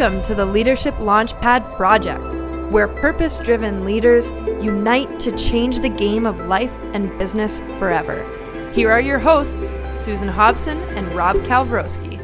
Welcome 0.00 0.22
to 0.22 0.34
the 0.34 0.46
Leadership 0.46 0.94
Launchpad 0.94 1.76
Project, 1.76 2.24
where 2.72 2.88
purpose 2.88 3.38
driven 3.38 3.84
leaders 3.84 4.30
unite 4.64 5.20
to 5.20 5.36
change 5.36 5.80
the 5.80 5.90
game 5.90 6.24
of 6.24 6.46
life 6.46 6.72
and 6.94 7.18
business 7.18 7.60
forever. 7.78 8.24
Here 8.72 8.90
are 8.90 9.02
your 9.02 9.18
hosts, 9.18 9.74
Susan 9.92 10.28
Hobson 10.28 10.78
and 10.96 11.12
Rob 11.12 11.36
Kalwarowski. 11.40 12.18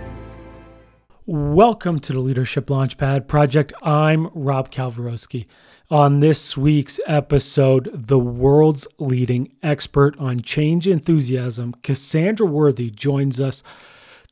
Welcome 1.27 2.01
to 2.01 2.15
the 2.15 2.21
Leadership 2.21 2.69
Launchpad 2.69 3.27
Project. 3.27 3.75
I'm 3.83 4.29
Rob 4.29 4.71
Kalwarowski. 4.71 5.47
On 5.91 6.21
this 6.21 6.57
week's 6.57 6.99
episode, 7.07 7.91
the 7.93 8.19
world's 8.19 8.89
leading 8.99 9.53
expert 9.63 10.19
on 10.19 10.41
change 10.41 10.89
enthusiasm, 10.89 11.75
Cassandra 11.83 12.47
Worthy, 12.47 12.89
joins 12.89 13.39
us 13.39 13.63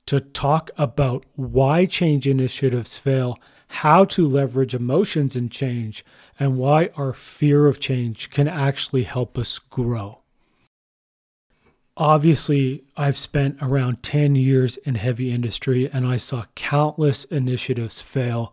to 0.06 0.20
talk 0.20 0.70
about 0.76 1.24
why 1.34 1.86
change 1.86 2.26
initiatives 2.26 2.98
fail, 2.98 3.38
how 3.68 4.04
to 4.04 4.26
leverage 4.26 4.74
emotions 4.74 5.34
in 5.34 5.48
change, 5.48 6.04
and 6.38 6.58
why 6.58 6.90
our 6.96 7.12
fear 7.12 7.66
of 7.66 7.80
change 7.80 8.30
can 8.30 8.48
actually 8.48 9.04
help 9.04 9.38
us 9.38 9.58
grow. 9.58 10.20
Obviously, 11.96 12.82
I've 12.96 13.16
spent 13.16 13.58
around 13.62 14.02
10 14.02 14.34
years 14.34 14.76
in 14.78 14.96
heavy 14.96 15.30
industry 15.30 15.88
and 15.88 16.04
I 16.04 16.16
saw 16.16 16.44
countless 16.56 17.24
initiatives 17.24 18.00
fail. 18.00 18.52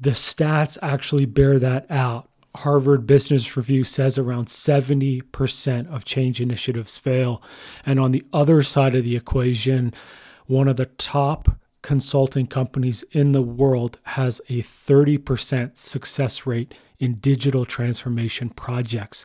The 0.00 0.10
stats 0.10 0.78
actually 0.80 1.26
bear 1.26 1.58
that 1.58 1.90
out. 1.90 2.28
Harvard 2.54 3.06
Business 3.06 3.56
Review 3.56 3.82
says 3.82 4.16
around 4.16 4.46
70% 4.46 5.92
of 5.92 6.04
change 6.04 6.40
initiatives 6.40 6.96
fail. 6.98 7.42
And 7.84 7.98
on 7.98 8.12
the 8.12 8.24
other 8.32 8.62
side 8.62 8.94
of 8.94 9.04
the 9.04 9.16
equation, 9.16 9.92
one 10.46 10.68
of 10.68 10.76
the 10.76 10.86
top 10.86 11.58
consulting 11.82 12.46
companies 12.46 13.04
in 13.12 13.32
the 13.32 13.42
world 13.42 13.98
has 14.02 14.40
a 14.48 14.60
30% 14.60 15.78
success 15.78 16.46
rate 16.46 16.74
in 16.98 17.14
digital 17.14 17.64
transformation 17.64 18.48
projects. 18.48 19.24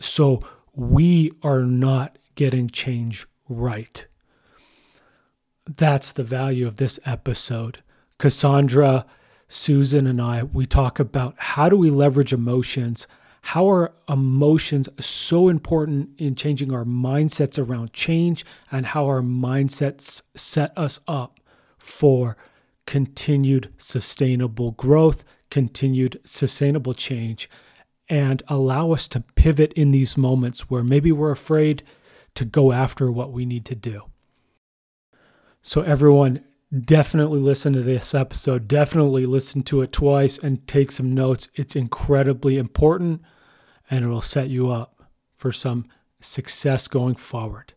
So 0.00 0.40
we 0.74 1.32
are 1.42 1.62
not 1.62 2.18
getting 2.34 2.68
change 2.68 3.26
right. 3.48 4.06
That's 5.64 6.12
the 6.12 6.24
value 6.24 6.66
of 6.66 6.76
this 6.76 6.98
episode. 7.04 7.82
Cassandra, 8.18 9.06
Susan, 9.48 10.06
and 10.06 10.20
I, 10.20 10.42
we 10.42 10.66
talk 10.66 10.98
about 10.98 11.34
how 11.38 11.68
do 11.68 11.76
we 11.76 11.90
leverage 11.90 12.32
emotions 12.32 13.06
how 13.42 13.68
are 13.70 13.92
emotions 14.08 14.88
so 15.00 15.48
important 15.48 16.10
in 16.18 16.34
changing 16.34 16.72
our 16.72 16.84
mindsets 16.84 17.58
around 17.58 17.92
change 17.92 18.44
and 18.70 18.86
how 18.86 19.06
our 19.06 19.20
mindsets 19.20 20.22
set 20.34 20.72
us 20.76 21.00
up 21.08 21.40
for 21.76 22.36
continued 22.86 23.72
sustainable 23.76 24.72
growth, 24.72 25.24
continued 25.50 26.20
sustainable 26.24 26.94
change, 26.94 27.50
and 28.08 28.42
allow 28.48 28.92
us 28.92 29.08
to 29.08 29.20
pivot 29.34 29.72
in 29.72 29.90
these 29.90 30.16
moments 30.16 30.70
where 30.70 30.84
maybe 30.84 31.10
we're 31.10 31.30
afraid 31.30 31.82
to 32.34 32.44
go 32.44 32.72
after 32.72 33.10
what 33.10 33.32
we 33.32 33.44
need 33.44 33.64
to 33.64 33.74
do. 33.74 34.02
So, 35.62 35.82
everyone, 35.82 36.44
definitely 36.80 37.40
listen 37.40 37.72
to 37.74 37.82
this 37.82 38.14
episode. 38.14 38.66
Definitely 38.66 39.26
listen 39.26 39.62
to 39.64 39.82
it 39.82 39.92
twice 39.92 40.38
and 40.38 40.66
take 40.66 40.90
some 40.90 41.14
notes. 41.14 41.48
It's 41.54 41.76
incredibly 41.76 42.58
important 42.58 43.22
and 43.90 44.04
it 44.04 44.08
will 44.08 44.22
set 44.22 44.48
you 44.48 44.70
up 44.70 45.02
for 45.36 45.52
some 45.52 45.86
success 46.20 46.88
going 46.88 47.16
forward. 47.16 47.74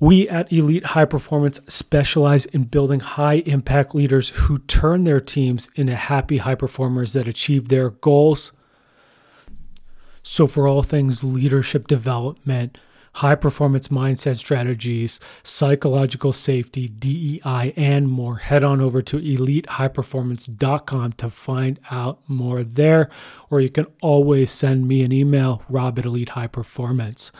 We 0.00 0.28
at 0.28 0.52
Elite 0.52 0.86
High 0.86 1.06
Performance 1.06 1.60
specialize 1.66 2.46
in 2.46 2.64
building 2.64 3.00
high 3.00 3.42
impact 3.46 3.94
leaders 3.96 4.28
who 4.30 4.58
turn 4.58 5.02
their 5.02 5.20
teams 5.20 5.70
into 5.74 5.96
happy 5.96 6.38
high 6.38 6.54
performers 6.54 7.14
that 7.14 7.26
achieve 7.26 7.68
their 7.68 7.90
goals. 7.90 8.52
So, 10.22 10.46
for 10.46 10.68
all 10.68 10.84
things 10.84 11.24
leadership 11.24 11.88
development, 11.88 12.80
high 13.18 13.34
performance 13.34 13.88
mindset 13.88 14.36
strategies, 14.36 15.18
psychological 15.42 16.32
safety, 16.32 16.86
DEI, 16.86 17.72
and 17.76 18.08
more, 18.08 18.36
head 18.36 18.62
on 18.62 18.80
over 18.80 19.02
to 19.02 19.18
elitehighperformance.com 19.18 21.12
to 21.12 21.28
find 21.28 21.80
out 21.90 22.20
more 22.28 22.62
there. 22.62 23.10
Or 23.50 23.60
you 23.60 23.70
can 23.70 23.86
always 24.00 24.52
send 24.52 24.86
me 24.86 25.02
an 25.02 25.10
email, 25.10 25.62
rob 25.68 25.98
at 25.98 26.04
Elite 26.04 26.30
High 26.30 26.46
Performance. 26.46 27.32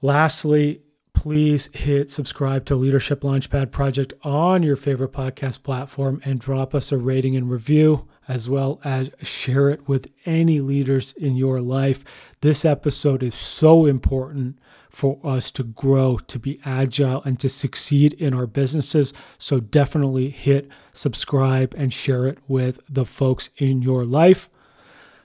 Lastly, 0.00 0.80
please 1.14 1.68
hit 1.72 2.10
subscribe 2.10 2.64
to 2.64 2.74
Leadership 2.74 3.20
Launchpad 3.20 3.70
Project 3.70 4.12
on 4.22 4.62
your 4.62 4.76
favorite 4.76 5.12
podcast 5.12 5.62
platform 5.62 6.20
and 6.24 6.40
drop 6.40 6.74
us 6.74 6.90
a 6.90 6.98
rating 6.98 7.36
and 7.36 7.50
review 7.50 8.08
as 8.28 8.48
well 8.48 8.80
as 8.84 9.10
share 9.22 9.68
it 9.68 9.88
with 9.88 10.08
any 10.24 10.60
leaders 10.60 11.12
in 11.12 11.36
your 11.36 11.60
life. 11.60 12.04
This 12.40 12.64
episode 12.64 13.22
is 13.22 13.34
so 13.34 13.86
important 13.86 14.58
for 14.88 15.18
us 15.24 15.50
to 15.52 15.62
grow, 15.62 16.18
to 16.18 16.38
be 16.38 16.60
agile, 16.64 17.22
and 17.24 17.40
to 17.40 17.48
succeed 17.48 18.12
in 18.14 18.34
our 18.34 18.46
businesses. 18.46 19.12
So 19.38 19.58
definitely 19.58 20.30
hit 20.30 20.68
subscribe 20.92 21.74
and 21.76 21.92
share 21.92 22.26
it 22.26 22.38
with 22.46 22.80
the 22.88 23.06
folks 23.06 23.48
in 23.56 23.80
your 23.80 24.04
life. 24.04 24.50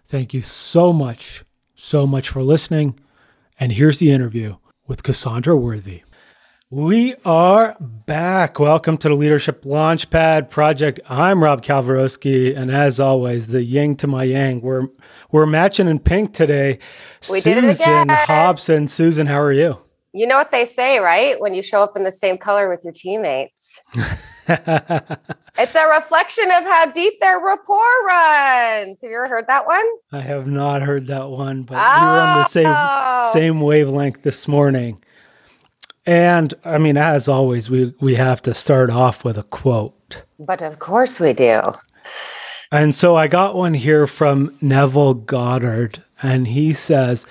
Thank 0.05 0.33
you 0.33 0.41
so 0.41 0.93
much, 0.93 1.43
so 1.75 2.07
much 2.07 2.29
for 2.29 2.41
listening. 2.41 2.99
And 3.59 3.73
here's 3.73 3.99
the 3.99 4.11
interview 4.11 4.55
with 4.87 5.03
Cassandra 5.03 5.55
Worthy. 5.55 6.03
We 6.69 7.15
are 7.23 7.77
back. 7.79 8.59
Welcome 8.59 8.97
to 8.97 9.09
the 9.09 9.15
Leadership 9.15 9.63
Launchpad 9.63 10.49
Project. 10.49 10.99
I'm 11.07 11.41
Rob 11.41 11.61
Kalwarowski, 11.61 12.57
and 12.57 12.71
as 12.71 12.99
always, 12.99 13.47
the 13.47 13.63
yin 13.63 13.95
to 13.97 14.07
my 14.07 14.23
yang. 14.23 14.59
We're 14.61 14.87
we're 15.31 15.45
matching 15.45 15.87
in 15.87 15.99
pink 15.99 16.33
today. 16.33 16.79
We 17.29 17.39
Susan 17.39 17.63
did 17.63 17.63
it 17.63 17.81
again. 17.81 18.07
Hobson. 18.09 18.87
Susan, 18.89 19.27
how 19.27 19.39
are 19.39 19.53
you? 19.53 19.77
You 20.13 20.27
know 20.27 20.35
what 20.35 20.51
they 20.51 20.65
say, 20.65 20.99
right? 20.99 21.39
When 21.39 21.53
you 21.53 21.63
show 21.63 21.83
up 21.83 21.95
in 21.95 22.03
the 22.03 22.11
same 22.11 22.37
color 22.37 22.67
with 22.67 22.81
your 22.83 22.93
teammates, 22.93 23.56
it's 24.47 25.75
a 25.75 25.87
reflection 25.95 26.45
of 26.51 26.63
how 26.63 26.91
deep 26.91 27.19
their 27.19 27.39
rapport 27.39 28.05
runs. 28.07 28.99
Have 29.01 29.09
you 29.09 29.17
ever 29.17 29.27
heard 29.27 29.47
that 29.47 29.65
one? 29.65 29.85
I 30.11 30.21
have 30.21 30.47
not 30.47 30.81
heard 30.81 31.07
that 31.07 31.29
one, 31.29 31.63
but 31.63 31.75
oh. 31.77 31.99
we 31.99 32.05
were 32.05 32.21
on 32.21 32.37
the 32.39 32.43
same 32.45 32.65
Oh. 32.67 33.29
same 33.33 33.61
wavelength 33.61 34.21
this 34.23 34.47
morning. 34.47 35.01
And 36.05 36.53
I 36.63 36.77
mean, 36.77 36.97
as 36.97 37.27
always, 37.27 37.69
we 37.69 37.93
we 37.99 38.15
have 38.15 38.41
to 38.43 38.53
start 38.53 38.89
off 38.89 39.25
with 39.25 39.37
a 39.37 39.43
quote. 39.43 40.23
But 40.39 40.61
of 40.61 40.79
course 40.79 41.19
we 41.19 41.33
do. 41.33 41.61
And 42.71 42.93
so 42.93 43.15
I 43.15 43.27
got 43.27 43.55
one 43.55 43.73
here 43.73 44.07
from 44.07 44.55
Neville 44.61 45.13
Goddard, 45.13 46.03
and 46.21 46.47
he 46.47 46.73
says, 46.73 47.25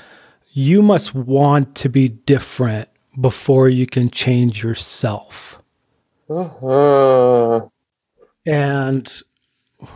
You 0.52 0.82
must 0.82 1.14
want 1.14 1.74
to 1.76 1.88
be 1.88 2.08
different 2.08 2.88
before 3.20 3.68
you 3.68 3.86
can 3.86 4.10
change 4.10 4.62
yourself. 4.62 5.62
Mhm. 6.28 7.70
And 8.44 9.22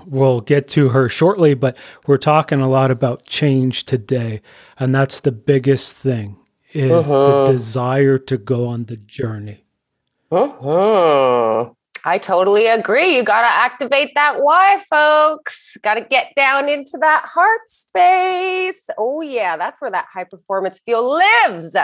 we'll 0.07 0.41
get 0.41 0.69
to 0.69 0.91
her 0.91 1.09
shortly, 1.09 1.55
but 1.55 1.77
we're 2.07 2.19
talking 2.19 2.61
a 2.61 2.69
lot 2.69 2.91
about 2.91 3.25
change 3.25 3.87
today. 3.87 4.43
And 4.79 4.95
that's 4.95 5.21
the 5.21 5.33
biggest 5.33 5.97
thing 5.97 6.37
is 6.73 7.09
the 7.09 7.15
Mhm. 7.15 7.47
desire 7.47 8.19
to 8.19 8.37
go 8.39 8.67
on 8.67 8.85
the 8.85 8.97
journey. 8.97 9.65
Mhm. 10.31 11.75
I 12.05 12.17
totally 12.19 12.67
agree. 12.67 13.15
You 13.17 13.23
got 13.23 13.43
to 13.43 13.49
activate 13.49 14.13
that 14.15 14.43
why, 14.43 14.83
folks. 14.89 15.77
Got 15.83 15.95
to 15.95 16.01
get 16.01 16.33
down 16.35 16.69
into 16.69 16.97
that 16.99 17.27
heart 17.27 17.61
space. 17.67 18.89
Oh, 18.97 19.21
yeah, 19.21 19.57
that's 19.59 19.83
where 19.83 19.91
that 19.91 20.07
high 20.13 20.25
performance 20.25 20.79
fuel 20.79 21.19
lives. 21.19 21.77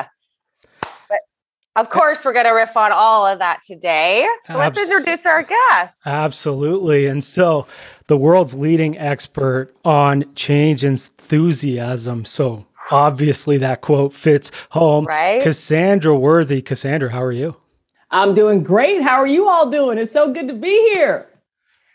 But 1.76 1.82
of 1.82 1.90
course, 1.90 2.24
we're 2.24 2.32
going 2.32 2.46
to 2.46 2.52
riff 2.52 2.74
on 2.76 2.90
all 2.90 3.26
of 3.26 3.38
that 3.38 3.62
today. 3.62 4.26
So 4.46 4.56
let's 4.56 4.78
Abs- 4.78 4.90
introduce 4.90 5.26
our 5.26 5.42
guest. 5.42 6.00
Absolutely. 6.06 7.06
And 7.06 7.22
so 7.22 7.66
the 8.06 8.16
world's 8.16 8.54
leading 8.54 8.96
expert 8.98 9.72
on 9.84 10.24
change 10.34 10.84
enthusiasm. 10.84 12.24
So 12.24 12.66
obviously 12.90 13.58
that 13.58 13.80
quote 13.82 14.14
fits 14.14 14.50
home. 14.70 15.04
Right? 15.04 15.42
Cassandra 15.42 16.16
Worthy. 16.16 16.62
Cassandra, 16.62 17.10
how 17.10 17.22
are 17.22 17.32
you? 17.32 17.56
I'm 18.10 18.34
doing 18.34 18.62
great. 18.62 19.02
How 19.02 19.16
are 19.16 19.26
you 19.26 19.48
all 19.48 19.68
doing? 19.70 19.98
It's 19.98 20.12
so 20.12 20.32
good 20.32 20.48
to 20.48 20.54
be 20.54 20.92
here. 20.94 21.28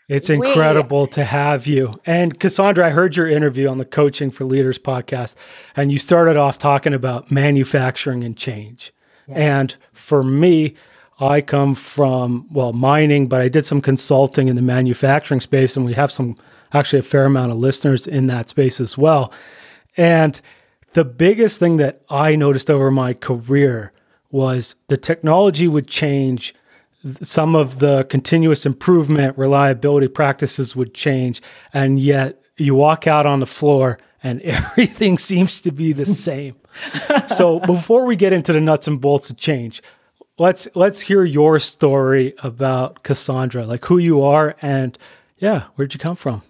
It's 0.08 0.28
We- 0.28 0.34
incredible 0.36 1.06
to 1.08 1.24
have 1.24 1.66
you. 1.66 1.98
And 2.04 2.38
Cassandra, 2.38 2.86
I 2.86 2.90
heard 2.90 3.16
your 3.16 3.26
interview 3.26 3.68
on 3.68 3.78
the 3.78 3.84
Coaching 3.84 4.30
for 4.30 4.44
Leaders 4.44 4.78
podcast, 4.78 5.36
and 5.74 5.90
you 5.90 5.98
started 5.98 6.36
off 6.36 6.58
talking 6.58 6.92
about 6.92 7.30
manufacturing 7.30 8.22
and 8.22 8.36
change. 8.36 8.92
And 9.28 9.74
for 9.92 10.22
me, 10.22 10.74
I 11.20 11.40
come 11.40 11.74
from, 11.74 12.46
well, 12.50 12.72
mining, 12.72 13.28
but 13.28 13.40
I 13.40 13.48
did 13.48 13.64
some 13.64 13.80
consulting 13.80 14.48
in 14.48 14.56
the 14.56 14.62
manufacturing 14.62 15.40
space, 15.40 15.76
and 15.76 15.86
we 15.86 15.94
have 15.94 16.10
some 16.10 16.36
actually 16.72 16.98
a 16.98 17.02
fair 17.02 17.24
amount 17.26 17.52
of 17.52 17.58
listeners 17.58 18.06
in 18.06 18.26
that 18.26 18.48
space 18.48 18.80
as 18.80 18.98
well. 18.98 19.32
And 19.96 20.40
the 20.94 21.04
biggest 21.04 21.58
thing 21.58 21.76
that 21.78 22.02
I 22.10 22.36
noticed 22.36 22.70
over 22.70 22.90
my 22.90 23.14
career 23.14 23.92
was 24.30 24.74
the 24.88 24.96
technology 24.96 25.68
would 25.68 25.86
change, 25.86 26.54
some 27.20 27.54
of 27.54 27.78
the 27.78 28.04
continuous 28.04 28.64
improvement 28.64 29.36
reliability 29.36 30.08
practices 30.08 30.76
would 30.76 30.94
change 30.94 31.42
and 31.74 31.98
yet 31.98 32.40
you 32.56 32.74
walk 32.74 33.06
out 33.06 33.26
on 33.26 33.40
the 33.40 33.46
floor 33.46 33.98
and 34.22 34.40
everything 34.42 35.18
seems 35.18 35.60
to 35.60 35.72
be 35.72 35.92
the 35.92 36.06
same 36.28 36.54
so 37.26 37.60
before 37.60 38.04
we 38.04 38.16
get 38.16 38.32
into 38.32 38.52
the 38.52 38.60
nuts 38.60 38.86
and 38.86 39.00
bolts 39.00 39.30
of 39.30 39.36
change 39.36 39.82
let's 40.38 40.68
let's 40.74 41.00
hear 41.00 41.24
your 41.24 41.58
story 41.58 42.34
about 42.42 43.02
cassandra 43.02 43.66
like 43.66 43.84
who 43.84 43.98
you 43.98 44.22
are 44.22 44.56
and 44.62 44.98
yeah 45.38 45.64
where'd 45.76 45.92
you 45.94 46.00
come 46.00 46.16
from 46.16 46.42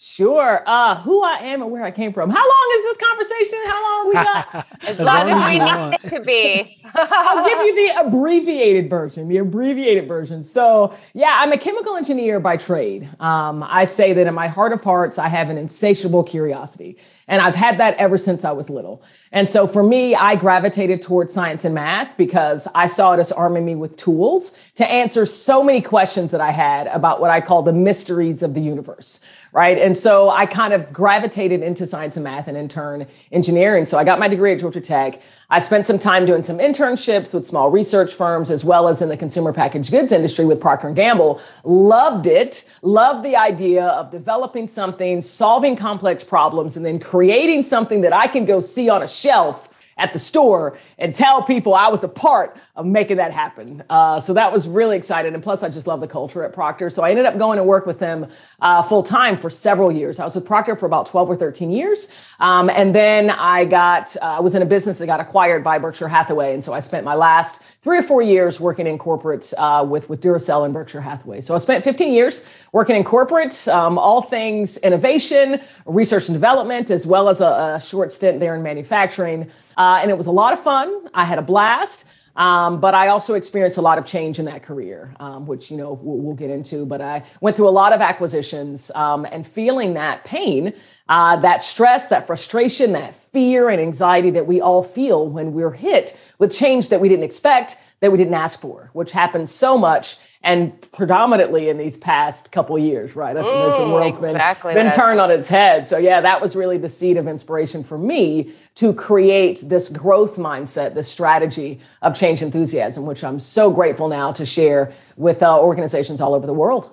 Sure. 0.00 0.62
Uh, 0.64 0.94
who 0.94 1.24
I 1.24 1.38
am 1.38 1.60
and 1.60 1.72
where 1.72 1.82
I 1.82 1.90
came 1.90 2.12
from. 2.12 2.30
How 2.30 2.36
long 2.36 2.76
is 2.76 2.84
this 2.84 2.96
conversation? 2.98 3.58
How 3.66 3.82
long 3.82 4.08
we 4.08 4.14
got? 4.14 4.66
as, 4.82 5.00
as 5.00 5.04
long, 5.04 5.28
long, 5.28 5.40
as 5.40 5.50
we 5.50 5.58
need 5.58 5.98
it 6.04 6.16
to 6.16 6.24
be. 6.24 6.80
I'll 6.94 7.44
give 7.44 7.58
you 7.58 7.74
the 7.74 8.06
abbreviated 8.06 8.88
version. 8.88 9.26
The 9.26 9.38
abbreviated 9.38 10.06
version. 10.06 10.44
So, 10.44 10.94
yeah, 11.14 11.38
I'm 11.40 11.50
a 11.50 11.58
chemical 11.58 11.96
engineer 11.96 12.38
by 12.38 12.56
trade. 12.56 13.08
Um, 13.18 13.64
I 13.64 13.84
say 13.84 14.12
that 14.12 14.28
in 14.28 14.34
my 14.34 14.46
heart 14.46 14.72
of 14.72 14.84
hearts, 14.84 15.18
I 15.18 15.26
have 15.26 15.50
an 15.50 15.58
insatiable 15.58 16.22
curiosity. 16.22 16.96
And 17.28 17.42
I've 17.42 17.54
had 17.54 17.78
that 17.78 17.94
ever 17.98 18.16
since 18.16 18.44
I 18.44 18.50
was 18.52 18.70
little. 18.70 19.02
And 19.32 19.48
so 19.48 19.66
for 19.66 19.82
me, 19.82 20.14
I 20.14 20.34
gravitated 20.34 21.02
towards 21.02 21.34
science 21.34 21.64
and 21.64 21.74
math 21.74 22.16
because 22.16 22.66
I 22.74 22.86
saw 22.86 23.12
it 23.12 23.20
as 23.20 23.30
arming 23.30 23.66
me 23.66 23.74
with 23.74 23.96
tools 23.98 24.58
to 24.76 24.90
answer 24.90 25.26
so 25.26 25.62
many 25.62 25.82
questions 25.82 26.30
that 26.30 26.40
I 26.40 26.50
had 26.50 26.86
about 26.86 27.20
what 27.20 27.30
I 27.30 27.42
call 27.42 27.62
the 27.62 27.72
mysteries 27.72 28.42
of 28.42 28.54
the 28.54 28.62
universe. 28.62 29.20
Right. 29.52 29.78
And 29.78 29.96
so 29.96 30.30
I 30.30 30.46
kind 30.46 30.72
of 30.72 30.92
gravitated 30.92 31.62
into 31.62 31.86
science 31.86 32.16
and 32.16 32.24
math 32.24 32.48
and 32.48 32.56
in 32.56 32.68
turn 32.68 33.06
engineering. 33.30 33.86
So 33.86 33.98
I 33.98 34.04
got 34.04 34.18
my 34.18 34.28
degree 34.28 34.52
at 34.52 34.60
Georgia 34.60 34.80
Tech. 34.80 35.20
I 35.50 35.60
spent 35.60 35.86
some 35.86 35.98
time 35.98 36.26
doing 36.26 36.42
some 36.42 36.58
internships 36.58 37.32
with 37.32 37.46
small 37.46 37.70
research 37.70 38.12
firms 38.12 38.50
as 38.50 38.66
well 38.66 38.86
as 38.86 39.00
in 39.00 39.08
the 39.08 39.16
consumer 39.16 39.50
packaged 39.50 39.90
goods 39.90 40.12
industry 40.12 40.44
with 40.44 40.60
Procter 40.60 40.90
& 40.90 40.92
Gamble. 40.92 41.40
Loved 41.64 42.26
it. 42.26 42.68
Loved 42.82 43.24
the 43.24 43.34
idea 43.34 43.86
of 43.86 44.10
developing 44.10 44.66
something, 44.66 45.22
solving 45.22 45.74
complex 45.74 46.22
problems 46.22 46.76
and 46.76 46.84
then 46.84 47.00
creating 47.00 47.62
something 47.62 48.02
that 48.02 48.12
I 48.12 48.26
can 48.26 48.44
go 48.44 48.60
see 48.60 48.90
on 48.90 49.02
a 49.02 49.08
shelf 49.08 49.67
at 49.98 50.12
the 50.12 50.18
store 50.18 50.78
and 50.98 51.14
tell 51.14 51.42
people 51.42 51.74
I 51.74 51.88
was 51.88 52.04
a 52.04 52.08
part 52.08 52.56
of 52.76 52.86
making 52.86 53.16
that 53.16 53.32
happen. 53.32 53.82
Uh, 53.90 54.20
so 54.20 54.32
that 54.32 54.52
was 54.52 54.68
really 54.68 54.96
exciting. 54.96 55.34
And 55.34 55.42
plus, 55.42 55.64
I 55.64 55.68
just 55.68 55.88
love 55.88 56.00
the 56.00 56.06
culture 56.06 56.44
at 56.44 56.52
Procter. 56.52 56.88
So 56.90 57.02
I 57.02 57.10
ended 57.10 57.26
up 57.26 57.36
going 57.36 57.56
to 57.56 57.64
work 57.64 57.86
with 57.86 57.98
them 57.98 58.28
uh, 58.60 58.82
full 58.82 59.02
time 59.02 59.36
for 59.36 59.50
several 59.50 59.90
years. 59.90 60.20
I 60.20 60.24
was 60.24 60.36
with 60.36 60.46
Procter 60.46 60.76
for 60.76 60.86
about 60.86 61.06
12 61.06 61.30
or 61.30 61.36
13 61.36 61.70
years. 61.70 62.12
Um, 62.38 62.70
and 62.70 62.94
then 62.94 63.30
I 63.30 63.64
got, 63.64 64.16
uh, 64.22 64.36
I 64.36 64.40
was 64.40 64.54
in 64.54 64.62
a 64.62 64.66
business 64.66 64.98
that 64.98 65.06
got 65.06 65.18
acquired 65.18 65.64
by 65.64 65.78
Berkshire 65.78 66.08
Hathaway. 66.08 66.54
And 66.54 66.62
so 66.62 66.72
I 66.72 66.80
spent 66.80 67.04
my 67.04 67.14
last 67.14 67.62
three 67.80 67.98
or 67.98 68.02
four 68.02 68.22
years 68.22 68.60
working 68.60 68.86
in 68.86 68.98
corporates 68.98 69.54
uh, 69.58 69.84
with, 69.84 70.08
with 70.08 70.20
Duracell 70.20 70.64
and 70.64 70.72
Berkshire 70.72 71.00
Hathaway. 71.00 71.40
So 71.40 71.54
I 71.54 71.58
spent 71.58 71.82
15 71.82 72.12
years 72.12 72.44
working 72.72 72.94
in 72.94 73.02
corporates, 73.02 73.72
um, 73.72 73.98
all 73.98 74.22
things 74.22 74.76
innovation, 74.78 75.60
research 75.86 76.28
and 76.28 76.34
development, 76.34 76.90
as 76.90 77.06
well 77.06 77.28
as 77.28 77.40
a, 77.40 77.74
a 77.76 77.80
short 77.80 78.12
stint 78.12 78.38
there 78.38 78.54
in 78.54 78.62
manufacturing. 78.62 79.50
Uh, 79.78 80.00
and 80.02 80.10
it 80.10 80.18
was 80.18 80.26
a 80.26 80.32
lot 80.32 80.52
of 80.52 80.60
fun. 80.60 81.08
I 81.14 81.24
had 81.24 81.38
a 81.38 81.42
blast. 81.42 82.04
Um, 82.38 82.78
but 82.78 82.94
I 82.94 83.08
also 83.08 83.34
experienced 83.34 83.78
a 83.78 83.82
lot 83.82 83.98
of 83.98 84.06
change 84.06 84.38
in 84.38 84.44
that 84.44 84.62
career, 84.62 85.12
um, 85.18 85.44
which 85.44 85.72
you 85.72 85.76
know 85.76 85.94
we'll, 86.00 86.18
we'll, 86.18 86.36
get 86.36 86.50
into. 86.50 86.86
But 86.86 87.00
I 87.00 87.24
went 87.40 87.56
through 87.56 87.68
a 87.68 87.70
lot 87.70 87.92
of 87.92 88.00
acquisitions 88.00 88.92
um, 88.94 89.24
and 89.24 89.44
feeling 89.44 89.94
that 89.94 90.22
pain, 90.22 90.72
uh, 91.08 91.34
that 91.38 91.62
stress, 91.62 92.08
that 92.10 92.28
frustration, 92.28 92.92
that 92.92 93.16
fear 93.32 93.68
and 93.68 93.80
anxiety 93.80 94.30
that 94.30 94.46
we 94.46 94.60
all 94.60 94.84
feel 94.84 95.28
when 95.28 95.52
we're 95.52 95.72
hit 95.72 96.16
with 96.38 96.52
change 96.52 96.90
that 96.90 97.00
we 97.00 97.08
didn't 97.08 97.24
expect, 97.24 97.76
that 97.98 98.12
we 98.12 98.18
didn't 98.18 98.34
ask 98.34 98.60
for, 98.60 98.90
which 98.92 99.10
happens 99.10 99.50
so 99.50 99.76
much 99.76 100.16
and 100.42 100.80
predominantly 100.92 101.68
in 101.68 101.78
these 101.78 101.96
past 101.96 102.52
couple 102.52 102.78
years, 102.78 103.16
right? 103.16 103.34
Mm, 103.34 103.40
as 103.40 103.78
the 103.78 103.92
world's 103.92 104.16
exactly 104.16 104.74
been, 104.74 104.86
been 104.86 104.94
turned 104.94 105.20
on 105.20 105.30
its 105.30 105.48
head. 105.48 105.86
So 105.86 105.98
yeah, 105.98 106.20
that 106.20 106.40
was 106.40 106.54
really 106.54 106.78
the 106.78 106.88
seed 106.88 107.16
of 107.16 107.26
inspiration 107.26 107.82
for 107.82 107.98
me 107.98 108.52
to 108.76 108.94
create 108.94 109.62
this 109.66 109.88
growth 109.88 110.36
mindset, 110.36 110.94
this 110.94 111.10
strategy 111.10 111.80
of 112.02 112.14
change 112.14 112.42
enthusiasm, 112.42 113.04
which 113.04 113.24
I'm 113.24 113.40
so 113.40 113.70
grateful 113.70 114.08
now 114.08 114.30
to 114.32 114.46
share 114.46 114.92
with 115.16 115.42
uh, 115.42 115.60
organizations 115.60 116.20
all 116.20 116.34
over 116.34 116.46
the 116.46 116.54
world. 116.54 116.90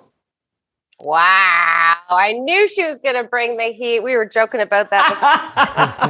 Wow. 1.00 1.96
I 2.08 2.32
knew 2.32 2.66
she 2.66 2.84
was 2.84 2.98
going 2.98 3.16
to 3.16 3.24
bring 3.24 3.56
the 3.56 3.64
heat. 3.64 4.00
We 4.00 4.16
were 4.16 4.26
joking 4.26 4.60
about 4.60 4.90
that 4.90 5.08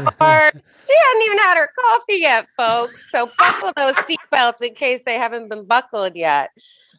before. 0.04 0.62
she 0.86 0.94
hadn't 1.04 1.22
even 1.26 1.38
had 1.38 1.56
her 1.56 1.70
coffee 1.84 2.18
yet, 2.18 2.48
folks. 2.56 3.10
So 3.10 3.30
buckle 3.38 3.72
those 3.76 3.96
seatbelts 3.96 4.62
in 4.62 4.74
case 4.74 5.02
they 5.02 5.14
haven't 5.14 5.48
been 5.48 5.64
buckled 5.64 6.14
yet. 6.14 6.50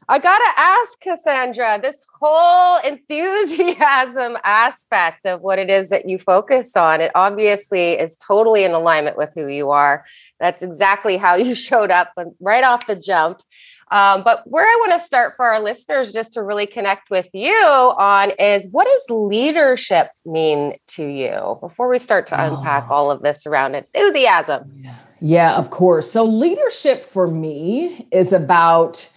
I 0.10 0.20
got 0.20 0.38
to 0.38 0.52
ask 0.58 1.02
Cassandra 1.02 1.80
this 1.82 2.06
whole 2.18 2.78
enthusiasm 2.80 4.38
aspect 4.44 5.26
of 5.26 5.42
what 5.42 5.60
it 5.60 5.70
is 5.70 5.90
that 5.90 6.08
you 6.08 6.18
focus 6.18 6.78
on. 6.78 7.02
It 7.02 7.12
obviously 7.14 7.94
is 7.94 8.16
totally 8.16 8.64
in 8.64 8.72
alignment 8.72 9.18
with 9.18 9.34
who 9.36 9.48
you 9.48 9.70
are. 9.72 10.06
That's 10.40 10.64
exactly 10.64 11.18
how 11.18 11.36
you 11.36 11.56
showed 11.70 11.92
up 11.92 12.14
right 12.40 12.64
off 12.64 12.88
the 12.88 12.96
jump. 12.96 13.42
Um, 13.90 14.24
but 14.24 14.44
where 14.46 14.66
I 14.66 14.76
want 14.80 14.94
to 14.94 15.00
start 15.00 15.34
for 15.36 15.46
our 15.46 15.62
listeners, 15.62 16.12
just 16.12 16.34
to 16.34 16.44
really 16.44 16.66
connect 16.66 17.10
with 17.10 17.30
you 17.34 17.56
on, 17.56 18.32
is 18.40 18.70
what 18.72 18.86
does 18.86 19.06
leadership 19.10 20.10
mean 20.26 20.76
to 20.90 21.06
you? 21.06 21.58
Before 21.62 21.90
we 21.90 22.00
start 22.00 22.28
to 22.28 22.42
unpack 22.42 22.88
oh. 22.90 22.94
all 22.94 23.12
of 23.12 23.22
this 23.22 23.46
around 23.46 23.76
enthusiasm. 23.76 24.72
Yeah. 24.82 24.96
yeah, 25.22 25.56
of 25.56 25.70
course. 25.70 26.12
So, 26.12 26.26
leadership 26.26 27.06
for 27.06 27.28
me 27.28 28.08
is 28.12 28.34
about 28.34 29.10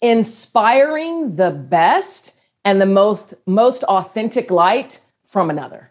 inspiring 0.00 1.36
the 1.36 1.50
best 1.50 2.32
and 2.64 2.80
the 2.80 2.86
most 2.86 3.34
most 3.46 3.82
authentic 3.84 4.50
light 4.50 5.00
from 5.24 5.50
another. 5.50 5.90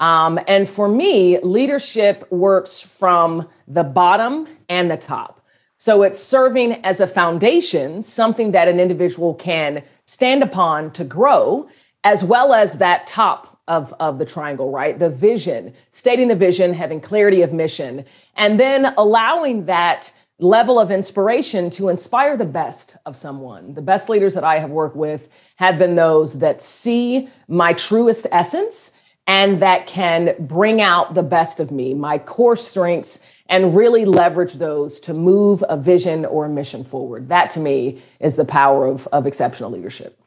Um, 0.00 0.38
and 0.46 0.68
for 0.68 0.88
me, 0.88 1.40
leadership 1.40 2.30
works 2.30 2.80
from 2.80 3.48
the 3.66 3.82
bottom 3.82 4.46
and 4.68 4.90
the 4.90 4.96
top. 4.96 5.44
So 5.76 6.02
it's 6.02 6.22
serving 6.22 6.84
as 6.84 7.00
a 7.00 7.06
foundation, 7.06 8.02
something 8.02 8.52
that 8.52 8.68
an 8.68 8.80
individual 8.80 9.34
can 9.34 9.82
stand 10.06 10.42
upon 10.42 10.90
to 10.92 11.04
grow, 11.04 11.68
as 12.04 12.24
well 12.24 12.52
as 12.52 12.74
that 12.74 13.06
top 13.06 13.60
of, 13.68 13.92
of 14.00 14.18
the 14.18 14.24
triangle, 14.24 14.70
right? 14.72 14.98
The 14.98 15.10
vision, 15.10 15.72
stating 15.90 16.28
the 16.28 16.34
vision, 16.34 16.72
having 16.72 17.00
clarity 17.00 17.42
of 17.42 17.52
mission, 17.52 18.04
and 18.34 18.58
then 18.58 18.94
allowing 18.96 19.66
that 19.66 20.12
level 20.38 20.78
of 20.78 20.90
inspiration 20.90 21.68
to 21.70 21.88
inspire 21.88 22.36
the 22.36 22.44
best 22.44 22.96
of 23.06 23.16
someone. 23.16 23.74
The 23.74 23.82
best 23.82 24.08
leaders 24.08 24.34
that 24.34 24.44
I 24.44 24.58
have 24.58 24.70
worked 24.70 24.96
with 24.96 25.28
have 25.56 25.78
been 25.78 25.96
those 25.96 26.38
that 26.38 26.62
see 26.62 27.28
my 27.48 27.72
truest 27.72 28.26
essence 28.30 28.92
and 29.26 29.60
that 29.60 29.86
can 29.86 30.34
bring 30.38 30.80
out 30.80 31.14
the 31.14 31.22
best 31.22 31.60
of 31.60 31.70
me, 31.70 31.92
my 31.92 32.18
core 32.18 32.56
strengths, 32.56 33.20
and 33.48 33.76
really 33.76 34.04
leverage 34.04 34.54
those 34.54 35.00
to 35.00 35.12
move 35.12 35.62
a 35.68 35.76
vision 35.76 36.24
or 36.24 36.46
a 36.46 36.48
mission 36.48 36.84
forward. 36.84 37.28
That 37.28 37.50
to 37.50 37.60
me 37.60 38.02
is 38.20 38.36
the 38.36 38.44
power 38.44 38.86
of, 38.86 39.06
of 39.08 39.26
exceptional 39.26 39.70
leadership. 39.70 40.18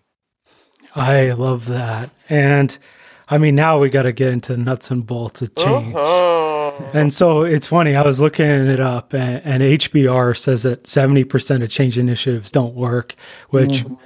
I 0.93 1.31
love 1.31 1.67
that. 1.67 2.09
And 2.29 2.77
I 3.27 3.37
mean, 3.37 3.55
now 3.55 3.79
we 3.79 3.89
got 3.89 4.03
to 4.03 4.11
get 4.11 4.33
into 4.33 4.57
nuts 4.57 4.91
and 4.91 5.05
bolts 5.05 5.41
of 5.41 5.55
change. 5.55 5.95
Uh-huh. 5.95 6.50
And 6.93 7.13
so 7.13 7.43
it's 7.43 7.67
funny. 7.67 7.95
I 7.95 8.03
was 8.03 8.19
looking 8.19 8.45
it 8.45 8.79
up, 8.79 9.13
and, 9.13 9.41
and 9.45 9.63
HBR 9.63 10.37
says 10.37 10.63
that 10.63 10.87
seventy 10.87 11.23
percent 11.23 11.63
of 11.63 11.69
change 11.69 11.97
initiatives 11.97 12.51
don't 12.51 12.75
work, 12.75 13.15
which 13.49 13.85
mm. 13.85 13.97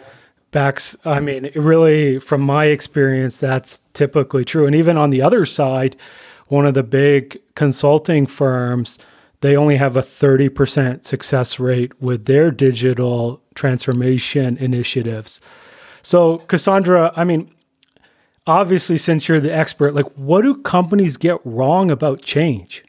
backs. 0.51 0.95
I 1.05 1.19
mean, 1.19 1.51
really, 1.55 2.19
from 2.19 2.41
my 2.41 2.65
experience, 2.65 3.39
that's 3.39 3.81
typically 3.93 4.45
true. 4.45 4.65
And 4.67 4.75
even 4.75 4.98
on 4.98 5.10
the 5.10 5.22
other 5.22 5.45
side, 5.45 5.95
one 6.48 6.65
of 6.65 6.74
the 6.74 6.84
big 6.84 7.41
consulting 7.55 8.27
firms, 8.27 9.00
they 9.41 9.55
only 9.55 9.77
have 9.77 9.95
a 9.95 10.01
thirty 10.01 10.50
percent 10.50 11.05
success 11.05 11.60
rate 11.60 12.00
with 12.01 12.25
their 12.25 12.51
digital 12.51 13.41
transformation 13.55 14.57
initiatives. 14.57 15.41
So, 16.03 16.38
Cassandra, 16.39 17.12
I 17.15 17.24
mean, 17.24 17.51
obviously, 18.47 18.97
since 18.97 19.27
you're 19.27 19.39
the 19.39 19.53
expert, 19.53 19.93
like 19.93 20.07
what 20.15 20.41
do 20.41 20.55
companies 20.55 21.17
get 21.17 21.39
wrong 21.43 21.91
about 21.91 22.21
change? 22.21 22.83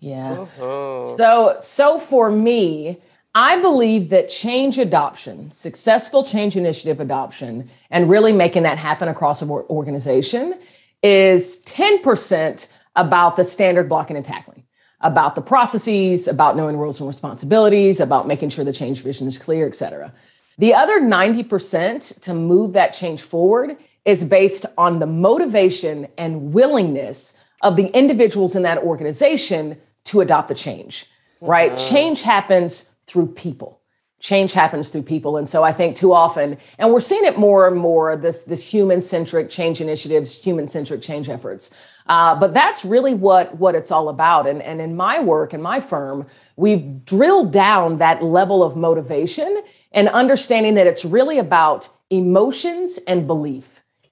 Yeah. 0.00 0.32
Uh-huh. 0.32 1.04
So, 1.04 1.58
so 1.60 2.00
for 2.00 2.30
me, 2.30 3.00
I 3.34 3.60
believe 3.60 4.08
that 4.10 4.28
change 4.28 4.78
adoption, 4.78 5.50
successful 5.50 6.24
change 6.24 6.56
initiative 6.56 7.00
adoption, 7.00 7.70
and 7.90 8.10
really 8.10 8.32
making 8.32 8.64
that 8.64 8.78
happen 8.78 9.08
across 9.08 9.40
an 9.40 9.50
organization 9.50 10.58
is 11.02 11.62
10% 11.64 12.66
about 12.96 13.36
the 13.36 13.44
standard 13.44 13.88
blocking 13.88 14.16
and 14.16 14.24
tackling, 14.24 14.64
about 15.00 15.36
the 15.36 15.42
processes, 15.42 16.26
about 16.26 16.56
knowing 16.56 16.76
roles 16.76 16.98
and 16.98 17.06
responsibilities, 17.06 18.00
about 18.00 18.26
making 18.26 18.48
sure 18.48 18.64
the 18.64 18.72
change 18.72 19.02
vision 19.02 19.28
is 19.28 19.38
clear, 19.38 19.66
et 19.66 19.76
cetera. 19.76 20.12
The 20.58 20.74
other 20.74 21.00
90% 21.00 22.20
to 22.20 22.34
move 22.34 22.72
that 22.72 22.92
change 22.92 23.22
forward 23.22 23.76
is 24.04 24.24
based 24.24 24.66
on 24.78 24.98
the 24.98 25.06
motivation 25.06 26.08
and 26.18 26.52
willingness 26.54 27.34
of 27.62 27.76
the 27.76 27.86
individuals 27.96 28.56
in 28.56 28.62
that 28.62 28.78
organization 28.78 29.76
to 30.04 30.20
adopt 30.20 30.48
the 30.48 30.54
change, 30.54 31.06
right? 31.40 31.72
Mm-hmm. 31.72 31.94
Change 31.94 32.22
happens 32.22 32.90
through 33.06 33.26
people. 33.26 33.80
change 34.20 34.52
happens 34.52 34.90
through 34.90 35.02
people 35.02 35.38
and 35.38 35.48
so 35.48 35.62
i 35.64 35.72
think 35.72 35.96
too 35.96 36.12
often 36.12 36.56
and 36.78 36.92
we're 36.92 37.00
seeing 37.00 37.24
it 37.24 37.38
more 37.38 37.66
and 37.66 37.76
more 37.76 38.16
this 38.16 38.44
this 38.44 38.62
human 38.74 39.00
centric 39.00 39.48
change 39.48 39.80
initiatives 39.80 40.28
human 40.48 40.68
centric 40.68 41.00
change 41.00 41.28
efforts 41.28 41.74
uh, 42.14 42.34
but 42.38 42.52
that's 42.52 42.84
really 42.84 43.14
what 43.14 43.56
what 43.56 43.74
it's 43.74 43.90
all 43.90 44.08
about 44.10 44.46
and 44.46 44.60
and 44.62 44.80
in 44.80 44.94
my 44.94 45.18
work 45.18 45.54
in 45.54 45.62
my 45.62 45.80
firm 45.80 46.26
we've 46.56 47.04
drilled 47.06 47.50
down 47.50 47.96
that 47.96 48.22
level 48.22 48.62
of 48.62 48.76
motivation 48.76 49.62
and 49.92 50.08
understanding 50.10 50.74
that 50.74 50.86
it's 50.86 51.04
really 51.04 51.38
about 51.38 51.88
emotions 52.10 52.98
and 53.08 53.26
belief 53.26 53.69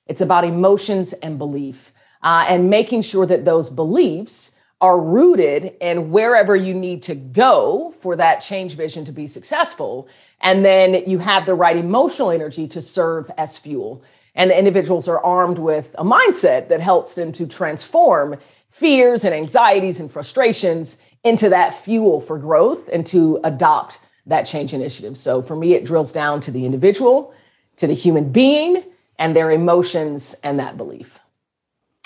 it's 0.09 0.21
about 0.21 0.45
emotions 0.45 1.13
and 1.13 1.39
belief 1.39 1.93
uh, 2.23 2.45
and 2.49 2.71
making 2.71 3.03
sure 3.03 3.27
that 3.27 3.45
those 3.45 3.71
beliefs 3.71 4.59
are 4.81 5.01
rooted 5.01 5.75
in 5.81 6.11
wherever 6.11 6.55
you 6.55 6.73
need 6.73 7.03
to 7.03 7.15
go 7.15 7.95
for 8.01 8.17
that 8.17 8.41
change 8.41 8.75
vision 8.75 9.05
to 9.05 9.13
be 9.13 9.27
successful. 9.27 10.09
And 10.41 10.65
then 10.65 11.03
you 11.07 11.19
have 11.19 11.47
the 11.47 11.55
right 11.55 11.77
emotional 11.77 12.31
energy 12.31 12.69
to 12.69 12.81
serve 12.81 13.31
as 13.37 13.59
fuel. 13.59 14.05
And 14.35 14.51
the 14.51 14.59
individuals 14.59 15.09
are 15.09 15.23
armed 15.25 15.59
with 15.59 15.97
a 15.99 16.05
mindset 16.05 16.69
that 16.69 16.81
helps 16.81 17.17
them 17.17 17.33
to 17.33 17.47
transform 17.47 18.37
fears 18.71 19.25
and 19.25 19.35
anxieties 19.35 19.99
and 19.99 20.11
frustrations 20.11 21.03
into 21.25 21.49
that 21.49 21.75
fuel 21.75 22.21
for 22.21 22.39
growth 22.39 22.89
and 22.93 23.05
to 23.07 23.41
adopt 23.43 23.99
that 24.27 24.43
change 24.43 24.73
initiative. 24.73 25.17
So 25.17 25.43
for 25.43 25.57
me, 25.57 25.75
it 25.75 25.85
drills 25.85 26.13
down 26.13 26.41
to 26.43 26.53
the 26.53 26.65
individual, 26.65 27.35
to 27.77 27.89
the 27.89 27.95
human 27.95 28.31
being, 28.31 28.85
and 29.19 29.35
their 29.35 29.51
emotions 29.51 30.35
and 30.43 30.59
that 30.59 30.77
belief. 30.77 31.21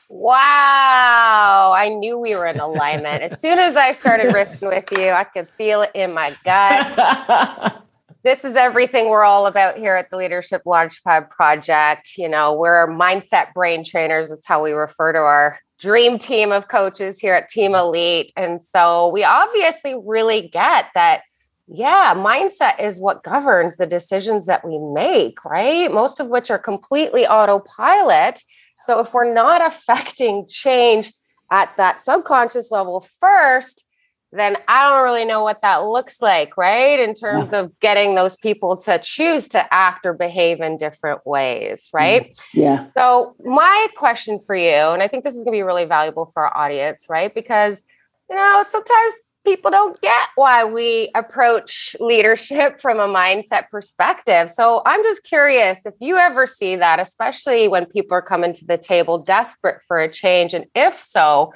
Wow. 0.09 1.73
I 1.75 1.89
knew 1.89 2.19
we 2.19 2.35
were 2.35 2.47
in 2.47 2.61
alignment. 2.61 3.23
as 3.23 3.41
soon 3.41 3.59
as 3.59 3.77
I 3.77 3.93
started 3.93 4.27
riffing 4.35 4.69
with 4.69 4.93
you, 4.93 5.09
I 5.09 5.25
could 5.25 5.49
feel 5.57 5.83
it 5.83 5.91
in 5.95 6.13
my 6.13 6.37
gut. 6.45 7.83
this 8.23 8.45
is 8.45 8.55
everything 8.55 9.09
we're 9.09 9.25
all 9.25 9.47
about 9.47 9.79
here 9.79 9.95
at 9.95 10.11
the 10.11 10.19
Leadership 10.19 10.63
Launchpad 10.67 11.31
Project. 11.31 12.19
You 12.19 12.29
know, 12.29 12.55
we're 12.55 12.89
mindset 12.89 13.55
brain 13.55 13.85
trainers. 13.85 14.29
That's 14.29 14.47
how 14.47 14.63
we 14.63 14.73
refer 14.73 15.13
to 15.13 15.19
our 15.19 15.59
dream 15.79 16.19
team 16.19 16.53
of 16.53 16.69
coaches 16.69 17.19
here 17.19 17.35
at 17.35 17.49
Team 17.49 17.75
Elite. 17.75 18.33
And 18.37 18.65
so 18.65 19.09
we 19.09 19.25
obviously 19.25 19.97
really 20.05 20.49
get 20.49 20.87
that 20.95 21.23
yeah, 21.67 22.15
mindset 22.15 22.81
is 22.81 22.99
what 22.99 23.23
governs 23.23 23.77
the 23.77 23.87
decisions 23.87 24.47
that 24.47 24.67
we 24.67 24.79
make, 24.79 25.45
right? 25.45 25.93
Most 25.93 26.21
of 26.21 26.29
which 26.29 26.51
are 26.51 26.59
completely 26.59 27.27
autopilot. 27.27 28.43
So 28.81 29.01
if 29.01 29.15
we're 29.15 29.33
not 29.33 29.63
affecting 29.67 30.47
change 30.49 31.13
at 31.51 31.77
that 31.77 32.03
subconscious 32.03 32.71
level 32.71 33.07
first, 33.21 33.85
then 34.33 34.57
I 34.67 34.89
don't 34.89 35.05
really 35.05 35.27
know 35.27 35.43
what 35.43 35.61
that 35.61 35.85
looks 35.85 36.23
like, 36.23 36.57
right? 36.57 36.99
In 36.99 37.13
terms 37.13 37.53
yeah. 37.53 37.61
of 37.61 37.81
getting 37.81 38.15
those 38.15 38.35
people 38.35 38.79
to 38.79 38.99
choose 39.03 39.47
to 39.51 39.73
act 39.73 40.07
or 40.07 40.15
behave 40.15 40.61
in 40.61 40.79
different 40.79 41.27
ways, 41.27 41.91
right? 41.93 42.31
Mm, 42.31 42.41
yeah. 42.55 42.87
So, 42.87 43.37
my 43.45 43.89
question 43.95 44.41
for 44.47 44.57
you, 44.57 44.71
and 44.71 45.03
I 45.03 45.09
think 45.09 45.23
this 45.23 45.35
is 45.35 45.45
going 45.45 45.53
to 45.53 45.59
be 45.59 45.63
really 45.63 45.85
valuable 45.85 46.27
for 46.27 46.47
our 46.47 46.57
audience, 46.57 47.07
right? 47.11 47.33
Because, 47.35 47.85
you 48.31 48.37
know, 48.37 48.65
sometimes 48.67 49.15
people 49.45 49.71
don't 49.71 50.01
get 50.01 50.29
why 50.35 50.65
we 50.65 51.11
approach 51.15 51.97
leadership 52.01 52.81
from 52.81 52.99
a 53.01 53.09
mindset 53.09 53.69
perspective. 53.71 54.51
So 54.51 54.83
I'm 54.87 55.03
just 55.03 55.25
curious 55.25 55.85
if 55.87 55.95
you 56.01 56.17
ever 56.17 56.47
see 56.47 56.77
that, 56.77 57.01
especially 57.01 57.69
when 57.69 57.87
people 57.87 58.17
are 58.17 58.23
coming 58.23 58.53
to 58.55 58.65
the 58.65 58.79
table 58.79 59.19
desperate 59.19 59.83
for 59.87 59.99
a 59.99 60.11
change. 60.11 60.55
And 60.55 60.67
if 60.75 60.99
so, 60.99 61.53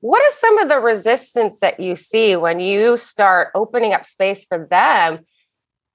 what 0.00 0.22
is 0.22 0.34
some 0.34 0.58
of 0.58 0.68
the 0.68 0.80
resistance 0.80 1.60
that 1.60 1.78
you 1.78 1.96
see 1.96 2.36
when 2.36 2.60
you 2.60 2.96
start 2.96 3.48
opening 3.54 3.92
up 3.92 4.06
space 4.06 4.44
for 4.44 4.66
them 4.66 5.20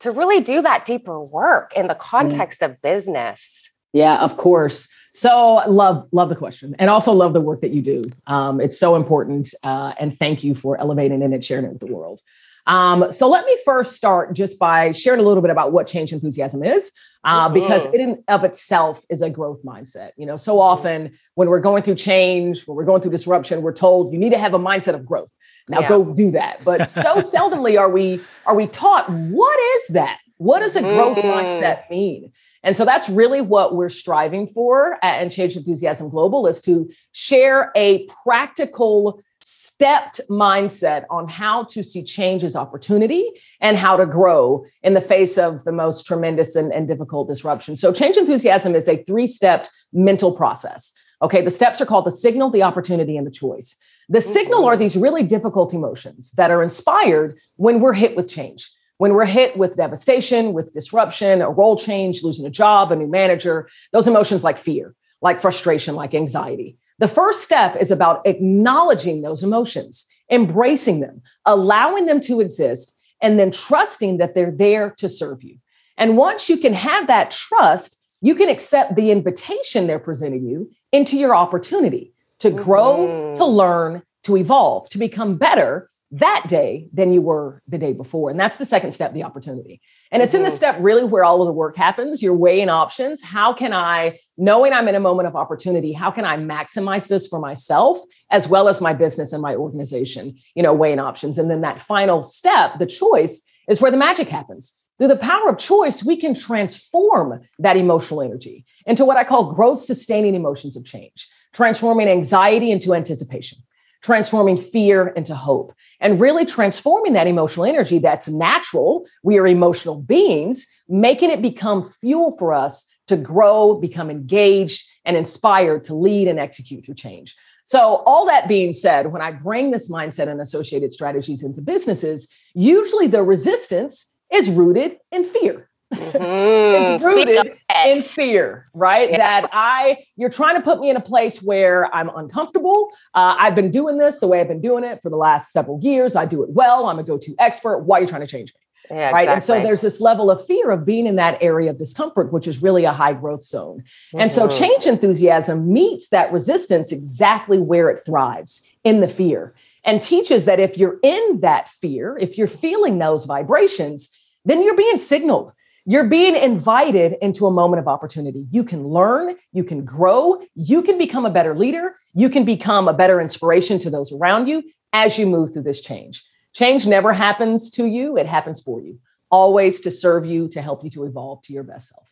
to 0.01 0.11
really 0.11 0.41
do 0.41 0.61
that 0.61 0.85
deeper 0.85 1.23
work 1.23 1.73
in 1.75 1.87
the 1.87 1.95
mm. 1.95 1.99
context 1.99 2.61
of 2.61 2.81
business? 2.81 3.69
Yeah, 3.93 4.17
of 4.17 4.37
course. 4.37 4.87
So 5.15 5.61
love 5.67 6.09
love 6.11 6.27
the 6.27 6.35
question, 6.35 6.75
and 6.77 6.89
also 6.89 7.13
love 7.13 7.31
the 7.31 7.39
work 7.39 7.61
that 7.61 7.71
you 7.71 7.81
do. 7.81 8.03
Um, 8.27 8.59
it's 8.59 8.77
so 8.77 8.97
important, 8.97 9.53
uh, 9.63 9.93
and 9.97 10.19
thank 10.19 10.43
you 10.43 10.53
for 10.53 10.77
elevating 10.77 11.21
it 11.21 11.31
and 11.31 11.43
sharing 11.43 11.63
it 11.63 11.71
with 11.71 11.79
the 11.79 11.85
world. 11.85 12.19
Um, 12.67 13.13
so 13.13 13.29
let 13.29 13.45
me 13.45 13.57
first 13.63 13.93
start 13.93 14.33
just 14.33 14.59
by 14.59 14.91
sharing 14.91 15.21
a 15.21 15.23
little 15.23 15.41
bit 15.41 15.51
about 15.51 15.71
what 15.71 15.87
change 15.87 16.11
enthusiasm 16.11 16.65
is, 16.65 16.91
uh, 17.23 17.45
mm-hmm. 17.45 17.53
because 17.53 17.85
it 17.85 18.01
in 18.01 18.25
of 18.27 18.43
itself 18.43 19.05
is 19.09 19.21
a 19.21 19.29
growth 19.29 19.63
mindset. 19.63 20.11
You 20.17 20.25
know, 20.25 20.35
so 20.35 20.59
often 20.59 21.17
when 21.35 21.47
we're 21.47 21.61
going 21.61 21.81
through 21.83 21.95
change, 21.95 22.67
when 22.67 22.75
we're 22.75 22.83
going 22.83 23.01
through 23.01 23.11
disruption, 23.11 23.61
we're 23.61 23.71
told 23.71 24.11
you 24.11 24.19
need 24.19 24.33
to 24.33 24.37
have 24.37 24.53
a 24.53 24.59
mindset 24.59 24.95
of 24.95 25.05
growth. 25.05 25.29
Now 25.69 25.79
yeah. 25.79 25.87
go 25.87 26.13
do 26.13 26.31
that. 26.31 26.61
But 26.65 26.89
so 26.89 27.01
seldomly 27.15 27.79
are 27.79 27.89
we 27.89 28.19
are 28.45 28.53
we 28.53 28.67
taught 28.67 29.09
what 29.09 29.57
is 29.77 29.93
that? 29.93 30.19
What 30.37 30.59
does 30.59 30.75
a 30.75 30.81
growth 30.81 31.17
mm-hmm. 31.17 31.27
mindset 31.27 31.89
mean? 31.89 32.33
And 32.65 32.75
so 32.75 32.83
that's 32.83 33.07
really 33.07 33.41
what 33.41 33.75
we're 33.75 33.89
striving 33.89 34.47
for 34.47 34.97
at 35.03 35.29
Change 35.29 35.55
Enthusiasm 35.55 36.09
Global 36.09 36.47
is 36.47 36.59
to 36.61 36.89
share 37.11 37.71
a 37.75 38.07
practical 38.23 39.21
stepped 39.39 40.19
mindset 40.27 41.05
on 41.11 41.27
how 41.27 41.65
to 41.65 41.83
see 41.83 42.03
change 42.03 42.43
as 42.43 42.55
opportunity 42.55 43.29
and 43.61 43.77
how 43.77 43.95
to 43.95 44.07
grow 44.07 44.65
in 44.81 44.95
the 44.95 45.01
face 45.01 45.37
of 45.37 45.63
the 45.63 45.71
most 45.71 46.07
tremendous 46.07 46.55
and, 46.55 46.73
and 46.73 46.87
difficult 46.87 47.27
disruption. 47.27 47.75
So 47.75 47.93
change 47.93 48.17
enthusiasm 48.17 48.75
is 48.75 48.87
a 48.87 49.03
three-stepped 49.03 49.69
mental 49.93 50.31
process. 50.31 50.91
Okay, 51.21 51.43
the 51.43 51.51
steps 51.51 51.79
are 51.79 51.85
called 51.85 52.07
the 52.07 52.11
signal, 52.11 52.49
the 52.49 52.63
opportunity, 52.63 53.15
and 53.15 53.27
the 53.27 53.31
choice. 53.31 53.77
The 54.09 54.21
signal 54.21 54.65
are 54.65 54.73
mm-hmm. 54.73 54.81
these 54.81 54.95
really 54.95 55.21
difficult 55.21 55.71
emotions 55.71 56.31
that 56.31 56.49
are 56.49 56.63
inspired 56.63 57.37
when 57.57 57.79
we're 57.79 57.93
hit 57.93 58.15
with 58.15 58.27
change 58.27 58.71
when 58.97 59.13
we're 59.13 59.25
hit 59.25 59.57
with 59.57 59.75
devastation, 59.75 60.53
with 60.53 60.73
disruption, 60.73 61.41
a 61.41 61.49
role 61.49 61.77
change, 61.77 62.23
losing 62.23 62.45
a 62.45 62.49
job, 62.49 62.91
a 62.91 62.95
new 62.95 63.07
manager, 63.07 63.67
those 63.91 64.07
emotions 64.07 64.43
like 64.43 64.57
fear, 64.57 64.95
like 65.21 65.41
frustration, 65.41 65.95
like 65.95 66.13
anxiety. 66.13 66.77
The 66.99 67.07
first 67.07 67.43
step 67.43 67.75
is 67.75 67.91
about 67.91 68.25
acknowledging 68.25 69.21
those 69.21 69.43
emotions, 69.43 70.07
embracing 70.31 71.01
them, 71.01 71.21
allowing 71.45 72.05
them 72.05 72.21
to 72.21 72.39
exist, 72.39 72.97
and 73.21 73.37
then 73.37 73.51
trusting 73.51 74.17
that 74.17 74.33
they're 74.33 74.51
there 74.51 74.91
to 74.97 75.09
serve 75.09 75.43
you. 75.43 75.57
And 75.97 76.17
once 76.17 76.49
you 76.49 76.57
can 76.57 76.73
have 76.73 77.07
that 77.07 77.31
trust, 77.31 77.99
you 78.21 78.35
can 78.35 78.49
accept 78.49 78.95
the 78.95 79.11
invitation 79.11 79.87
they're 79.87 79.99
presenting 79.99 80.45
you 80.45 80.71
into 80.91 81.17
your 81.17 81.35
opportunity 81.35 82.13
to 82.39 82.49
grow, 82.49 82.97
mm-hmm. 82.97 83.37
to 83.37 83.45
learn, 83.45 84.01
to 84.23 84.37
evolve, 84.37 84.89
to 84.89 84.97
become 84.97 85.37
better, 85.37 85.89
that 86.11 86.45
day 86.47 86.87
than 86.93 87.11
you 87.11 87.21
were 87.21 87.61
the 87.67 87.77
day 87.77 87.91
before. 87.91 88.29
And 88.29 88.39
that's 88.39 88.57
the 88.57 88.65
second 88.65 88.91
step, 88.91 89.13
the 89.13 89.23
opportunity. 89.23 89.81
And 90.11 90.21
it's 90.21 90.31
mm-hmm. 90.31 90.37
in 90.37 90.43
the 90.43 90.49
mm-hmm. 90.49 90.55
step 90.55 90.77
really 90.79 91.03
where 91.03 91.23
all 91.23 91.41
of 91.41 91.47
the 91.47 91.53
work 91.53 91.75
happens. 91.75 92.21
You're 92.21 92.35
weighing 92.35 92.69
options. 92.69 93.23
How 93.23 93.53
can 93.53 93.73
I, 93.73 94.19
knowing 94.37 94.71
I'm 94.71 94.87
in 94.87 94.95
a 94.95 94.99
moment 94.99 95.27
of 95.27 95.35
opportunity, 95.35 95.93
how 95.93 96.11
can 96.11 96.23
I 96.23 96.37
maximize 96.37 97.07
this 97.07 97.27
for 97.27 97.39
myself 97.39 97.99
as 98.29 98.47
well 98.47 98.67
as 98.67 98.81
my 98.81 98.93
business 98.93 99.33
and 99.33 99.41
my 99.41 99.55
organization? 99.55 100.37
You 100.53 100.63
know, 100.63 100.73
weighing 100.73 100.99
options. 100.99 101.37
And 101.37 101.49
then 101.49 101.61
that 101.61 101.81
final 101.81 102.21
step, 102.21 102.77
the 102.79 102.85
choice, 102.85 103.41
is 103.67 103.81
where 103.81 103.91
the 103.91 103.97
magic 103.97 104.29
happens. 104.29 104.75
Through 104.97 105.09
the 105.09 105.17
power 105.17 105.49
of 105.49 105.57
choice, 105.57 106.05
we 106.05 106.15
can 106.15 106.33
transform 106.33 107.41
that 107.59 107.75
emotional 107.75 108.21
energy 108.21 108.65
into 108.85 109.03
what 109.03 109.17
I 109.17 109.25
call 109.25 109.51
growth 109.51 109.79
sustaining 109.79 110.35
emotions 110.35 110.77
of 110.77 110.85
change, 110.85 111.27
transforming 111.51 112.07
anxiety 112.07 112.71
into 112.71 112.93
anticipation 112.93 113.59
transforming 114.05 114.55
fear 114.55 115.07
into 115.07 115.33
hope 115.33 115.73
and 115.99 116.21
really 116.21 116.45
transforming 116.45 117.13
that 117.13 117.25
emotional 117.25 117.65
energy 117.65 117.97
that's 117.97 118.27
natural. 118.27 119.03
We 119.23 119.39
are 119.39 119.47
emotional 119.47 119.99
beings, 119.99 120.67
making 120.87 121.31
it 121.31 121.41
become 121.41 121.83
fuel 121.83 122.37
for 122.37 122.53
us 122.53 122.85
to 123.07 123.17
grow, 123.17 123.73
become 123.73 124.11
engaged, 124.11 124.87
and 125.05 125.17
inspired 125.17 125.85
to 125.85 125.95
lead 125.95 126.27
and 126.27 126.39
execute 126.39 126.85
through 126.85 126.93
change. 126.93 127.35
So, 127.63 128.03
all 128.05 128.27
that 128.27 128.47
being 128.47 128.73
said, 128.73 129.11
when 129.11 129.23
I 129.23 129.31
bring 129.31 129.71
this 129.71 129.89
mindset 129.89 130.27
and 130.27 130.39
associated 130.39 130.93
strategies 130.93 131.41
into 131.41 131.61
businesses, 131.61 132.31
usually 132.53 133.07
the 133.07 133.23
resistance 133.23 134.13
is 134.31 134.51
rooted 134.51 134.97
in 135.11 135.23
fear. 135.23 135.67
Mm-hmm. 135.93 137.05
rooted 137.05 137.57
in 137.85 137.99
fear, 137.99 138.65
right? 138.73 139.09
Yeah. 139.11 139.17
That 139.17 139.49
I, 139.53 139.97
you're 140.15 140.29
trying 140.29 140.55
to 140.55 140.61
put 140.61 140.79
me 140.79 140.89
in 140.89 140.95
a 140.95 141.01
place 141.01 141.41
where 141.41 141.93
I'm 141.93 142.09
uncomfortable. 142.09 142.89
Uh, 143.13 143.35
I've 143.37 143.55
been 143.55 143.71
doing 143.71 143.97
this 143.97 144.19
the 144.19 144.27
way 144.27 144.41
I've 144.41 144.47
been 144.47 144.61
doing 144.61 144.83
it 144.83 145.01
for 145.01 145.09
the 145.09 145.17
last 145.17 145.51
several 145.51 145.79
years. 145.81 146.15
I 146.15 146.25
do 146.25 146.43
it 146.43 146.49
well. 146.49 146.87
I'm 146.87 146.99
a 146.99 147.03
go 147.03 147.17
to 147.17 147.35
expert. 147.39 147.79
Why 147.79 147.99
are 147.99 148.01
you 148.01 148.07
trying 148.07 148.21
to 148.21 148.27
change 148.27 148.53
me? 148.53 148.61
Yeah, 148.95 149.11
right. 149.11 149.23
Exactly. 149.23 149.33
And 149.33 149.43
so 149.43 149.67
there's 149.67 149.81
this 149.81 149.99
level 149.99 150.29
of 150.29 150.45
fear 150.45 150.71
of 150.71 150.85
being 150.85 151.07
in 151.07 151.15
that 151.15 151.41
area 151.41 151.71
of 151.71 151.77
discomfort, 151.77 152.31
which 152.31 152.47
is 152.47 152.61
really 152.61 152.85
a 152.85 152.91
high 152.91 153.13
growth 153.13 153.43
zone. 153.43 153.79
Mm-hmm. 153.79 154.19
And 154.21 154.31
so 154.31 154.47
mm-hmm. 154.47 154.57
change 154.57 154.85
enthusiasm 154.85 155.71
meets 155.71 156.09
that 156.09 156.31
resistance 156.31 156.91
exactly 156.91 157.59
where 157.59 157.89
it 157.89 157.99
thrives 158.05 158.67
in 158.83 159.01
the 159.01 159.07
fear 159.07 159.55
and 159.83 160.01
teaches 160.01 160.45
that 160.45 160.59
if 160.59 160.77
you're 160.77 160.99
in 161.03 161.39
that 161.41 161.69
fear, 161.69 162.17
if 162.17 162.37
you're 162.37 162.47
feeling 162.47 162.99
those 162.99 163.25
vibrations, 163.25 164.15
then 164.43 164.63
you're 164.63 164.75
being 164.75 164.97
signaled 164.97 165.53
you're 165.85 166.05
being 166.07 166.35
invited 166.35 167.15
into 167.21 167.45
a 167.45 167.51
moment 167.51 167.79
of 167.79 167.87
opportunity. 167.87 168.47
You 168.49 168.63
can 168.63 168.87
learn, 168.87 169.35
you 169.51 169.63
can 169.63 169.85
grow, 169.85 170.41
you 170.55 170.81
can 170.81 170.97
become 170.97 171.25
a 171.25 171.29
better 171.29 171.55
leader, 171.55 171.95
you 172.13 172.29
can 172.29 172.43
become 172.43 172.87
a 172.87 172.93
better 172.93 173.21
inspiration 173.21 173.77
to 173.79 173.89
those 173.89 174.11
around 174.11 174.47
you 174.47 174.63
as 174.93 175.19
you 175.19 175.27
move 175.27 175.53
through 175.53 175.63
this 175.63 175.81
change. 175.81 176.23
Change 176.53 176.87
never 176.87 177.13
happens 177.13 177.69
to 177.71 177.85
you, 177.85 178.17
it 178.17 178.25
happens 178.25 178.61
for 178.61 178.81
you. 178.81 178.99
always 179.31 179.81
to 179.81 179.91
serve 179.91 180.25
you, 180.25 180.47
to 180.47 180.61
help 180.61 180.83
you 180.83 180.89
to 180.89 181.03
evolve 181.03 181.41
to 181.41 181.51
your 181.51 181.63
best 181.63 181.89
self. 181.89 182.07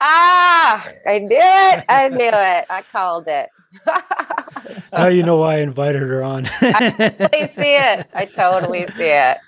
Ah, 0.00 0.86
I 1.06 1.18
knew 1.18 1.36
it. 1.36 1.84
I 1.88 2.08
knew 2.08 2.18
it. 2.18 2.66
I 2.70 2.82
called 2.90 3.28
it. 3.28 3.48
now 4.92 5.08
you 5.08 5.22
know 5.22 5.36
why 5.36 5.56
I 5.56 5.58
invited 5.58 6.02
her 6.02 6.24
on. 6.24 6.46
I 6.60 6.90
totally 6.90 7.46
see 7.48 7.74
it. 7.76 8.06
I 8.14 8.24
totally 8.24 8.86
see 8.88 9.04
it. 9.04 9.38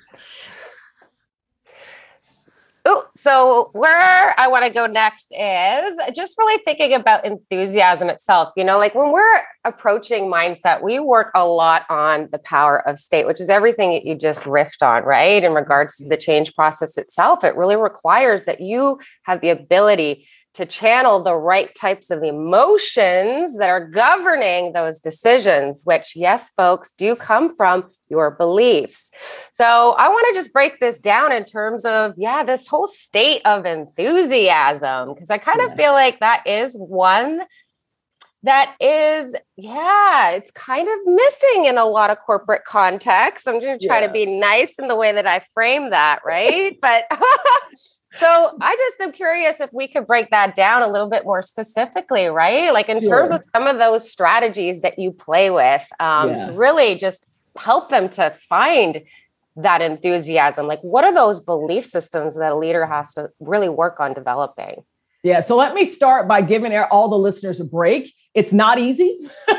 Ooh, 2.88 3.02
so 3.14 3.70
where 3.72 4.34
I 4.38 4.49
want 4.49 4.64
to 4.64 4.70
go 4.70 4.87
next 4.87 5.32
is 5.32 6.00
just 6.14 6.38
really 6.38 6.62
thinking 6.64 6.94
about 6.94 7.25
enthusiasm 7.25 8.08
itself. 8.08 8.52
You 8.56 8.64
know, 8.64 8.78
like 8.78 8.94
when 8.94 9.12
we're 9.12 9.42
approaching 9.64 10.25
mindset, 10.25 10.82
we 10.82 10.99
work 10.99 11.30
a 11.34 11.46
lot 11.46 11.84
on 11.90 12.28
the 12.32 12.38
power 12.38 12.87
of 12.88 12.99
state, 12.99 13.26
which 13.26 13.40
is 13.40 13.50
everything 13.50 13.92
that 13.92 14.06
you 14.06 14.14
just 14.14 14.44
riffed 14.44 14.82
on, 14.82 15.04
right? 15.04 15.44
In 15.44 15.52
regards 15.52 15.96
to 15.96 16.08
the 16.08 16.16
change 16.16 16.54
process 16.54 16.96
itself, 16.96 17.44
it 17.44 17.54
really 17.54 17.76
requires 17.76 18.46
that 18.46 18.60
you 18.60 18.99
have 19.25 19.42
the 19.42 19.50
ability 19.50 20.26
to 20.54 20.66
channel 20.66 21.22
the 21.22 21.37
right 21.37 21.72
types 21.75 22.10
of 22.10 22.22
emotions 22.22 23.56
that 23.58 23.70
are 23.70 23.87
governing 23.87 24.72
those 24.72 24.99
decisions, 24.99 25.82
which, 25.84 26.16
yes, 26.16 26.50
folks, 26.56 26.92
do 26.92 27.14
come 27.14 27.54
from 27.54 27.90
your 28.11 28.33
beliefs. 28.33 29.11
So, 29.52 29.64
I 29.64 30.09
want 30.09 30.26
to 30.29 30.38
just 30.38 30.52
break 30.52 30.81
this 30.81 30.99
down 30.99 31.33
in 31.33 31.45
terms 31.45 31.85
of, 31.85 32.14
yeah, 32.17 32.43
this 32.43 32.67
whole 32.67 32.87
state 32.87 33.43
of 33.45 33.64
enthusiasm, 33.64 35.14
because 35.14 35.31
I 35.31 35.38
kind 35.38 35.61
of 35.61 35.75
feel 35.76 35.93
like 35.93 36.21
that 36.21 36.47
is 36.47 36.76
one 36.76 37.43
that 38.43 38.75
is, 38.81 39.37
yeah, 39.57 40.31
it's 40.31 40.50
kind 40.50 40.88
of 40.88 40.99
missing 41.05 41.67
in 41.67 41.76
a 41.76 41.85
lot 41.85 42.09
of 42.09 42.19
corporate 42.21 42.64
contexts. 42.64 43.47
I'm 43.47 43.61
going 43.61 43.79
to 43.79 43.87
try 43.87 44.00
yeah. 44.00 44.07
to 44.07 44.12
be 44.12 44.25
nice 44.25 44.79
in 44.79 44.88
the 44.88 44.97
way 44.97 45.12
that 45.12 45.26
I 45.26 45.40
frame 45.52 45.90
that, 45.90 46.21
right? 46.25 46.79
but 46.83 47.05
So 48.12 48.57
I 48.61 48.75
just 48.76 49.00
am 49.00 49.12
curious 49.12 49.61
if 49.61 49.73
we 49.73 49.87
could 49.87 50.07
break 50.07 50.31
that 50.31 50.55
down 50.55 50.83
a 50.83 50.88
little 50.88 51.09
bit 51.09 51.25
more 51.25 51.43
specifically, 51.43 52.26
right? 52.26 52.73
Like 52.73 52.88
in 52.88 53.00
sure. 53.00 53.19
terms 53.19 53.31
of 53.31 53.40
some 53.55 53.67
of 53.69 53.79
those 53.79 54.11
strategies 54.11 54.83
that 54.83 54.99
you 54.99 55.12
play 55.12 55.50
with 55.50 55.87
um, 56.00 56.31
yeah. 56.31 56.47
to 56.47 56.52
really 56.52 56.97
just 56.97 57.31
help 57.57 57.88
them 57.88 58.09
to 58.11 58.30
find 58.30 59.02
that 59.57 59.83
enthusiasm. 59.83 60.66
Like, 60.66 60.80
what 60.80 61.04
are 61.04 61.12
those 61.12 61.40
belief 61.40 61.85
systems 61.85 62.37
that 62.37 62.52
a 62.52 62.57
leader 62.57 62.87
has 62.87 63.14
to 63.14 63.30
really 63.40 63.69
work 63.69 64.00
on 64.00 64.12
developing? 64.12 64.85
Yeah, 65.23 65.42
so 65.42 65.54
let 65.57 65.75
me 65.75 65.85
start 65.85 66.26
by 66.26 66.40
giving 66.40 66.75
all 66.90 67.09
the 67.09 67.19
listeners 67.19 67.61
a 67.61 67.64
break. 67.64 68.14
It's 68.33 68.52
not 68.52 68.78
easy. 68.78 69.19
and 69.49 69.59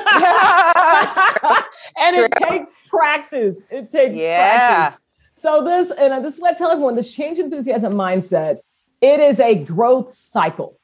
True. 2.15 2.23
it 2.23 2.31
takes 2.31 2.71
practice. 2.89 3.57
It 3.69 3.91
takes 3.91 4.17
yeah. 4.17 4.89
practice. 4.89 5.01
So 5.33 5.63
this, 5.63 5.91
and 5.91 6.25
this 6.25 6.35
is 6.35 6.41
what 6.41 6.55
I 6.55 6.57
tell 6.57 6.71
everyone: 6.71 6.95
this 6.95 7.13
change 7.13 7.37
enthusiasm 7.37 7.93
mindset. 7.93 8.59
It 9.01 9.19
is 9.19 9.39
a 9.39 9.55
growth 9.55 10.11
cycle. 10.11 10.79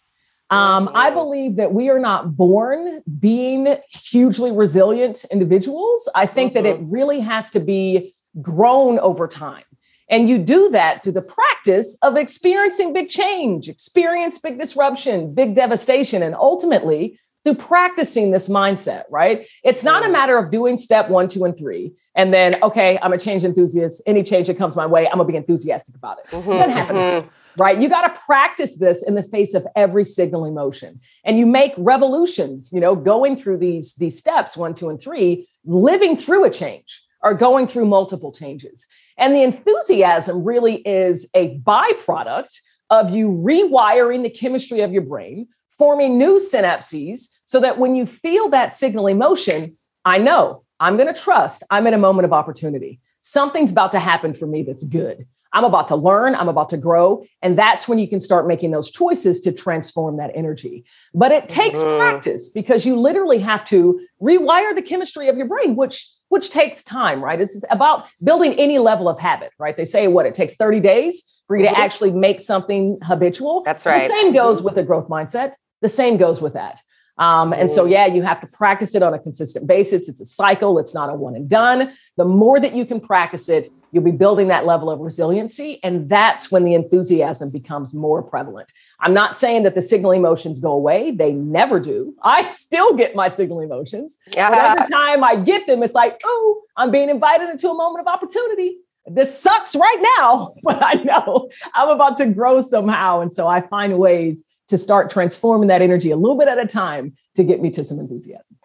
Um, 0.50 0.90
I 0.94 1.10
believe 1.10 1.58
that 1.58 1.74
we 1.74 1.90
are 1.90 2.00
not 2.00 2.38
born 2.38 3.02
being 3.20 3.78
hugely 3.90 4.52
resilient 4.52 5.26
individuals. 5.32 6.10
I 6.16 6.26
think 6.26 6.54
mm-hmm. 6.54 6.64
that 6.64 6.70
it 6.70 6.80
mm-hmm. 6.82 6.92
really 6.92 7.20
has 7.20 7.50
to 7.52 7.60
be 7.60 8.14
grown 8.42 9.00
over 9.00 9.28
time. 9.28 9.64
And 10.10 10.30
you 10.30 10.38
do 10.38 10.70
that 10.70 11.04
through 11.04 11.14
the 11.14 11.22
practice 11.22 11.98
of 12.02 12.16
experiencing 12.16 12.94
big 12.94 13.10
change, 13.10 13.68
experience 13.68 14.40
big 14.40 14.58
disruption, 14.58 15.34
big 15.34 15.54
devastation, 15.54 16.24
and 16.24 16.34
ultimately 16.34 17.20
through 17.44 17.56
practicing 17.56 18.32
this 18.32 18.48
mindset, 18.48 19.04
right? 19.10 19.46
It's 19.64 19.84
not 19.84 20.02
a 20.02 20.06
mm-hmm. 20.06 20.14
matter 20.14 20.38
of 20.38 20.50
doing 20.50 20.78
step 20.78 21.10
one, 21.10 21.28
two, 21.28 21.44
and 21.44 21.58
three, 21.58 21.94
and 22.16 22.32
then, 22.32 22.56
okay, 22.64 22.98
I'm 23.02 23.14
a 23.14 23.18
change 23.18 23.44
enthusiast. 23.44 24.02
Any 24.06 24.24
change 24.24 24.48
that 24.48 24.58
comes 24.58 24.76
my 24.76 24.86
way, 24.86 25.08
I'm 25.08 25.18
gonna 25.18 25.26
be 25.26 25.36
enthusiastic 25.36 25.96
about 25.96 26.20
it. 26.20 26.28
Mm-hmm, 26.28 26.52
it 26.52 26.56
doesn't 26.56 26.72
happen. 26.72 26.96
Mm-hmm. 26.96 27.28
Right. 27.58 27.82
You 27.82 27.90
got 27.90 28.14
to 28.14 28.22
practice 28.22 28.78
this 28.78 29.02
in 29.02 29.16
the 29.16 29.24
face 29.24 29.56
of 29.56 29.66
every 29.76 30.06
signal 30.06 30.46
emotion. 30.46 31.02
And 31.24 31.40
you 31.40 31.48
make 31.48 31.74
revolutions, 31.76 32.72
you 32.72 32.80
know, 32.80 32.96
going 32.96 33.36
through 33.36 33.58
these, 33.58 33.96
these 33.96 34.18
steps, 34.18 34.56
one, 34.56 34.76
two, 34.76 34.90
and 34.90 35.02
three, 35.02 35.50
living 35.66 36.18
through 36.18 36.46
a 36.46 36.52
change 36.52 37.02
or 37.24 37.34
going 37.34 37.68
through 37.68 37.86
multiple 37.86 38.32
changes. 38.32 38.88
And 39.18 39.36
the 39.36 39.42
enthusiasm 39.42 40.44
really 40.44 40.76
is 40.88 41.30
a 41.34 41.58
byproduct 41.60 42.62
of 42.92 43.10
you 43.10 43.30
rewiring 43.30 44.22
the 44.22 44.30
chemistry 44.30 44.82
of 44.82 44.94
your 44.94 45.02
brain, 45.02 45.48
forming 45.68 46.18
new 46.18 46.40
synapses 46.40 47.28
so 47.46 47.60
that 47.60 47.80
when 47.80 47.96
you 47.96 48.06
feel 48.06 48.50
that 48.50 48.72
signal 48.72 49.08
emotion, 49.08 49.78
I 50.06 50.20
know 50.20 50.64
I'm 50.80 50.96
going 50.96 51.14
to 51.14 51.20
trust 51.20 51.64
I'm 51.72 51.88
in 51.88 51.96
a 51.96 51.98
moment 51.98 52.26
of 52.26 52.34
opportunity. 52.34 53.00
Something's 53.20 53.72
about 53.72 53.92
to 53.94 54.00
happen 54.00 54.34
for 54.34 54.46
me 54.46 54.62
that's 54.62 54.84
good. 54.84 55.26
I'm 55.58 55.64
about 55.64 55.88
to 55.88 55.96
learn, 55.96 56.36
I'm 56.36 56.50
about 56.50 56.70
to 56.70 56.78
grow. 56.78 57.26
And 57.42 57.58
that's 57.58 57.88
when 57.88 57.98
you 57.98 58.08
can 58.08 58.20
start 58.20 58.46
making 58.46 58.70
those 58.70 58.92
choices 58.92 59.40
to 59.40 59.52
transform 59.52 60.18
that 60.18 60.30
energy. 60.36 60.86
But 61.16 61.32
it 61.32 61.50
takes 61.50 61.80
mm-hmm. 61.80 61.98
practice 61.98 62.48
because 62.48 62.86
you 62.86 62.96
literally 62.96 63.40
have 63.40 63.66
to 63.66 64.00
rewire 64.22 64.76
the 64.76 64.84
chemistry 64.84 65.30
of 65.30 65.36
your 65.36 65.48
brain, 65.48 65.76
which 65.76 66.08
which 66.30 66.52
takes 66.52 66.84
time, 66.84 67.24
right? 67.24 67.42
It's 67.42 67.64
about 67.72 68.06
building 68.22 68.54
any 68.54 68.78
level 68.78 69.10
of 69.10 69.18
habit, 69.18 69.52
right? 69.58 69.76
They 69.76 69.86
say 69.86 70.08
what 70.08 70.28
it 70.28 70.36
takes 70.36 70.56
30 70.56 70.80
days 70.82 71.24
for 71.48 71.56
you 71.58 71.64
to 71.64 71.70
mm-hmm. 71.70 71.82
actually 71.82 72.12
make 72.12 72.40
something 72.40 73.00
habitual. 73.02 73.64
That's 73.64 73.86
right. 73.86 74.08
The 74.08 74.14
same 74.14 74.34
goes 74.34 74.62
with 74.62 74.76
the 74.76 74.84
growth 74.84 75.08
mindset. 75.08 75.54
The 75.82 75.90
same 75.90 76.18
goes 76.18 76.40
with 76.40 76.54
that. 76.54 76.82
Um, 77.18 77.52
and 77.54 77.72
so, 77.72 77.86
yeah, 77.86 78.06
you 78.06 78.22
have 78.22 78.40
to 78.42 78.48
practice 78.48 78.94
it 78.94 79.02
on 79.02 79.14
a 79.14 79.20
consistent 79.20 79.66
basis. 79.68 80.08
It's 80.08 80.22
a 80.22 80.26
cycle, 80.26 80.78
it's 80.80 80.94
not 80.94 81.10
a 81.10 81.14
one 81.14 81.36
and 81.36 81.50
done. 81.50 81.94
The 82.16 82.26
more 82.26 82.60
that 82.60 82.74
you 82.74 82.86
can 82.86 83.00
practice 83.00 83.50
it, 83.50 83.70
you'll 83.92 84.04
be 84.04 84.12
building 84.12 84.50
that 84.50 84.66
level 84.66 84.90
of 84.90 85.00
resiliency. 85.00 85.80
And 85.84 86.10
that's 86.10 86.52
when 86.52 86.64
the 86.64 86.74
enthusiasm 86.74 87.50
becomes 87.50 87.94
more 87.94 88.22
prevalent. 88.22 88.72
I'm 89.00 89.14
not 89.14 89.36
saying 89.36 89.64
that 89.64 89.76
the 89.76 89.82
signal 89.82 90.12
emotions 90.12 90.60
go 90.60 90.72
away, 90.72 91.12
they 91.12 91.32
never 91.32 91.80
do. 91.80 92.16
I 92.22 92.42
still 92.44 92.94
get 92.94 93.16
my 93.16 93.28
signal 93.28 93.62
emotions. 93.62 94.20
Yeah. 94.36 94.50
But 94.50 94.80
every 94.80 94.92
time 94.92 95.24
I 95.24 95.38
get 95.38 95.68
them, 95.68 95.84
it's 95.84 95.94
like, 95.94 96.20
oh, 96.24 96.62
I'm 96.76 96.92
being 96.92 97.10
invited 97.10 97.50
into 97.50 97.70
a 97.70 97.74
moment 97.74 98.08
of 98.08 98.14
opportunity. 98.14 98.78
This 99.06 99.40
sucks 99.40 99.76
right 99.76 100.06
now, 100.20 100.54
but 100.64 100.84
I 100.84 100.96
know 100.96 101.50
I'm 101.74 101.90
about 101.90 102.18
to 102.18 102.28
grow 102.28 102.62
somehow. 102.62 103.22
And 103.22 103.32
so 103.32 103.48
I 103.48 103.62
find 103.62 103.98
ways 103.98 104.46
to 104.68 104.78
start 104.78 105.10
transforming 105.10 105.68
that 105.68 105.82
energy 105.82 106.12
a 106.12 106.18
little 106.18 106.38
bit 106.38 106.48
at 106.48 106.58
a 106.58 106.66
time 106.66 107.16
to 107.36 107.44
get 107.44 107.62
me 107.62 107.70
to 107.72 107.84
some 107.84 108.00
enthusiasm. 108.00 108.58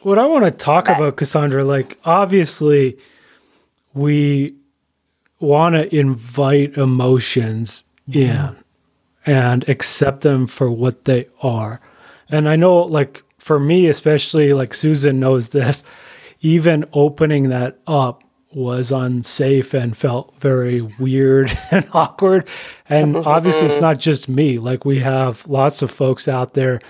What 0.00 0.18
I 0.18 0.26
want 0.26 0.44
to 0.44 0.50
talk 0.50 0.88
about, 0.88 1.16
Cassandra, 1.16 1.64
like 1.64 1.98
obviously 2.04 2.98
we 3.94 4.54
want 5.38 5.74
to 5.74 5.94
invite 5.94 6.76
emotions 6.76 7.84
mm-hmm. 8.08 8.18
in 8.18 8.56
and 9.26 9.68
accept 9.68 10.22
them 10.22 10.46
for 10.46 10.70
what 10.70 11.04
they 11.04 11.28
are. 11.42 11.80
And 12.30 12.48
I 12.48 12.56
know, 12.56 12.78
like, 12.78 13.22
for 13.38 13.60
me, 13.60 13.88
especially, 13.88 14.52
like 14.52 14.72
Susan 14.72 15.20
knows 15.20 15.50
this, 15.50 15.84
even 16.40 16.84
opening 16.92 17.50
that 17.50 17.78
up 17.86 18.21
was 18.54 18.92
unsafe 18.92 19.74
and 19.74 19.96
felt 19.96 20.34
very 20.38 20.80
weird 20.98 21.56
and 21.70 21.86
awkward. 21.92 22.48
And 22.88 23.14
mm-hmm, 23.14 23.28
obviously, 23.28 23.66
it's 23.66 23.76
mm-hmm. 23.76 23.84
not 23.84 23.98
just 23.98 24.28
me. 24.28 24.58
Like, 24.58 24.84
we 24.84 25.00
have 25.00 25.46
lots 25.46 25.82
of 25.82 25.90
folks 25.90 26.28
out 26.28 26.54
there 26.54 26.80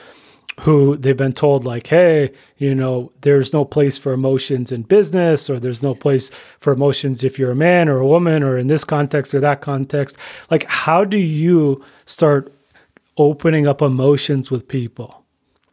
who 0.60 0.96
they've 0.96 1.16
been 1.16 1.32
told, 1.32 1.64
like, 1.64 1.86
hey, 1.86 2.30
you 2.58 2.74
know, 2.74 3.10
there's 3.22 3.52
no 3.52 3.64
place 3.64 3.96
for 3.96 4.12
emotions 4.12 4.70
in 4.70 4.82
business, 4.82 5.48
or 5.48 5.58
there's 5.58 5.82
no 5.82 5.94
place 5.94 6.30
for 6.60 6.72
emotions 6.72 7.24
if 7.24 7.38
you're 7.38 7.52
a 7.52 7.56
man 7.56 7.88
or 7.88 7.98
a 7.98 8.06
woman, 8.06 8.42
or 8.42 8.58
in 8.58 8.66
this 8.66 8.84
context 8.84 9.34
or 9.34 9.40
that 9.40 9.60
context. 9.60 10.18
Like, 10.50 10.64
how 10.64 11.04
do 11.04 11.16
you 11.16 11.82
start 12.04 12.52
opening 13.16 13.66
up 13.66 13.80
emotions 13.80 14.50
with 14.50 14.68
people? 14.68 15.21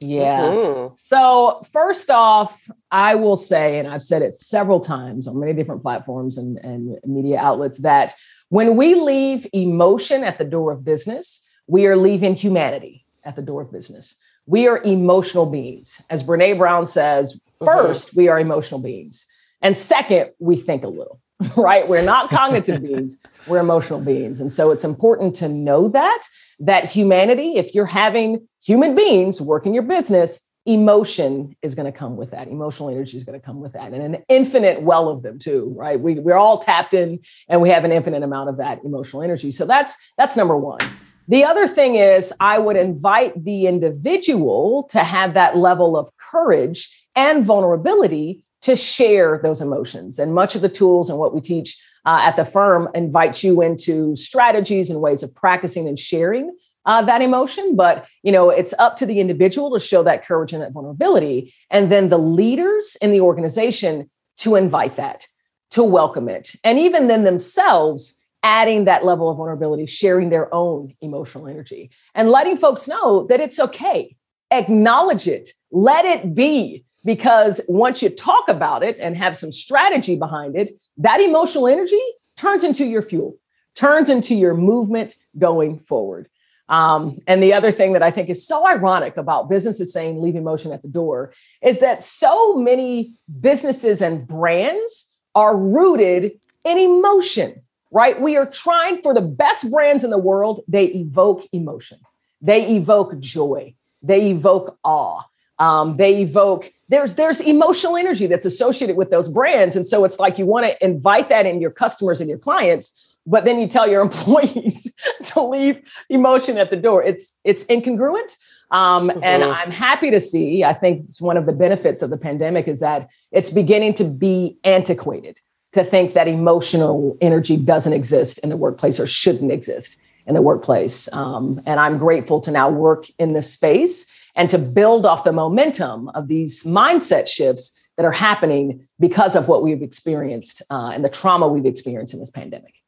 Yeah. 0.01 0.41
Mm-hmm. 0.41 0.95
So, 0.95 1.61
first 1.73 2.09
off, 2.09 2.69
I 2.89 3.15
will 3.15 3.37
say, 3.37 3.79
and 3.79 3.87
I've 3.87 4.03
said 4.03 4.21
it 4.21 4.35
several 4.37 4.79
times 4.79 5.27
on 5.27 5.39
many 5.39 5.53
different 5.53 5.81
platforms 5.81 6.37
and, 6.37 6.57
and 6.57 6.97
media 7.05 7.37
outlets, 7.37 7.79
that 7.79 8.13
when 8.49 8.75
we 8.75 8.95
leave 8.95 9.45
emotion 9.53 10.23
at 10.23 10.37
the 10.37 10.45
door 10.45 10.71
of 10.71 10.85
business, 10.85 11.41
we 11.67 11.85
are 11.85 11.97
leaving 11.97 12.33
humanity 12.33 13.05
at 13.23 13.35
the 13.35 13.41
door 13.41 13.61
of 13.61 13.71
business. 13.71 14.15
We 14.45 14.67
are 14.67 14.81
emotional 14.83 15.45
beings. 15.45 16.01
As 16.09 16.23
Brene 16.23 16.57
Brown 16.57 16.85
says, 16.85 17.39
1st 17.61 17.65
mm-hmm. 17.65 18.17
we 18.17 18.27
are 18.29 18.39
emotional 18.39 18.79
beings. 18.79 19.27
And 19.61 19.75
second, 19.75 20.31
we 20.39 20.55
think 20.55 20.83
a 20.83 20.87
little, 20.87 21.19
right? 21.57 21.87
We're 21.87 22.03
not 22.03 22.29
cognitive 22.29 22.81
beings, 22.83 23.17
we're 23.47 23.59
emotional 23.59 23.99
beings. 23.99 24.39
And 24.39 24.51
so 24.51 24.71
it's 24.71 24.83
important 24.83 25.35
to 25.35 25.49
know 25.49 25.89
that, 25.89 26.23
that 26.59 26.85
humanity, 26.85 27.53
if 27.55 27.73
you're 27.73 27.85
having 27.85 28.47
human 28.61 28.95
beings 28.95 29.41
work 29.41 29.65
in 29.65 29.73
your 29.73 29.83
business, 29.83 30.45
emotion 30.65 31.55
is 31.61 31.73
going 31.73 31.91
to 31.91 31.97
come 31.97 32.17
with 32.17 32.31
that. 32.31 32.47
Emotional 32.47 32.89
energy 32.89 33.17
is 33.17 33.23
going 33.23 33.39
to 33.39 33.43
come 33.43 33.59
with 33.59 33.73
that. 33.73 33.93
And 33.93 34.15
an 34.15 34.23
infinite 34.27 34.81
well 34.81 35.09
of 35.09 35.23
them 35.23 35.39
too, 35.39 35.73
right? 35.77 35.99
We, 35.99 36.15
we're 36.15 36.35
all 36.35 36.59
tapped 36.59 36.93
in 36.93 37.19
and 37.47 37.61
we 37.61 37.69
have 37.69 37.85
an 37.85 37.91
infinite 37.91 38.23
amount 38.23 38.49
of 38.49 38.57
that 38.57 38.83
emotional 38.83 39.23
energy. 39.23 39.51
So 39.51 39.65
that's 39.65 39.95
that's 40.17 40.37
number 40.37 40.57
one. 40.57 40.79
The 41.27 41.43
other 41.43 41.67
thing 41.67 41.95
is 41.95 42.33
I 42.39 42.59
would 42.59 42.75
invite 42.75 43.43
the 43.43 43.67
individual 43.67 44.83
to 44.91 45.03
have 45.03 45.35
that 45.35 45.55
level 45.55 45.95
of 45.95 46.09
courage 46.17 46.89
and 47.15 47.45
vulnerability 47.45 48.43
to 48.61 48.75
share 48.75 49.39
those 49.41 49.61
emotions. 49.61 50.19
And 50.19 50.33
much 50.33 50.55
of 50.55 50.61
the 50.61 50.69
tools 50.69 51.09
and 51.09 51.17
what 51.17 51.33
we 51.33 51.41
teach 51.41 51.77
uh, 52.05 52.21
at 52.23 52.35
the 52.35 52.45
firm 52.45 52.89
invite 52.93 53.43
you 53.43 53.61
into 53.61 54.15
strategies 54.15 54.89
and 54.89 55.01
ways 55.01 55.23
of 55.23 55.33
practicing 55.35 55.87
and 55.87 55.99
sharing 55.99 56.55
uh, 56.85 57.01
that 57.03 57.21
emotion. 57.21 57.75
But 57.75 58.05
you 58.23 58.31
know 58.31 58.49
it's 58.49 58.73
up 58.79 58.95
to 58.97 59.05
the 59.05 59.19
individual 59.19 59.71
to 59.71 59.79
show 59.79 60.03
that 60.03 60.25
courage 60.25 60.53
and 60.53 60.61
that 60.61 60.71
vulnerability. 60.71 61.53
And 61.69 61.91
then 61.91 62.09
the 62.09 62.17
leaders 62.17 62.97
in 63.01 63.11
the 63.11 63.21
organization 63.21 64.09
to 64.37 64.55
invite 64.55 64.95
that 64.95 65.27
to 65.71 65.83
welcome 65.83 66.29
it. 66.29 66.55
And 66.63 66.79
even 66.79 67.07
then 67.07 67.23
themselves 67.23 68.15
adding 68.41 68.85
that 68.85 69.05
level 69.05 69.29
of 69.29 69.37
vulnerability 69.37 69.85
sharing 69.85 70.29
their 70.29 70.53
own 70.53 70.95
emotional 71.01 71.47
energy. 71.47 71.91
And 72.15 72.29
letting 72.29 72.57
folks 72.57 72.87
know 72.87 73.27
that 73.27 73.41
it's 73.41 73.59
okay. 73.59 74.15
Acknowledge 74.49 75.27
it. 75.27 75.49
Let 75.71 76.05
it 76.05 76.33
be 76.33 76.85
because 77.03 77.61
once 77.67 78.01
you 78.01 78.09
talk 78.09 78.47
about 78.47 78.83
it 78.83 78.97
and 78.99 79.15
have 79.15 79.37
some 79.37 79.51
strategy 79.51 80.15
behind 80.15 80.55
it 80.55 80.71
that 80.97 81.19
emotional 81.21 81.67
energy 81.67 82.01
turns 82.37 82.63
into 82.63 82.85
your 82.85 83.01
fuel 83.01 83.37
turns 83.75 84.09
into 84.09 84.35
your 84.35 84.53
movement 84.53 85.15
going 85.37 85.79
forward 85.79 86.29
um, 86.69 87.17
and 87.25 87.41
the 87.41 87.53
other 87.53 87.71
thing 87.71 87.93
that 87.93 88.03
I 88.03 88.11
think 88.11 88.29
is 88.29 88.47
so 88.47 88.65
ironic 88.67 89.17
about 89.17 89.49
businesses 89.49 89.91
saying 89.91 90.21
leave 90.21 90.35
emotion 90.35 90.71
at 90.71 90.83
the 90.83 90.87
door 90.87 91.33
is 91.63 91.79
that 91.79 92.03
so 92.03 92.55
many 92.55 93.19
businesses 93.41 94.03
and 94.03 94.27
brands 94.27 95.11
are 95.33 95.57
rooted 95.57 96.39
in 96.65 96.77
emotion, 96.77 97.61
right? 97.91 98.21
We 98.21 98.37
are 98.37 98.45
trying 98.45 99.01
for 99.01 99.15
the 99.15 99.21
best 99.21 99.69
brands 99.71 100.03
in 100.03 100.11
the 100.11 100.17
world, 100.19 100.61
they 100.67 100.85
evoke 100.85 101.43
emotion, 101.51 101.99
they 102.39 102.75
evoke 102.75 103.19
joy, 103.19 103.73
they 104.03 104.29
evoke 104.29 104.77
awe. 104.83 105.23
Um, 105.59 105.97
they 105.97 106.21
evoke 106.21 106.71
there's 106.87 107.15
there's 107.15 107.41
emotional 107.41 107.97
energy 107.97 108.25
that's 108.27 108.45
associated 108.45 108.95
with 108.95 109.11
those 109.11 109.27
brands 109.27 109.75
and 109.75 109.85
so 109.85 110.05
it's 110.05 110.19
like 110.19 110.39
you 110.39 110.45
want 110.45 110.65
to 110.65 110.83
invite 110.83 111.29
that 111.29 111.45
in 111.45 111.61
your 111.61 111.69
customers 111.69 112.21
and 112.21 112.29
your 112.29 112.39
clients 112.39 112.99
but 113.29 113.45
then 113.45 113.59
you 113.59 113.67
tell 113.67 113.87
your 113.87 114.01
employees 114.09 114.91
to 115.23 115.41
leave 115.41 115.81
emotion 116.09 116.57
at 116.57 116.69
the 116.69 116.75
door. 116.75 117.03
It's 117.03 117.39
it's 117.43 117.63
incongruent. 117.65 118.35
Um, 118.71 119.09
mm-hmm. 119.09 119.23
And 119.23 119.43
I'm 119.43 119.71
happy 119.71 120.11
to 120.11 120.19
see. 120.19 120.63
I 120.63 120.73
think 120.73 121.05
it's 121.07 121.21
one 121.21 121.37
of 121.37 121.45
the 121.45 121.53
benefits 121.53 122.01
of 122.01 122.11
the 122.11 122.17
pandemic 122.17 122.67
is 122.67 122.81
that 122.81 123.09
it's 123.31 123.49
beginning 123.49 123.95
to 123.95 124.03
be 124.03 124.57
antiquated 124.63 125.39
to 125.71 125.83
think 125.83 126.13
that 126.13 126.27
emotional 126.27 127.17
energy 127.21 127.57
doesn't 127.57 127.93
exist 127.93 128.37
in 128.39 128.49
the 128.49 128.57
workplace 128.57 128.99
or 128.99 129.07
shouldn't 129.07 129.51
exist 129.51 129.99
in 130.27 130.35
the 130.35 130.41
workplace. 130.41 131.11
Um, 131.13 131.61
and 131.65 131.79
I'm 131.79 131.97
grateful 131.97 132.41
to 132.41 132.51
now 132.51 132.69
work 132.69 133.05
in 133.17 133.33
this 133.33 133.51
space 133.51 134.05
and 134.39 134.49
to 134.49 134.57
build 134.57 135.05
off 135.05 135.25
the 135.25 135.33
momentum 135.33 136.07
of 136.15 136.29
these 136.29 136.63
mindset 136.63 137.27
shifts 137.27 137.77
that 137.97 138.05
are 138.05 138.11
happening 138.13 138.87
because 138.97 139.35
of 139.35 139.49
what 139.49 139.61
we've 139.61 139.81
experienced 139.81 140.61
uh, 140.71 140.91
and 140.93 141.03
the 141.03 141.09
trauma 141.09 141.45
we've 141.45 141.65
experienced 141.65 142.13
in 142.13 142.21
this 142.21 142.31
pandemic. 142.31 142.78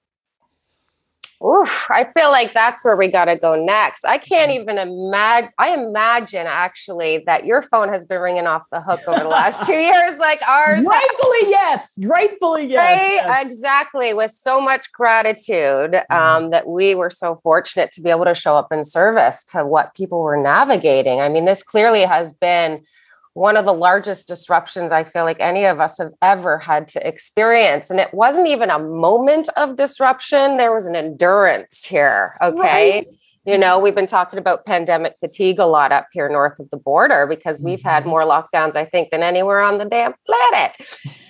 Oof, 1.43 1.87
I 1.89 2.07
feel 2.15 2.29
like 2.29 2.53
that's 2.53 2.85
where 2.85 2.95
we 2.95 3.07
got 3.07 3.25
to 3.25 3.35
go 3.35 3.55
next. 3.63 4.05
I 4.05 4.19
can't 4.19 4.51
mm. 4.51 4.61
even 4.61 4.77
imagine. 4.77 5.49
I 5.57 5.73
imagine 5.73 6.45
actually 6.45 7.23
that 7.25 7.45
your 7.45 7.63
phone 7.63 7.89
has 7.89 8.05
been 8.05 8.21
ringing 8.21 8.45
off 8.45 8.63
the 8.71 8.79
hook 8.79 9.01
over 9.07 9.19
the 9.19 9.27
last 9.27 9.65
two 9.65 9.73
years, 9.77 10.17
like 10.19 10.41
ours. 10.47 10.85
Gratefully, 10.85 11.49
yes. 11.49 11.97
Gratefully, 11.97 12.65
yes. 12.67 13.25
Right? 13.25 13.45
Exactly. 13.45 14.13
With 14.13 14.31
so 14.31 14.61
much 14.61 14.91
gratitude 14.91 15.93
mm-hmm. 15.93 16.13
um, 16.13 16.49
that 16.51 16.67
we 16.67 16.93
were 16.93 17.09
so 17.09 17.35
fortunate 17.35 17.91
to 17.93 18.01
be 18.01 18.11
able 18.11 18.25
to 18.25 18.35
show 18.35 18.55
up 18.55 18.71
in 18.71 18.83
service 18.83 19.43
to 19.45 19.65
what 19.65 19.95
people 19.95 20.21
were 20.21 20.37
navigating. 20.37 21.21
I 21.21 21.29
mean, 21.29 21.45
this 21.45 21.63
clearly 21.63 22.01
has 22.01 22.33
been 22.33 22.83
one 23.33 23.55
of 23.55 23.65
the 23.65 23.73
largest 23.73 24.27
disruptions 24.27 24.91
I 24.91 25.03
feel 25.03 25.23
like 25.23 25.39
any 25.39 25.65
of 25.65 25.79
us 25.79 25.97
have 25.97 26.11
ever 26.21 26.57
had 26.57 26.87
to 26.89 27.07
experience. 27.07 27.89
And 27.89 27.99
it 27.99 28.13
wasn't 28.13 28.47
even 28.47 28.69
a 28.69 28.79
moment 28.79 29.49
of 29.55 29.77
disruption, 29.77 30.57
there 30.57 30.73
was 30.73 30.85
an 30.85 30.95
endurance 30.95 31.85
here. 31.85 32.37
Okay. 32.41 32.59
Right. 32.59 33.07
You 33.45 33.57
know, 33.57 33.79
we've 33.79 33.95
been 33.95 34.05
talking 34.05 34.37
about 34.37 34.65
pandemic 34.65 35.15
fatigue 35.19 35.57
a 35.57 35.65
lot 35.65 35.91
up 35.91 36.07
here 36.11 36.29
north 36.29 36.59
of 36.59 36.69
the 36.69 36.77
border 36.77 37.25
because 37.25 37.61
we've 37.63 37.81
had 37.81 38.01
mm-hmm. 38.01 38.11
more 38.11 38.21
lockdowns, 38.21 38.75
I 38.75 38.85
think, 38.85 39.09
than 39.09 39.23
anywhere 39.23 39.61
on 39.61 39.79
the 39.79 39.85
damn 39.85 40.13
planet. 40.27 40.75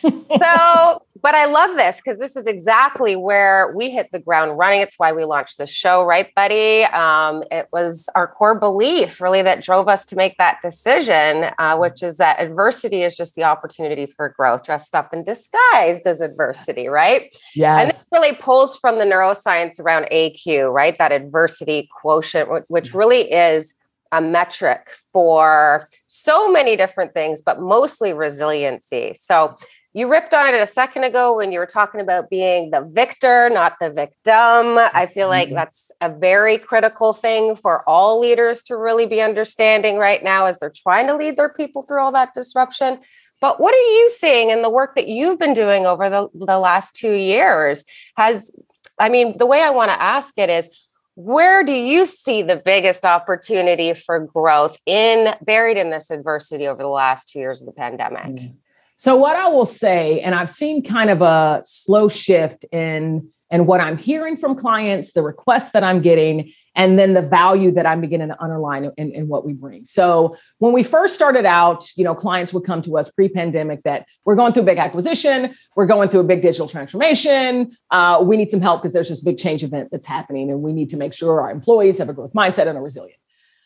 so 0.42 1.02
but 1.22 1.36
I 1.36 1.46
love 1.46 1.78
this 1.78 1.98
because 1.98 2.20
this 2.20 2.36
is 2.36 2.48
exactly 2.48 3.16
where 3.16 3.74
we 3.76 3.92
hit 3.92 4.10
the 4.12 4.20
ground 4.20 4.58
running. 4.58 4.82
It's 4.82 4.98
why 4.98 5.14
we 5.14 5.24
launched 5.24 5.58
the 5.58 5.68
show, 5.68 6.04
right, 6.04 6.34
buddy? 6.36 6.84
Um, 6.86 7.44
it 7.52 7.68
was 7.72 8.10
our 8.16 8.28
core 8.28 8.60
belief 8.60 9.22
really 9.22 9.42
that 9.44 9.64
drove 9.64 9.88
us 9.88 10.06
to 10.06 10.16
make 10.16 10.38
that 10.38 10.60
decision, 10.62 11.52
uh, 11.60 11.78
which 11.78 12.02
is 12.02 12.18
that 12.18 12.42
adversity 12.42 13.04
is 13.04 13.16
just 13.16 13.36
the 13.36 13.44
opportunity 13.44 14.08
for 14.08 14.30
growth, 14.30 14.64
dressed 14.64 14.96
up 14.96 15.14
and 15.14 15.26
disguised 15.26 16.08
as 16.08 16.22
adversity, 16.22 16.88
right? 16.88 17.36
Yeah. 17.56 17.80
And 17.80 17.92
this 17.92 18.06
really 18.12 18.36
pulls 18.36 18.78
from 18.78 18.98
the 18.98 19.06
neuroscience 19.06 19.80
around 19.80 20.08
AQ, 20.12 20.74
right? 20.74 20.98
That 20.98 21.12
adversity 21.12 21.88
quotient, 22.02 22.66
which 22.68 22.94
really 22.94 23.32
is 23.32 23.76
a 24.12 24.22
metric 24.22 24.90
for 25.14 25.90
so 26.06 26.52
many 26.52 26.76
different 26.76 27.14
things, 27.14 27.42
but 27.42 27.62
mostly 27.62 28.12
resiliency. 28.14 29.14
So 29.16 29.56
you 29.94 30.10
ripped 30.10 30.34
on 30.34 30.54
it 30.54 30.62
a 30.62 30.68
second 30.68 31.04
ago 31.04 31.36
when 31.36 31.52
you 31.52 31.60
were 31.60 31.66
talking 31.66 32.00
about 32.00 32.30
being 32.30 32.72
the 32.72 32.82
victor, 32.82 33.50
not 33.50 33.76
the 33.82 33.90
victim. 33.90 34.78
I 34.94 35.10
feel 35.14 35.28
like 35.28 35.48
mm-hmm. 35.48 35.56
that's 35.56 35.92
a 36.00 36.10
very 36.10 36.58
critical 36.58 37.12
thing 37.12 37.56
for 37.56 37.88
all 37.90 38.20
leaders 38.20 38.64
to 38.64 38.78
really 38.78 39.06
be 39.06 39.22
understanding 39.22 39.98
right 39.98 40.24
now 40.24 40.46
as 40.46 40.60
they're 40.60 40.70
trying 40.74 41.08
to 41.08 41.16
lead 41.16 41.36
their 41.36 41.50
people 41.50 41.82
through 41.82 42.02
all 42.02 42.14
that 42.14 42.34
disruption. 42.34 43.00
But 43.42 43.60
what 43.60 43.74
are 43.74 43.78
you 43.78 44.10
seeing 44.10 44.50
in 44.50 44.62
the 44.62 44.70
work 44.70 44.96
that 44.96 45.08
you've 45.08 45.40
been 45.40 45.54
doing 45.54 45.86
over 45.86 46.10
the, 46.10 46.30
the 46.34 46.60
last 46.60 46.96
two 46.96 47.14
years? 47.14 47.84
Has, 48.16 48.56
I 48.98 49.10
mean, 49.10 49.38
the 49.38 49.46
way 49.46 49.62
I 49.62 49.72
want 49.72 49.92
to 49.92 50.02
ask 50.02 50.38
it 50.38 50.50
is, 50.50 50.70
where 51.16 51.64
do 51.64 51.74
you 51.74 52.06
see 52.06 52.42
the 52.42 52.56
biggest 52.56 53.06
opportunity 53.06 53.94
for 53.94 54.20
growth 54.20 54.78
in 54.86 55.34
buried 55.42 55.78
in 55.78 55.90
this 55.90 56.10
adversity 56.10 56.68
over 56.68 56.82
the 56.82 56.90
last 56.90 57.30
two 57.30 57.40
years 57.40 57.62
of 57.62 57.68
the 57.68 57.74
pandemic? 57.74 58.24
Mm-hmm. 58.24 58.54
So 58.96 59.16
what 59.16 59.36
I 59.36 59.48
will 59.48 59.66
say, 59.66 60.22
and 60.22 60.36
I've 60.36 60.50
seen 60.50 60.84
kind 60.84 61.10
of 61.10 61.22
a 61.22 61.62
slow 61.64 62.08
shift 62.08 62.66
in 62.72 63.30
and 63.52 63.68
what 63.68 63.82
I'm 63.82 63.98
hearing 63.98 64.38
from 64.38 64.56
clients, 64.56 65.12
the 65.12 65.22
requests 65.22 65.72
that 65.72 65.84
I'm 65.84 66.02
getting, 66.02 66.52
and 66.74 66.98
then 66.98 67.14
the 67.14 67.22
value 67.22 67.72
that 67.72 67.86
I'm 67.86 68.00
beginning 68.00 68.30
to 68.30 68.42
underline 68.42 68.90
in, 68.98 69.12
in, 69.12 69.28
what 69.28 69.46
we 69.46 69.52
bring. 69.52 69.86
So 69.86 70.38
when 70.60 70.72
we 70.72 70.84
first 70.84 71.14
started 71.14 71.46
out, 71.46 71.86
you 71.98 72.06
know, 72.06 72.16
clients 72.16 72.54
would 72.54 72.64
come 72.64 72.82
to 72.84 72.98
us 72.98 73.12
pre-pandemic 73.12 73.82
that 73.82 74.06
we're 74.24 74.36
going 74.36 74.54
through 74.54 74.64
a 74.64 74.66
big 74.66 74.78
acquisition, 74.78 75.54
we're 75.76 75.86
going 75.86 76.08
through 76.08 76.22
a 76.22 76.26
big 76.26 76.42
digital 76.42 76.68
transformation, 76.68 77.72
uh, 77.92 78.24
we 78.26 78.38
need 78.38 78.50
some 78.50 78.62
help 78.62 78.82
because 78.82 78.94
there's 78.94 79.10
this 79.10 79.22
big 79.22 79.38
change 79.38 79.64
event 79.64 79.90
that's 79.92 80.08
happening, 80.08 80.50
and 80.50 80.62
we 80.62 80.72
need 80.72 80.90
to 80.90 80.98
make 80.98 81.14
sure 81.14 81.42
our 81.42 81.52
employees 81.52 81.98
have 81.98 82.08
a 82.08 82.14
growth 82.14 82.34
mindset 82.34 82.68
and 82.68 82.78
are 82.78 82.84
resilient. 82.84 83.20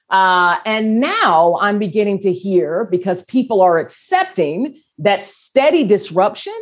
Uh, 0.09 0.57
and 0.65 0.99
now 0.99 1.57
I'm 1.61 1.79
beginning 1.79 2.19
to 2.19 2.33
hear 2.33 2.85
because 2.85 3.23
people 3.25 3.61
are 3.61 3.77
accepting 3.79 4.81
that 4.99 5.23
steady 5.23 5.83
disruption 5.83 6.53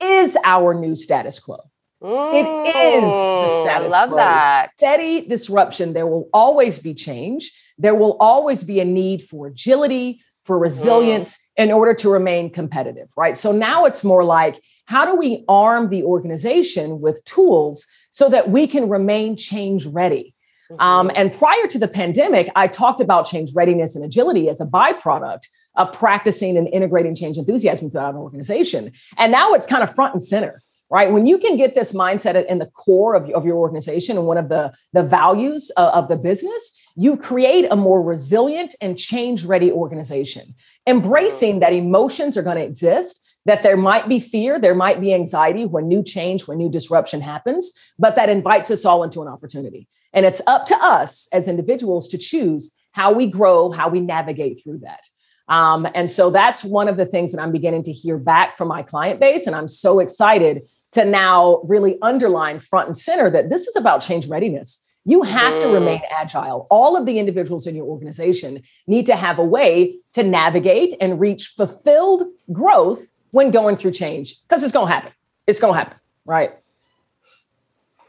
is 0.00 0.36
our 0.44 0.74
new 0.74 0.96
status 0.96 1.38
quo. 1.38 1.58
Mm, 2.02 2.34
it 2.34 2.76
is 2.76 3.02
the 3.02 3.62
status 3.62 3.92
I 3.92 4.00
love 4.00 4.10
quo. 4.10 4.18
that. 4.18 4.70
Steady 4.76 5.26
disruption. 5.26 5.92
There 5.92 6.06
will 6.06 6.28
always 6.32 6.78
be 6.78 6.94
change. 6.94 7.52
There 7.76 7.94
will 7.94 8.16
always 8.20 8.62
be 8.62 8.80
a 8.80 8.84
need 8.84 9.22
for 9.22 9.48
agility, 9.48 10.20
for 10.44 10.58
resilience 10.58 11.36
mm. 11.36 11.64
in 11.64 11.72
order 11.72 11.94
to 11.94 12.08
remain 12.08 12.50
competitive, 12.50 13.10
right? 13.16 13.36
So 13.36 13.52
now 13.52 13.84
it's 13.84 14.04
more 14.04 14.24
like 14.24 14.62
how 14.86 15.04
do 15.04 15.16
we 15.16 15.44
arm 15.48 15.90
the 15.90 16.02
organization 16.04 17.00
with 17.00 17.22
tools 17.24 17.86
so 18.10 18.28
that 18.30 18.48
we 18.48 18.66
can 18.66 18.88
remain 18.88 19.36
change 19.36 19.84
ready? 19.86 20.34
Mm-hmm. 20.70 20.80
Um, 20.80 21.10
and 21.14 21.32
prior 21.32 21.66
to 21.66 21.78
the 21.78 21.88
pandemic, 21.88 22.50
I 22.56 22.68
talked 22.68 23.00
about 23.00 23.26
change 23.26 23.52
readiness 23.54 23.96
and 23.96 24.04
agility 24.04 24.48
as 24.48 24.60
a 24.60 24.66
byproduct 24.66 25.42
of 25.76 25.92
practicing 25.92 26.56
and 26.56 26.68
integrating 26.68 27.14
change 27.14 27.38
enthusiasm 27.38 27.90
throughout 27.90 28.14
an 28.14 28.20
organization. 28.20 28.92
And 29.16 29.30
now 29.32 29.52
it's 29.52 29.66
kind 29.66 29.82
of 29.82 29.94
front 29.94 30.14
and 30.14 30.22
center, 30.22 30.62
right? 30.90 31.12
When 31.12 31.26
you 31.26 31.38
can 31.38 31.56
get 31.56 31.74
this 31.74 31.92
mindset 31.92 32.46
in 32.46 32.58
the 32.58 32.66
core 32.66 33.14
of, 33.14 33.28
of 33.30 33.44
your 33.44 33.56
organization 33.56 34.16
and 34.16 34.26
one 34.26 34.38
of 34.38 34.48
the, 34.48 34.72
the 34.92 35.02
values 35.02 35.70
of, 35.70 35.92
of 35.92 36.08
the 36.08 36.16
business, 36.16 36.78
you 36.96 37.16
create 37.16 37.66
a 37.70 37.76
more 37.76 38.02
resilient 38.02 38.74
and 38.80 38.98
change 38.98 39.44
ready 39.44 39.70
organization, 39.70 40.54
embracing 40.86 41.60
that 41.60 41.72
emotions 41.72 42.36
are 42.36 42.42
going 42.42 42.56
to 42.56 42.64
exist 42.64 43.24
that 43.44 43.62
there 43.62 43.76
might 43.76 44.08
be 44.08 44.20
fear, 44.20 44.58
there 44.58 44.74
might 44.74 45.00
be 45.00 45.14
anxiety 45.14 45.64
when 45.64 45.88
new 45.88 46.02
change, 46.02 46.46
when 46.46 46.58
new 46.58 46.68
disruption 46.68 47.20
happens, 47.20 47.72
but 47.98 48.14
that 48.16 48.28
invites 48.28 48.70
us 48.70 48.84
all 48.84 49.02
into 49.02 49.22
an 49.22 49.28
opportunity. 49.28 49.88
And 50.12 50.26
it's 50.26 50.42
up 50.46 50.66
to 50.66 50.76
us 50.76 51.28
as 51.32 51.48
individuals 51.48 52.08
to 52.08 52.18
choose 52.18 52.74
how 52.92 53.12
we 53.12 53.26
grow, 53.26 53.70
how 53.70 53.88
we 53.88 54.00
navigate 54.00 54.60
through 54.62 54.78
that. 54.78 55.00
Um, 55.48 55.86
and 55.94 56.10
so 56.10 56.30
that's 56.30 56.62
one 56.62 56.88
of 56.88 56.96
the 56.96 57.06
things 57.06 57.32
that 57.32 57.40
I'm 57.40 57.52
beginning 57.52 57.84
to 57.84 57.92
hear 57.92 58.18
back 58.18 58.58
from 58.58 58.68
my 58.68 58.82
client 58.82 59.18
base. 59.18 59.46
And 59.46 59.56
I'm 59.56 59.68
so 59.68 59.98
excited 59.98 60.68
to 60.92 61.04
now 61.04 61.60
really 61.64 61.98
underline 62.02 62.60
front 62.60 62.88
and 62.88 62.96
center 62.96 63.30
that 63.30 63.50
this 63.50 63.66
is 63.66 63.76
about 63.76 64.00
change 64.00 64.26
readiness. 64.28 64.84
You 65.04 65.22
have 65.22 65.54
mm. 65.54 65.62
to 65.62 65.68
remain 65.68 66.02
agile. 66.10 66.66
All 66.70 66.96
of 66.96 67.06
the 67.06 67.18
individuals 67.18 67.66
in 67.66 67.74
your 67.74 67.86
organization 67.86 68.62
need 68.86 69.06
to 69.06 69.16
have 69.16 69.38
a 69.38 69.44
way 69.44 69.96
to 70.12 70.22
navigate 70.22 70.94
and 71.00 71.18
reach 71.18 71.48
fulfilled 71.56 72.24
growth 72.52 73.08
when 73.30 73.50
going 73.50 73.76
through 73.76 73.92
change 73.92 74.36
because 74.42 74.62
it's 74.62 74.72
going 74.72 74.88
to 74.88 74.92
happen. 74.92 75.12
It's 75.46 75.60
going 75.60 75.72
to 75.72 75.78
happen, 75.78 75.98
right? 76.24 76.58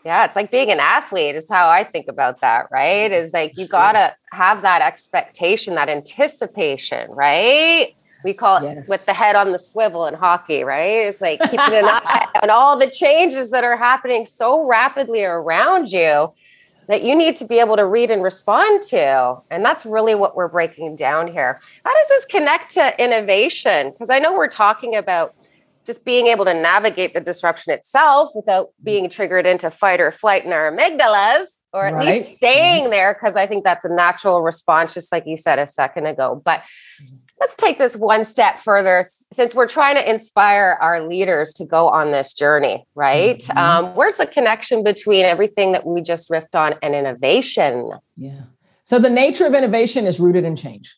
Yeah, 0.06 0.26
it's 0.26 0.36
like 0.36 0.50
being 0.50 0.72
an 0.72 0.80
athlete, 0.80 1.36
is 1.36 1.50
how 1.50 1.70
I 1.70 1.84
think 1.84 2.08
about 2.08 2.42
that, 2.42 2.68
right? 2.72 3.12
Is 3.12 3.34
like 3.34 3.58
you 3.58 3.68
got 3.68 3.94
to 3.94 4.16
have 4.32 4.62
that 4.62 4.82
expectation, 4.82 5.76
that 5.76 5.90
anticipation, 5.90 7.12
right? 7.12 7.96
We 8.24 8.34
call 8.34 8.58
it 8.58 8.76
yes. 8.76 8.90
with 8.90 9.06
the 9.06 9.14
head 9.14 9.36
on 9.36 9.52
the 9.52 9.60
swivel 9.60 10.06
in 10.06 10.14
hockey, 10.14 10.64
right? 10.64 11.08
It's 11.08 11.22
like 11.22 11.40
keeping 11.42 11.60
an 11.60 11.86
eye 11.86 12.28
on 12.44 12.50
all 12.50 12.78
the 12.78 12.90
changes 12.90 13.52
that 13.52 13.64
are 13.64 13.78
happening 13.78 14.26
so 14.26 14.66
rapidly 14.66 15.24
around 15.24 15.90
you 15.90 16.34
that 16.90 17.04
you 17.04 17.16
need 17.16 17.38
to 17.38 17.46
be 17.46 17.60
able 17.60 17.78
to 17.78 17.86
read 17.86 18.10
and 18.10 18.24
respond 18.24 18.82
to. 18.82 19.40
And 19.52 19.64
that's 19.64 19.86
really 19.86 20.16
what 20.16 20.36
we're 20.36 20.48
breaking 20.48 20.96
down 20.96 21.28
here. 21.28 21.60
How 21.86 21.94
does 21.94 22.08
this 22.08 22.26
connect 22.26 22.72
to 22.72 23.04
innovation? 23.04 23.92
Because 23.92 24.10
I 24.10 24.18
know 24.18 24.34
we're 24.34 24.48
talking 24.48 24.96
about 24.96 25.36
just 25.86 26.04
being 26.04 26.28
able 26.28 26.46
to 26.46 26.54
navigate 26.54 27.14
the 27.14 27.20
disruption 27.20 27.74
itself 27.74 28.30
without 28.36 28.70
being 28.84 29.10
triggered 29.10 29.48
into 29.48 29.72
fight 29.72 30.00
or 30.00 30.12
flight 30.12 30.46
in 30.46 30.54
our 30.54 30.72
amygdalas, 30.72 31.62
or 31.74 31.88
at 31.88 31.94
right. 31.94 32.08
least 32.08 32.38
staying 32.38 32.84
mm-hmm. 32.84 32.92
there, 32.92 33.14
because 33.14 33.36
I 33.36 33.48
think 33.48 33.64
that's 33.64 33.86
a 33.86 33.90
natural 33.90 34.42
response, 34.42 34.94
just 34.94 35.12
like 35.12 35.26
you 35.26 35.38
said 35.38 35.58
a 35.58 35.68
second 35.68 36.06
ago. 36.06 36.42
But 36.44 36.64
let's 37.40 37.56
take 37.56 37.78
this 37.78 37.96
one 37.96 38.26
step 38.26 38.60
further 38.60 39.06
since 39.32 39.56
we're 39.56 39.68
trying 39.68 39.96
to 39.96 40.10
inspire 40.10 40.78
our 40.82 41.02
leaders 41.02 41.54
to 41.54 41.66
go 41.66 41.88
on 41.88 42.12
this 42.12 42.34
journey, 42.34 42.86
right? 42.96 43.40
Mm-hmm. 43.40 43.58
Um, 43.58 43.96
where's 43.96 44.18
the 44.18 44.26
connection 44.26 44.84
between 44.84 45.26
everything 45.26 45.72
that 45.72 45.86
we 45.86 46.02
just 46.02 46.30
riffed 46.30 46.56
on 46.56 46.76
and 46.82 46.94
innovation? 46.94 47.92
Yeah. 48.18 48.42
So 48.84 49.00
the 49.00 49.10
nature 49.10 49.46
of 49.46 49.54
innovation 49.54 50.06
is 50.06 50.20
rooted 50.20 50.44
in 50.44 50.56
change, 50.56 50.96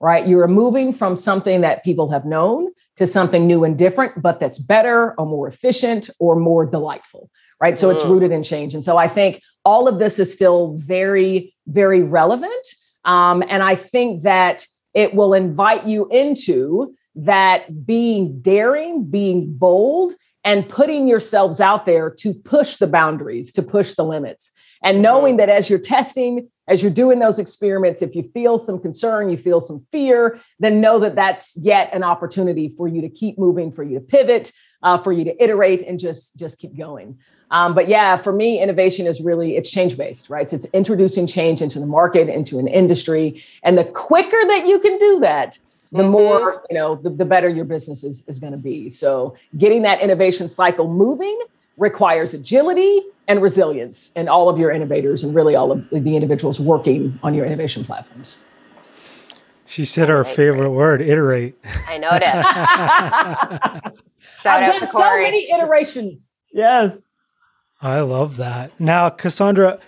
right? 0.00 0.26
You're 0.26 0.48
moving 0.48 0.92
from 0.92 1.16
something 1.16 1.60
that 1.60 1.84
people 1.84 2.10
have 2.10 2.24
known 2.24 2.68
to 2.96 3.06
something 3.06 3.46
new 3.46 3.64
and 3.64 3.76
different, 3.76 4.22
but 4.22 4.40
that's 4.40 4.58
better 4.58 5.14
or 5.18 5.26
more 5.26 5.48
efficient 5.48 6.08
or 6.18 6.36
more 6.36 6.64
delightful, 6.64 7.30
right? 7.60 7.78
So 7.78 7.88
mm. 7.88 7.96
it's 7.96 8.04
rooted 8.04 8.32
in 8.32 8.42
change. 8.42 8.74
And 8.74 8.84
so 8.84 8.96
I 8.96 9.08
think 9.08 9.42
all 9.64 9.88
of 9.88 9.98
this 9.98 10.18
is 10.18 10.32
still 10.32 10.74
very, 10.78 11.54
very 11.66 12.02
relevant. 12.02 12.66
Um, 13.04 13.42
and 13.48 13.62
I 13.62 13.74
think 13.74 14.22
that 14.22 14.66
it 14.94 15.14
will 15.14 15.34
invite 15.34 15.86
you 15.86 16.08
into 16.10 16.94
that 17.14 17.86
being 17.86 18.40
daring, 18.40 19.04
being 19.04 19.52
bold, 19.52 20.14
and 20.44 20.68
putting 20.68 21.06
yourselves 21.06 21.60
out 21.60 21.86
there 21.86 22.10
to 22.10 22.34
push 22.34 22.78
the 22.78 22.86
boundaries, 22.86 23.52
to 23.52 23.62
push 23.62 23.94
the 23.94 24.04
limits. 24.04 24.52
And 24.82 25.02
knowing 25.02 25.36
that 25.36 25.48
as 25.48 25.70
you're 25.70 25.78
testing, 25.78 26.48
as 26.68 26.80
you're 26.82 26.92
doing 26.92 27.18
those 27.18 27.38
experiments, 27.38 28.02
if 28.02 28.14
you 28.14 28.22
feel 28.34 28.58
some 28.58 28.78
concern, 28.78 29.30
you 29.30 29.36
feel 29.36 29.60
some 29.60 29.84
fear, 29.90 30.38
then 30.60 30.80
know 30.80 30.98
that 31.00 31.16
that's 31.16 31.56
yet 31.56 31.92
an 31.92 32.04
opportunity 32.04 32.68
for 32.68 32.86
you 32.86 33.00
to 33.00 33.08
keep 33.08 33.38
moving, 33.38 33.72
for 33.72 33.82
you 33.82 33.94
to 33.98 34.00
pivot, 34.00 34.52
uh, 34.82 34.96
for 34.96 35.12
you 35.12 35.24
to 35.24 35.42
iterate, 35.42 35.82
and 35.82 35.98
just 35.98 36.38
just 36.38 36.58
keep 36.58 36.76
going. 36.76 37.18
Um, 37.50 37.74
but 37.74 37.88
yeah, 37.88 38.16
for 38.16 38.32
me, 38.32 38.60
innovation 38.60 39.06
is 39.06 39.20
really 39.20 39.56
it's 39.56 39.70
change 39.70 39.96
based, 39.96 40.30
right? 40.30 40.48
So 40.48 40.56
it's 40.56 40.64
introducing 40.66 41.26
change 41.26 41.62
into 41.62 41.80
the 41.80 41.86
market, 41.86 42.28
into 42.28 42.58
an 42.58 42.68
industry, 42.68 43.42
and 43.62 43.76
the 43.76 43.84
quicker 43.84 44.40
that 44.48 44.66
you 44.66 44.78
can 44.78 44.96
do 44.98 45.20
that, 45.20 45.58
the 45.90 45.98
mm-hmm. 45.98 46.10
more 46.10 46.64
you 46.70 46.78
know, 46.78 46.94
the, 46.94 47.10
the 47.10 47.24
better 47.24 47.48
your 47.48 47.64
business 47.64 48.04
is 48.04 48.26
is 48.28 48.38
going 48.38 48.52
to 48.52 48.58
be. 48.58 48.88
So 48.88 49.36
getting 49.58 49.82
that 49.82 50.00
innovation 50.00 50.46
cycle 50.46 50.88
moving 50.88 51.38
requires 51.76 52.34
agility 52.34 53.02
and 53.28 53.40
resilience 53.42 54.12
in 54.16 54.28
all 54.28 54.48
of 54.48 54.58
your 54.58 54.70
innovators 54.70 55.24
and 55.24 55.34
really 55.34 55.54
all 55.54 55.72
of 55.72 55.88
the 55.90 56.16
individuals 56.16 56.60
working 56.60 57.18
on 57.22 57.34
your 57.34 57.46
innovation 57.46 57.84
platforms. 57.84 58.36
She 59.66 59.84
said 59.84 60.08
her 60.08 60.22
favorite 60.24 60.70
word, 60.70 61.00
iterate. 61.00 61.56
I 61.88 61.96
noticed. 61.98 62.32
Shout 64.42 64.62
I've 64.62 64.74
out 64.74 64.80
to 64.80 64.86
Corey. 64.86 65.24
So 65.24 65.30
many 65.30 65.50
iterations. 65.50 66.36
Yes. 66.52 67.00
I 67.80 68.00
love 68.00 68.36
that. 68.36 68.78
Now, 68.78 69.08
Cassandra, 69.08 69.78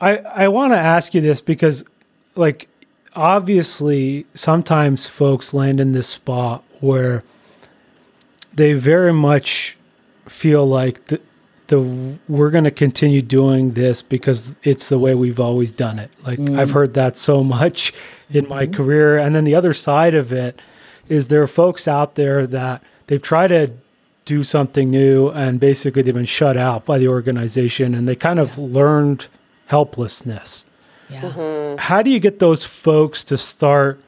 I 0.00 0.16
I 0.18 0.48
want 0.48 0.72
to 0.72 0.78
ask 0.78 1.14
you 1.14 1.20
this 1.20 1.40
because 1.40 1.84
like 2.34 2.68
obviously 3.14 4.26
sometimes 4.34 5.08
folks 5.08 5.54
land 5.54 5.80
in 5.80 5.92
this 5.92 6.08
spot 6.08 6.64
where 6.80 7.22
they 8.52 8.72
very 8.72 9.12
much 9.12 9.76
feel 10.30 10.66
like 10.66 11.06
the, 11.08 11.20
the 11.66 12.18
we're 12.28 12.50
going 12.50 12.64
to 12.64 12.70
continue 12.70 13.20
doing 13.20 13.72
this 13.72 14.00
because 14.00 14.54
it's 14.62 14.88
the 14.88 14.98
way 14.98 15.14
we've 15.14 15.40
always 15.40 15.72
done 15.72 15.98
it. 15.98 16.10
Like 16.24 16.38
mm. 16.38 16.58
I've 16.58 16.70
heard 16.70 16.94
that 16.94 17.16
so 17.16 17.42
much 17.44 17.92
in 18.30 18.48
my 18.48 18.64
mm-hmm. 18.64 18.74
career. 18.74 19.18
And 19.18 19.34
then 19.34 19.44
the 19.44 19.54
other 19.54 19.74
side 19.74 20.14
of 20.14 20.32
it 20.32 20.60
is 21.08 21.28
there 21.28 21.42
are 21.42 21.48
folks 21.48 21.88
out 21.88 22.14
there 22.14 22.46
that 22.46 22.82
they've 23.08 23.20
tried 23.20 23.48
to 23.48 23.72
do 24.24 24.44
something 24.44 24.90
new 24.90 25.28
and 25.30 25.58
basically 25.58 26.02
they've 26.02 26.14
been 26.14 26.24
shut 26.24 26.56
out 26.56 26.84
by 26.84 26.98
the 26.98 27.08
organization 27.08 27.94
and 27.94 28.08
they 28.08 28.14
kind 28.14 28.38
of 28.38 28.56
yeah. 28.56 28.64
learned 28.64 29.26
helplessness. 29.66 30.64
Yeah. 31.08 31.22
Mm-hmm. 31.22 31.78
How 31.78 32.02
do 32.02 32.10
you 32.10 32.20
get 32.20 32.38
those 32.38 32.64
folks 32.64 33.24
to 33.24 33.36
start 33.36 34.00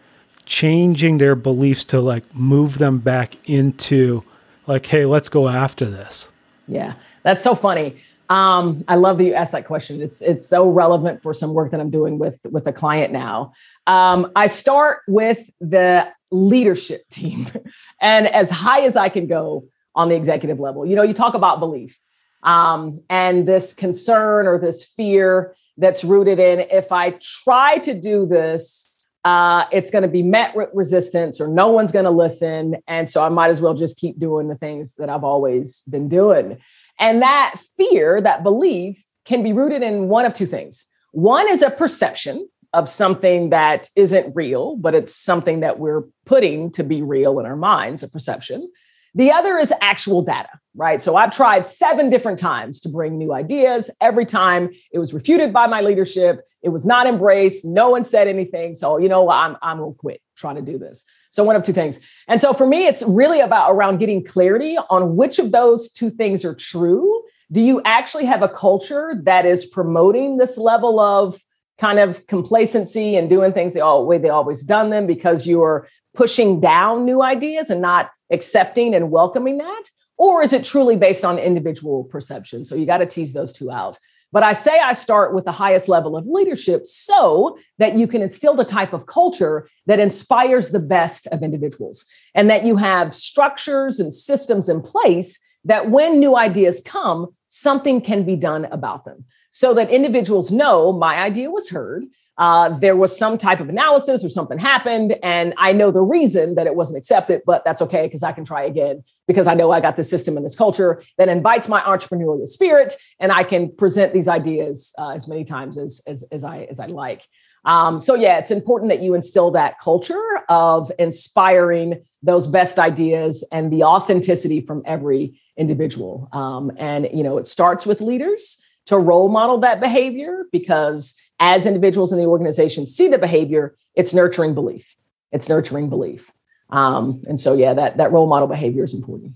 changing 0.44 1.18
their 1.18 1.34
beliefs 1.34 1.84
to 1.86 2.00
like 2.00 2.24
move 2.34 2.78
them 2.78 2.98
back 2.98 3.36
into 3.48 4.22
like, 4.66 4.86
hey, 4.86 5.06
let's 5.06 5.28
go 5.28 5.48
after 5.48 5.84
this? 5.86 6.30
Yeah, 6.68 6.94
that's 7.22 7.44
so 7.44 7.54
funny. 7.54 7.96
Um, 8.28 8.82
I 8.88 8.94
love 8.94 9.18
that 9.18 9.24
you 9.24 9.34
asked 9.34 9.52
that 9.52 9.66
question. 9.66 10.00
It's 10.00 10.22
it's 10.22 10.46
so 10.46 10.68
relevant 10.70 11.22
for 11.22 11.34
some 11.34 11.52
work 11.52 11.70
that 11.72 11.80
I'm 11.80 11.90
doing 11.90 12.18
with 12.18 12.40
with 12.50 12.66
a 12.66 12.72
client 12.72 13.12
now. 13.12 13.52
Um, 13.86 14.32
I 14.36 14.46
start 14.46 15.00
with 15.06 15.50
the 15.60 16.08
leadership 16.30 17.08
team, 17.08 17.46
and 18.00 18.26
as 18.26 18.48
high 18.48 18.82
as 18.82 18.96
I 18.96 19.08
can 19.08 19.26
go 19.26 19.68
on 19.94 20.08
the 20.08 20.14
executive 20.14 20.58
level. 20.58 20.86
You 20.86 20.96
know, 20.96 21.02
you 21.02 21.14
talk 21.14 21.34
about 21.34 21.60
belief 21.60 21.98
um, 22.42 23.02
and 23.10 23.46
this 23.46 23.72
concern 23.72 24.46
or 24.46 24.58
this 24.58 24.84
fear 24.84 25.54
that's 25.76 26.04
rooted 26.04 26.38
in 26.38 26.60
if 26.60 26.92
I 26.92 27.18
try 27.20 27.78
to 27.78 27.94
do 27.94 28.26
this, 28.26 28.88
uh, 29.24 29.66
it's 29.70 29.90
going 29.90 30.02
to 30.02 30.08
be 30.08 30.22
met 30.22 30.56
with 30.56 30.68
resistance 30.74 31.40
or 31.40 31.48
no 31.48 31.68
one's 31.68 31.92
going 31.92 32.04
to 32.04 32.10
listen. 32.10 32.76
And 32.88 33.08
so 33.08 33.24
I 33.24 33.28
might 33.28 33.50
as 33.50 33.60
well 33.60 33.74
just 33.74 33.96
keep 33.96 34.18
doing 34.18 34.48
the 34.48 34.56
things 34.56 34.94
that 34.96 35.08
I've 35.08 35.24
always 35.24 35.82
been 35.88 36.08
doing. 36.08 36.58
And 36.98 37.22
that 37.22 37.56
fear, 37.76 38.20
that 38.20 38.42
belief 38.42 39.04
can 39.24 39.42
be 39.42 39.52
rooted 39.52 39.82
in 39.82 40.08
one 40.08 40.24
of 40.24 40.34
two 40.34 40.46
things. 40.46 40.86
One 41.12 41.48
is 41.48 41.62
a 41.62 41.70
perception 41.70 42.48
of 42.72 42.88
something 42.88 43.50
that 43.50 43.88
isn't 43.96 44.34
real, 44.34 44.76
but 44.76 44.94
it's 44.94 45.14
something 45.14 45.60
that 45.60 45.78
we're 45.78 46.04
putting 46.24 46.70
to 46.72 46.82
be 46.82 47.02
real 47.02 47.38
in 47.38 47.46
our 47.46 47.56
minds, 47.56 48.02
a 48.02 48.08
perception. 48.08 48.70
The 49.14 49.30
other 49.30 49.58
is 49.58 49.72
actual 49.80 50.22
data, 50.22 50.48
right? 50.74 51.02
So 51.02 51.16
I've 51.16 51.32
tried 51.32 51.66
seven 51.66 52.08
different 52.08 52.38
times 52.38 52.80
to 52.80 52.88
bring 52.88 53.18
new 53.18 53.32
ideas. 53.32 53.90
Every 54.00 54.24
time 54.24 54.70
it 54.90 54.98
was 54.98 55.12
refuted 55.12 55.52
by 55.52 55.66
my 55.66 55.82
leadership, 55.82 56.40
it 56.62 56.70
was 56.70 56.86
not 56.86 57.06
embraced. 57.06 57.64
No 57.64 57.90
one 57.90 58.04
said 58.04 58.26
anything. 58.26 58.74
So, 58.74 58.98
you 58.98 59.08
know, 59.08 59.28
I'm, 59.28 59.56
I'm 59.60 59.78
going 59.78 59.92
to 59.92 59.98
quit 59.98 60.22
trying 60.36 60.56
to 60.56 60.62
do 60.62 60.78
this. 60.78 61.04
So, 61.30 61.44
one 61.44 61.56
of 61.56 61.62
two 61.62 61.74
things. 61.74 62.00
And 62.26 62.40
so 62.40 62.54
for 62.54 62.66
me, 62.66 62.86
it's 62.86 63.02
really 63.02 63.40
about 63.40 63.72
around 63.72 63.98
getting 63.98 64.24
clarity 64.24 64.78
on 64.88 65.16
which 65.16 65.38
of 65.38 65.52
those 65.52 65.90
two 65.90 66.10
things 66.10 66.44
are 66.44 66.54
true. 66.54 67.22
Do 67.50 67.60
you 67.60 67.82
actually 67.84 68.24
have 68.24 68.42
a 68.42 68.48
culture 68.48 69.14
that 69.24 69.44
is 69.44 69.66
promoting 69.66 70.38
this 70.38 70.56
level 70.56 70.98
of 70.98 71.38
kind 71.78 71.98
of 71.98 72.26
complacency 72.28 73.16
and 73.16 73.28
doing 73.28 73.52
things 73.52 73.74
the 73.74 74.00
way 74.00 74.16
they 74.16 74.28
always 74.30 74.62
done 74.62 74.90
them 74.90 75.06
because 75.06 75.46
you're 75.46 75.86
pushing 76.14 76.60
down 76.60 77.04
new 77.04 77.22
ideas 77.22 77.70
and 77.70 77.82
not 77.82 78.10
accepting 78.32 78.94
and 78.94 79.10
welcoming 79.10 79.58
that? 79.58 79.84
Or 80.16 80.42
is 80.42 80.52
it 80.52 80.64
truly 80.64 80.96
based 80.96 81.24
on 81.24 81.38
individual 81.38 82.04
perception? 82.04 82.64
So 82.64 82.74
you 82.74 82.86
got 82.86 82.98
to 82.98 83.06
tease 83.06 83.32
those 83.32 83.52
two 83.52 83.70
out. 83.70 83.98
But 84.32 84.42
I 84.42 84.54
say 84.54 84.78
I 84.78 84.94
start 84.94 85.34
with 85.34 85.44
the 85.44 85.52
highest 85.52 85.88
level 85.88 86.16
of 86.16 86.26
leadership 86.26 86.86
so 86.86 87.58
that 87.78 87.98
you 87.98 88.06
can 88.06 88.22
instill 88.22 88.54
the 88.54 88.64
type 88.64 88.94
of 88.94 89.06
culture 89.06 89.68
that 89.86 90.00
inspires 90.00 90.70
the 90.70 90.78
best 90.78 91.26
of 91.28 91.42
individuals 91.42 92.06
and 92.34 92.48
that 92.48 92.64
you 92.64 92.76
have 92.76 93.14
structures 93.14 94.00
and 94.00 94.12
systems 94.12 94.70
in 94.70 94.80
place 94.80 95.38
that 95.64 95.90
when 95.90 96.18
new 96.18 96.36
ideas 96.36 96.82
come, 96.84 97.34
something 97.46 98.00
can 98.00 98.24
be 98.24 98.36
done 98.36 98.64
about 98.66 99.04
them 99.04 99.24
so 99.50 99.74
that 99.74 99.90
individuals 99.90 100.50
know 100.50 100.92
my 100.92 101.16
idea 101.16 101.50
was 101.50 101.68
heard 101.68 102.04
uh, 102.42 102.70
there 102.70 102.96
was 102.96 103.16
some 103.16 103.38
type 103.38 103.60
of 103.60 103.68
analysis 103.68 104.24
or 104.24 104.28
something 104.28 104.58
happened, 104.58 105.16
and 105.22 105.54
I 105.58 105.72
know 105.72 105.92
the 105.92 106.02
reason 106.02 106.56
that 106.56 106.66
it 106.66 106.74
wasn't 106.74 106.98
accepted, 106.98 107.42
but 107.46 107.64
that's 107.64 107.80
okay 107.82 108.08
because 108.08 108.24
I 108.24 108.32
can 108.32 108.44
try 108.44 108.64
again 108.64 109.04
because 109.28 109.46
I 109.46 109.54
know 109.54 109.70
I 109.70 109.80
got 109.80 109.94
this 109.94 110.10
system 110.10 110.36
and 110.36 110.44
this 110.44 110.56
culture 110.56 111.04
that 111.18 111.28
invites 111.28 111.68
my 111.68 111.80
entrepreneurial 111.82 112.48
spirit, 112.48 112.96
and 113.20 113.30
I 113.30 113.44
can 113.44 113.72
present 113.76 114.12
these 114.12 114.26
ideas 114.26 114.92
uh, 114.98 115.10
as 115.10 115.28
many 115.28 115.44
times 115.44 115.78
as, 115.78 116.02
as, 116.08 116.24
as 116.32 116.42
I 116.42 116.66
as 116.68 116.80
I 116.80 116.86
like. 116.86 117.22
Um, 117.64 118.00
so 118.00 118.16
yeah, 118.16 118.38
it's 118.38 118.50
important 118.50 118.90
that 118.90 119.02
you 119.02 119.14
instill 119.14 119.52
that 119.52 119.78
culture 119.78 120.40
of 120.48 120.90
inspiring 120.98 122.02
those 122.24 122.48
best 122.48 122.76
ideas 122.76 123.46
and 123.52 123.72
the 123.72 123.84
authenticity 123.84 124.62
from 124.62 124.82
every 124.84 125.40
individual. 125.56 126.28
Um, 126.32 126.72
and 126.76 127.08
you 127.14 127.22
know, 127.22 127.38
it 127.38 127.46
starts 127.46 127.86
with 127.86 128.00
leaders 128.00 128.60
to 128.86 128.98
role 128.98 129.28
model 129.28 129.58
that 129.58 129.80
behavior 129.80 130.46
because 130.50 131.14
as 131.40 131.66
individuals 131.66 132.12
in 132.12 132.18
the 132.18 132.26
organization 132.26 132.86
see 132.86 133.08
the 133.08 133.18
behavior, 133.18 133.76
it's 133.94 134.12
nurturing 134.14 134.54
belief. 134.54 134.96
It's 135.30 135.48
nurturing 135.48 135.88
belief. 135.88 136.30
Um, 136.70 137.22
and 137.28 137.38
so, 137.38 137.54
yeah, 137.54 137.74
that, 137.74 137.98
that 137.98 138.12
role 138.12 138.26
model 138.26 138.48
behavior 138.48 138.84
is 138.84 138.94
important. 138.94 139.34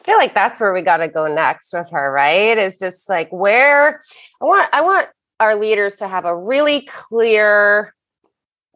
I 0.00 0.02
feel 0.04 0.16
like 0.16 0.34
that's 0.34 0.60
where 0.60 0.72
we 0.72 0.82
got 0.82 0.98
to 0.98 1.08
go 1.08 1.26
next 1.26 1.72
with 1.72 1.90
her, 1.90 2.10
right? 2.10 2.56
Is 2.56 2.78
just 2.78 3.08
like 3.08 3.30
where 3.30 4.02
I 4.40 4.44
want 4.44 4.68
I 4.72 4.80
want 4.80 5.08
our 5.38 5.54
leaders 5.54 5.96
to 5.96 6.08
have 6.08 6.24
a 6.24 6.36
really 6.36 6.82
clear 6.82 7.94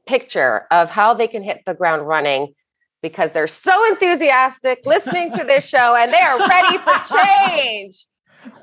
picture 0.06 0.66
of 0.70 0.90
how 0.90 1.14
they 1.14 1.26
can 1.26 1.42
hit 1.42 1.62
the 1.64 1.74
ground 1.74 2.06
running 2.06 2.54
because 3.02 3.32
they're 3.32 3.46
so 3.46 3.86
enthusiastic 3.90 4.84
listening 4.84 5.30
to 5.32 5.44
this 5.44 5.68
show 5.68 5.94
and 5.96 6.12
they 6.12 6.20
are 6.20 6.38
ready 6.38 6.78
for 6.78 7.16
change. 7.16 8.06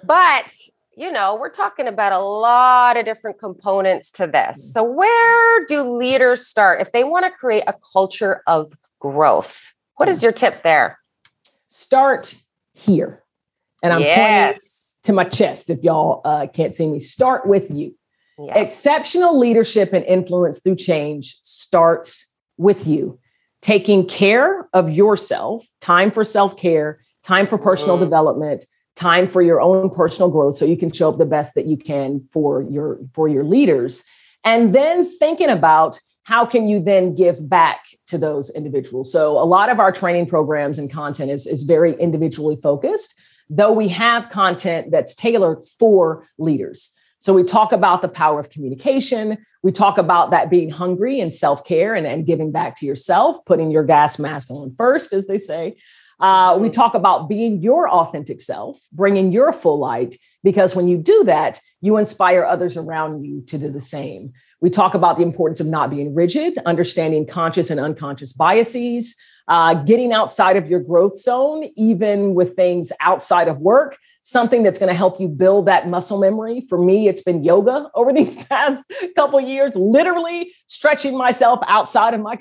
But, 0.04 0.54
you 0.96 1.12
know, 1.12 1.38
we're 1.40 1.50
talking 1.50 1.88
about 1.88 2.12
a 2.12 2.20
lot 2.20 2.98
of 2.98 3.06
different 3.06 3.40
components 3.40 4.12
to 4.14 4.28
this. 4.28 4.74
So, 4.74 4.84
where 4.84 5.66
do 5.66 5.98
leaders 5.98 6.46
start 6.46 6.82
if 6.82 6.92
they 6.92 7.04
want 7.04 7.26
to 7.26 7.32
create 7.32 7.64
a 7.68 7.76
culture 7.94 8.42
of 8.48 8.74
growth? 9.00 9.74
What 9.96 10.10
is 10.10 10.22
your 10.22 10.32
tip 10.32 10.64
there? 10.64 11.00
Start 11.68 12.36
here. 12.74 13.24
And 13.84 13.94
I'm 13.94 14.02
yes. 14.02 14.18
pointing 14.18 14.62
to 15.04 15.14
my 15.14 15.24
chest 15.24 15.70
if 15.70 15.84
y'all 15.84 16.22
uh, 16.26 16.48
can't 16.48 16.76
see 16.76 16.88
me. 16.88 17.00
Start 17.00 17.48
with 17.48 17.72
you. 17.72 17.96
Yeah. 18.38 18.58
Exceptional 18.58 19.38
leadership 19.38 19.94
and 19.94 20.04
influence 20.06 20.60
through 20.60 20.78
change 20.78 21.38
starts 21.44 22.32
with 22.58 22.88
you. 22.88 23.20
Taking 23.62 24.08
care 24.08 24.68
of 24.74 24.90
yourself, 24.90 25.66
time 25.80 26.10
for 26.12 26.24
self 26.24 26.58
care, 26.58 27.00
time 27.24 27.48
for 27.48 27.58
personal 27.58 27.96
mm-hmm. 27.96 28.06
development, 28.06 28.66
time 28.96 29.28
for 29.28 29.42
your 29.42 29.62
own 29.62 29.90
personal 29.90 30.30
growth 30.30 30.58
so 30.58 30.66
you 30.66 30.78
can 30.78 30.92
show 30.92 31.10
up 31.10 31.18
the 31.18 31.26
best 31.26 31.56
that 31.56 31.66
you 31.66 31.78
can 31.78 32.28
for 32.32 32.64
your 32.64 33.00
for 33.14 33.28
your 33.28 33.44
leaders. 33.44 34.04
And 34.44 34.74
then 34.74 35.06
thinking 35.06 35.50
about 35.50 36.00
how 36.24 36.46
can 36.46 36.68
you 36.68 36.80
then 36.80 37.16
give 37.16 37.50
back 37.50 37.80
to 38.08 38.18
those 38.18 38.50
individuals. 38.52 39.12
So 39.12 39.38
a 39.40 39.44
lot 39.46 39.70
of 39.70 39.80
our 39.80 39.92
training 39.92 40.28
programs 40.28 40.78
and 40.78 40.92
content 40.92 41.32
is, 41.32 41.48
is 41.48 41.64
very 41.64 41.94
individually 42.00 42.58
focused 42.62 43.20
though 43.52 43.74
we 43.74 43.90
have 43.90 44.30
content 44.30 44.90
that's 44.92 45.14
tailored 45.14 45.60
for 45.78 46.26
leaders. 46.40 46.92
So 47.20 47.34
we 47.34 47.44
talk 47.44 47.72
about 47.72 48.02
the 48.02 48.08
power 48.08 48.40
of 48.40 48.50
communication. 48.50 49.38
We 49.62 49.72
talk 49.72 50.00
about 50.00 50.32
that 50.32 50.50
being 50.50 50.72
hungry 50.72 51.20
and 51.20 51.32
self-care 51.32 51.94
and, 51.94 52.08
and 52.08 52.26
giving 52.26 52.52
back 52.52 52.78
to 52.78 52.86
yourself 52.86 53.38
putting 53.46 53.70
your 53.70 53.84
gas 53.84 54.18
mask 54.18 54.50
on 54.50 54.74
first 54.76 55.14
as 55.14 55.28
they 55.28 55.38
say 55.38 55.76
uh, 56.22 56.58
we 56.60 56.70
talk 56.70 56.94
about 56.94 57.28
being 57.28 57.62
your 57.62 57.90
authentic 57.90 58.40
self, 58.40 58.80
bringing 58.92 59.32
your 59.32 59.52
full 59.52 59.80
light, 59.80 60.16
because 60.44 60.76
when 60.76 60.88
you 60.88 60.98
do 60.98 61.24
that, 61.26 61.60
you 61.82 61.98
inspire 61.98 62.46
others 62.46 62.78
around 62.78 63.26
you 63.26 63.42
to 63.48 63.58
do 63.58 63.72
the 63.72 63.82
same. 63.82 64.34
We 64.60 64.70
talk 64.70 64.94
about 64.94 65.18
the 65.18 65.24
importance 65.24 65.60
of 65.60 65.68
not 65.68 65.90
being 65.90 66.14
rigid, 66.14 66.60
understanding 66.66 67.26
conscious 67.26 67.72
and 67.72 67.80
unconscious 67.80 68.34
biases, 68.34 69.16
uh, 69.48 69.74
getting 69.74 70.14
outside 70.14 70.58
of 70.58 70.70
your 70.70 70.80
growth 70.80 71.18
zone, 71.18 71.70
even 71.76 72.36
with 72.36 72.56
things 72.56 72.92
outside 73.02 73.48
of 73.48 73.58
work, 73.58 73.98
something 74.22 74.62
that's 74.62 74.78
going 74.78 74.92
to 74.92 74.96
help 74.96 75.20
you 75.20 75.28
build 75.28 75.66
that 75.66 75.90
muscle 75.90 76.20
memory. 76.20 76.66
For 76.70 76.78
me, 76.78 77.08
it's 77.08 77.24
been 77.24 77.44
yoga 77.44 77.90
over 77.96 78.14
these 78.14 78.36
past 78.46 78.84
couple 79.16 79.42
years, 79.42 79.76
literally 79.76 80.54
stretching 80.68 81.18
myself 81.18 81.60
outside 81.68 82.14
of 82.14 82.22
my 82.22 82.40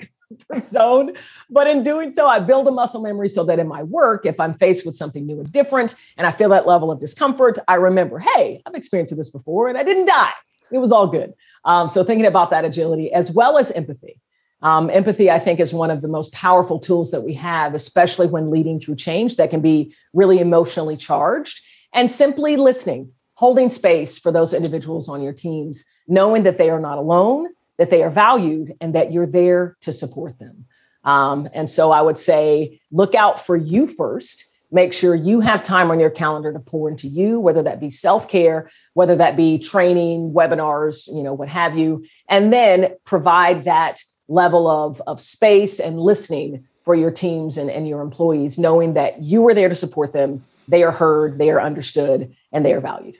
zone. 0.63 1.13
But 1.49 1.67
in 1.67 1.83
doing 1.83 2.11
so, 2.11 2.27
I 2.27 2.39
build 2.39 2.67
a 2.67 2.71
muscle 2.71 3.01
memory 3.01 3.29
so 3.29 3.43
that 3.45 3.59
in 3.59 3.67
my 3.67 3.83
work, 3.83 4.25
if 4.25 4.39
I'm 4.39 4.53
faced 4.55 4.85
with 4.85 4.95
something 4.95 5.25
new 5.25 5.39
and 5.39 5.51
different 5.51 5.95
and 6.17 6.27
I 6.27 6.31
feel 6.31 6.49
that 6.49 6.67
level 6.67 6.91
of 6.91 6.99
discomfort, 6.99 7.57
I 7.67 7.75
remember, 7.75 8.19
hey, 8.19 8.61
I've 8.65 8.75
experienced 8.75 9.15
this 9.15 9.29
before 9.29 9.67
and 9.67 9.77
I 9.77 9.83
didn't 9.83 10.05
die. 10.05 10.31
It 10.71 10.77
was 10.79 10.91
all 10.91 11.07
good. 11.07 11.33
Um, 11.65 11.87
so 11.87 12.03
thinking 12.03 12.25
about 12.25 12.49
that 12.51 12.65
agility 12.65 13.11
as 13.11 13.31
well 13.31 13.57
as 13.57 13.71
empathy. 13.71 14.19
Um, 14.63 14.89
empathy, 14.91 15.31
I 15.31 15.39
think, 15.39 15.59
is 15.59 15.73
one 15.73 15.89
of 15.89 16.01
the 16.01 16.07
most 16.07 16.31
powerful 16.33 16.79
tools 16.79 17.11
that 17.11 17.21
we 17.21 17.33
have, 17.33 17.73
especially 17.73 18.27
when 18.27 18.51
leading 18.51 18.79
through 18.79 18.95
change 18.95 19.37
that 19.37 19.49
can 19.49 19.61
be 19.61 19.93
really 20.13 20.39
emotionally 20.39 20.97
charged. 20.97 21.61
And 21.93 22.09
simply 22.09 22.55
listening, 22.57 23.11
holding 23.33 23.69
space 23.69 24.19
for 24.19 24.31
those 24.31 24.53
individuals 24.53 25.09
on 25.09 25.21
your 25.21 25.33
teams, 25.33 25.83
knowing 26.07 26.43
that 26.43 26.57
they 26.57 26.69
are 26.69 26.79
not 26.79 26.99
alone, 26.99 27.47
that 27.81 27.89
they 27.89 28.03
are 28.03 28.11
valued 28.11 28.77
and 28.79 28.93
that 28.93 29.11
you're 29.11 29.25
there 29.25 29.75
to 29.81 29.91
support 29.91 30.37
them. 30.37 30.65
Um, 31.03 31.49
and 31.51 31.67
so 31.67 31.91
I 31.91 32.03
would 32.03 32.19
say 32.19 32.79
look 32.91 33.15
out 33.15 33.43
for 33.43 33.57
you 33.57 33.87
first. 33.87 34.45
Make 34.71 34.93
sure 34.93 35.15
you 35.15 35.39
have 35.39 35.63
time 35.63 35.89
on 35.89 35.99
your 35.99 36.11
calendar 36.11 36.53
to 36.53 36.59
pour 36.59 36.91
into 36.91 37.07
you, 37.07 37.39
whether 37.39 37.63
that 37.63 37.79
be 37.79 37.89
self 37.89 38.29
care, 38.29 38.69
whether 38.93 39.15
that 39.15 39.35
be 39.35 39.57
training, 39.57 40.31
webinars, 40.31 41.07
you 41.07 41.23
know, 41.23 41.33
what 41.33 41.49
have 41.49 41.75
you, 41.75 42.05
and 42.29 42.53
then 42.53 42.93
provide 43.03 43.63
that 43.63 44.03
level 44.27 44.67
of, 44.69 45.01
of 45.07 45.19
space 45.19 45.79
and 45.79 45.99
listening 45.99 46.67
for 46.85 46.93
your 46.93 47.09
teams 47.09 47.57
and, 47.57 47.71
and 47.71 47.87
your 47.87 48.01
employees, 48.01 48.59
knowing 48.59 48.93
that 48.93 49.23
you 49.23 49.47
are 49.47 49.55
there 49.55 49.69
to 49.69 49.75
support 49.75 50.13
them, 50.13 50.45
they 50.67 50.83
are 50.83 50.91
heard, 50.91 51.39
they 51.39 51.49
are 51.49 51.59
understood, 51.59 52.31
and 52.51 52.63
they 52.63 52.73
are 52.73 52.79
valued. 52.79 53.17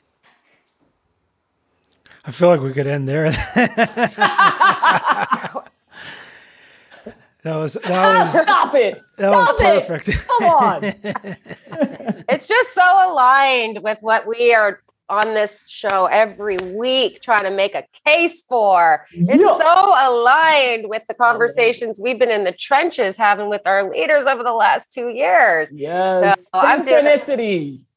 I 2.23 2.31
feel 2.31 2.49
like 2.49 2.61
we 2.61 2.73
could 2.73 2.87
end 2.87 3.09
there. 3.09 3.31
that 3.55 3.95
was 7.45 7.73
that 7.73 8.33
was 8.33 8.41
stop 8.43 8.75
it. 8.75 8.99
That 9.17 9.31
stop 9.31 9.59
was 9.59 9.61
perfect. 9.61 10.09
It. 10.09 10.15
Come 10.27 10.43
on. 10.43 10.83
it's 12.29 12.47
just 12.47 12.73
so 12.73 12.83
aligned 12.83 13.79
with 13.83 13.97
what 14.01 14.27
we 14.27 14.53
are 14.53 14.81
on 15.09 15.33
this 15.33 15.65
show 15.67 16.05
every 16.05 16.57
week 16.57 17.21
trying 17.21 17.43
to 17.43 17.49
make 17.51 17.75
a 17.75 17.83
case 18.05 18.43
for. 18.43 19.05
It's 19.11 19.41
yeah. 19.41 19.57
so 19.57 19.93
aligned 20.09 20.89
with 20.89 21.03
the 21.07 21.13
conversations 21.13 21.99
we've 21.99 22.17
been 22.17 22.31
in 22.31 22.45
the 22.45 22.53
trenches 22.53 23.17
having 23.17 23.49
with 23.49 23.61
our 23.65 23.91
leaders 23.91 24.25
over 24.25 24.43
the 24.43 24.53
last 24.53 24.93
two 24.93 25.09
years. 25.09 25.71
Yes. 25.73 26.39
So 26.43 26.59
I'm 26.59 26.85
doing 26.85 27.05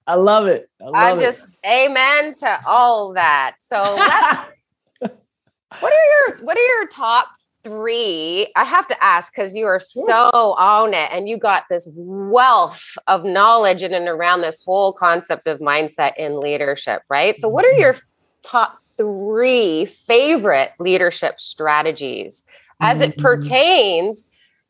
I 0.07 0.15
love 0.17 0.47
it. 0.47 0.69
I 0.81 0.85
love 0.85 0.95
I'm 0.95 1.19
just 1.19 1.47
amen 1.67 2.35
to 2.37 2.61
all 2.67 3.15
that. 3.15 3.57
So 3.61 3.77
what 4.99 5.93
are 5.93 6.29
your 6.29 6.45
what 6.45 6.57
are 6.57 6.79
your 6.79 6.89
top 6.89 7.29
three? 7.63 8.53
I 8.55 8.65
have 8.65 8.87
to 8.89 9.05
ask 9.05 9.35
because 9.35 9.55
you 9.55 9.65
are 9.67 9.81
so 9.81 10.31
on 10.59 10.93
it 10.93 11.09
and 11.11 11.29
you 11.29 11.39
got 11.39 11.65
this 11.71 11.89
wealth 11.97 12.97
of 13.07 13.25
knowledge 13.25 13.83
in 13.83 13.95
and 13.95 14.07
around 14.07 14.43
this 14.43 14.63
whole 14.65 14.93
concept 14.93 15.47
of 15.47 15.61
mindset 15.61 16.13
in 16.19 16.39
leadership, 16.39 17.03
right? 17.09 17.39
So 17.39 17.49
what 17.49 17.65
are 17.65 17.73
your 17.73 17.97
top 18.43 18.79
three 18.97 19.87
favorite 19.87 20.73
leadership 20.79 21.41
strategies 21.41 22.43
as 22.81 23.01
it 23.01 23.13
mm-hmm. 23.13 23.23
pertains 23.23 24.25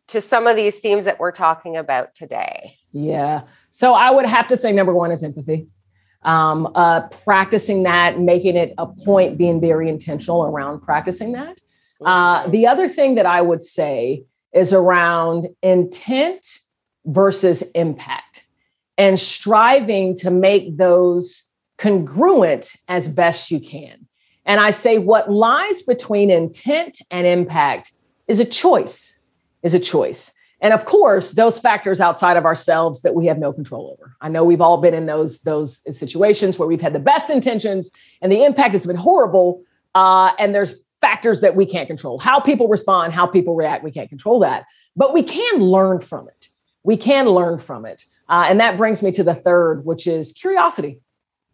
to 0.07 0.21
some 0.21 0.47
of 0.47 0.55
these 0.55 0.79
themes 0.79 1.07
that 1.07 1.19
we're 1.19 1.33
talking 1.33 1.77
about 1.77 2.15
today? 2.15 2.77
Yeah. 2.95 3.43
So 3.73 3.93
I 3.93 4.11
would 4.11 4.25
have 4.25 4.47
to 4.49 4.57
say 4.57 4.73
number 4.73 4.95
one 4.95 5.11
is 5.11 5.23
empathy. 5.23 5.67
Um, 6.23 6.71
uh, 6.75 7.09
practicing 7.09 7.83
that, 7.83 8.19
making 8.19 8.57
it 8.57 8.73
a 8.79 8.87
point, 8.87 9.37
being 9.37 9.61
very 9.61 9.89
intentional 9.91 10.45
around 10.45 10.81
practicing 10.81 11.33
that. 11.33 11.59
Uh, 12.03 12.49
the 12.49 12.67
other 12.67 12.89
thing 12.89 13.17
that 13.17 13.27
I 13.27 13.43
would 13.43 13.63
say 13.63 14.25
is 14.55 14.73
around 14.73 15.49
intent 15.63 16.61
versus 17.05 17.63
impact 17.75 18.47
and 18.97 19.19
striving 19.19 20.17
to 20.19 20.31
make 20.31 20.77
those 20.77 21.45
congruent 21.79 22.73
as 22.89 23.09
best 23.09 23.51
you 23.51 23.61
can. 23.61 24.07
And 24.47 24.61
I 24.61 24.71
say 24.71 24.99
what 24.99 25.31
lies 25.31 25.83
between 25.83 26.31
intent 26.31 26.99
and 27.11 27.27
impact 27.27 27.93
is 28.29 28.39
a 28.39 28.45
choice, 28.45 29.19
is 29.63 29.75
a 29.75 29.81
choice. 29.81 30.33
And 30.65 30.73
of 30.73 30.87
course, 30.87 31.33
those 31.33 31.61
factors 31.61 32.01
outside 32.01 32.39
of 32.39 32.47
ourselves 32.47 33.03
that 33.03 33.15
we 33.15 33.27
have 33.27 33.39
no 33.39 33.53
control 33.53 33.93
over. 33.93 34.17
I 34.23 34.31
know 34.31 34.45
we've 34.45 34.63
all 34.63 34.79
been 34.79 34.95
in 34.95 35.05
those 35.05 35.43
those 35.43 35.83
situations 35.97 36.59
where 36.59 36.67
we've 36.67 36.81
had 36.81 36.95
the 36.95 36.99
best 36.99 37.29
intentions 37.29 37.91
and 38.23 38.33
the 38.33 38.45
impact 38.45 38.73
has 38.73 38.87
been 38.87 38.97
horrible. 38.97 39.63
Uh, 39.95 40.33
and 40.39 40.55
there's 40.55 40.77
factors 41.03 41.43
that 41.43 41.55
we 41.55 41.67
can't 41.67 41.87
control. 41.87 42.19
How 42.19 42.41
people 42.41 42.67
respond, 42.67 43.13
how 43.13 43.27
people 43.27 43.55
react, 43.55 43.85
we 43.85 43.91
can't 43.91 44.09
control 44.09 44.41
that. 44.41 44.65
But 44.97 45.13
we 45.13 45.23
can 45.23 45.61
learn 45.61 46.01
from 46.01 46.29
it. 46.29 46.49
We 46.83 46.97
can 46.97 47.27
learn 47.27 47.59
from 47.59 47.85
it. 47.85 48.07
Uh, 48.31 48.47
and 48.49 48.59
that 48.59 48.79
brings 48.79 49.03
me 49.03 49.13
to 49.13 49.23
the 49.23 49.35
third, 49.35 49.85
which 49.85 50.07
is 50.07 50.33
curiosity, 50.33 50.99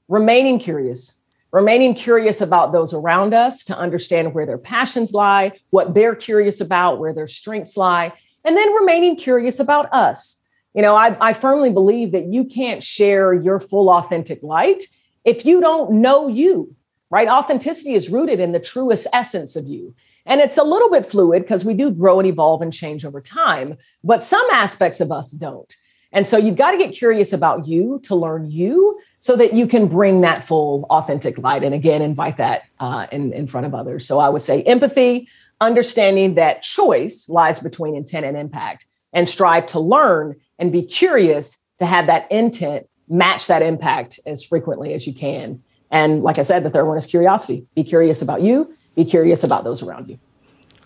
remaining 0.06 0.60
curious, 0.60 1.20
remaining 1.50 1.94
curious 1.94 2.40
about 2.40 2.70
those 2.70 2.94
around 2.94 3.34
us 3.34 3.64
to 3.64 3.76
understand 3.76 4.34
where 4.34 4.46
their 4.46 4.58
passions 4.58 5.12
lie, 5.12 5.50
what 5.70 5.94
they're 5.94 6.14
curious 6.14 6.60
about, 6.60 7.00
where 7.00 7.12
their 7.12 7.26
strengths 7.26 7.76
lie, 7.76 8.12
and 8.44 8.56
then 8.56 8.74
remaining 8.74 9.16
curious 9.16 9.60
about 9.60 9.92
us. 9.92 10.42
You 10.74 10.82
know, 10.82 10.94
I, 10.94 11.16
I 11.20 11.32
firmly 11.32 11.70
believe 11.70 12.12
that 12.12 12.26
you 12.26 12.44
can't 12.44 12.82
share 12.82 13.32
your 13.34 13.58
full 13.58 13.90
authentic 13.90 14.42
light 14.42 14.84
if 15.24 15.44
you 15.44 15.60
don't 15.60 15.92
know 16.00 16.28
you, 16.28 16.74
right? 17.10 17.28
Authenticity 17.28 17.94
is 17.94 18.08
rooted 18.08 18.40
in 18.40 18.52
the 18.52 18.60
truest 18.60 19.06
essence 19.12 19.56
of 19.56 19.66
you. 19.66 19.94
And 20.26 20.40
it's 20.40 20.58
a 20.58 20.62
little 20.62 20.90
bit 20.90 21.06
fluid 21.06 21.42
because 21.42 21.64
we 21.64 21.74
do 21.74 21.90
grow 21.90 22.20
and 22.20 22.28
evolve 22.28 22.62
and 22.62 22.72
change 22.72 23.04
over 23.04 23.20
time, 23.20 23.76
but 24.04 24.22
some 24.22 24.46
aspects 24.52 25.00
of 25.00 25.10
us 25.10 25.32
don't. 25.32 25.74
And 26.12 26.26
so 26.26 26.36
you've 26.36 26.56
got 26.56 26.72
to 26.72 26.76
get 26.76 26.92
curious 26.92 27.32
about 27.32 27.66
you 27.66 28.00
to 28.04 28.14
learn 28.14 28.50
you 28.50 29.00
so 29.18 29.36
that 29.36 29.52
you 29.52 29.66
can 29.66 29.86
bring 29.86 30.22
that 30.22 30.42
full 30.42 30.86
authentic 30.90 31.38
light 31.38 31.62
and 31.62 31.74
again 31.74 32.02
invite 32.02 32.36
that 32.38 32.62
uh, 32.80 33.06
in, 33.12 33.32
in 33.32 33.46
front 33.46 33.66
of 33.66 33.74
others. 33.74 34.06
So 34.06 34.18
I 34.18 34.28
would 34.28 34.42
say 34.42 34.62
empathy, 34.62 35.28
understanding 35.60 36.34
that 36.34 36.62
choice 36.62 37.28
lies 37.28 37.60
between 37.60 37.94
intent 37.94 38.26
and 38.26 38.36
impact, 38.36 38.86
and 39.12 39.28
strive 39.28 39.66
to 39.66 39.80
learn 39.80 40.36
and 40.58 40.72
be 40.72 40.82
curious 40.82 41.58
to 41.78 41.86
have 41.86 42.06
that 42.06 42.30
intent 42.30 42.86
match 43.08 43.46
that 43.48 43.62
impact 43.62 44.20
as 44.26 44.44
frequently 44.44 44.94
as 44.94 45.06
you 45.06 45.12
can. 45.12 45.62
And 45.90 46.22
like 46.22 46.38
I 46.38 46.42
said, 46.42 46.62
the 46.62 46.70
third 46.70 46.86
one 46.86 46.96
is 46.96 47.06
curiosity. 47.06 47.66
Be 47.74 47.82
curious 47.82 48.22
about 48.22 48.42
you, 48.42 48.72
be 48.94 49.04
curious 49.04 49.42
about 49.42 49.64
those 49.64 49.82
around 49.82 50.08
you. 50.08 50.18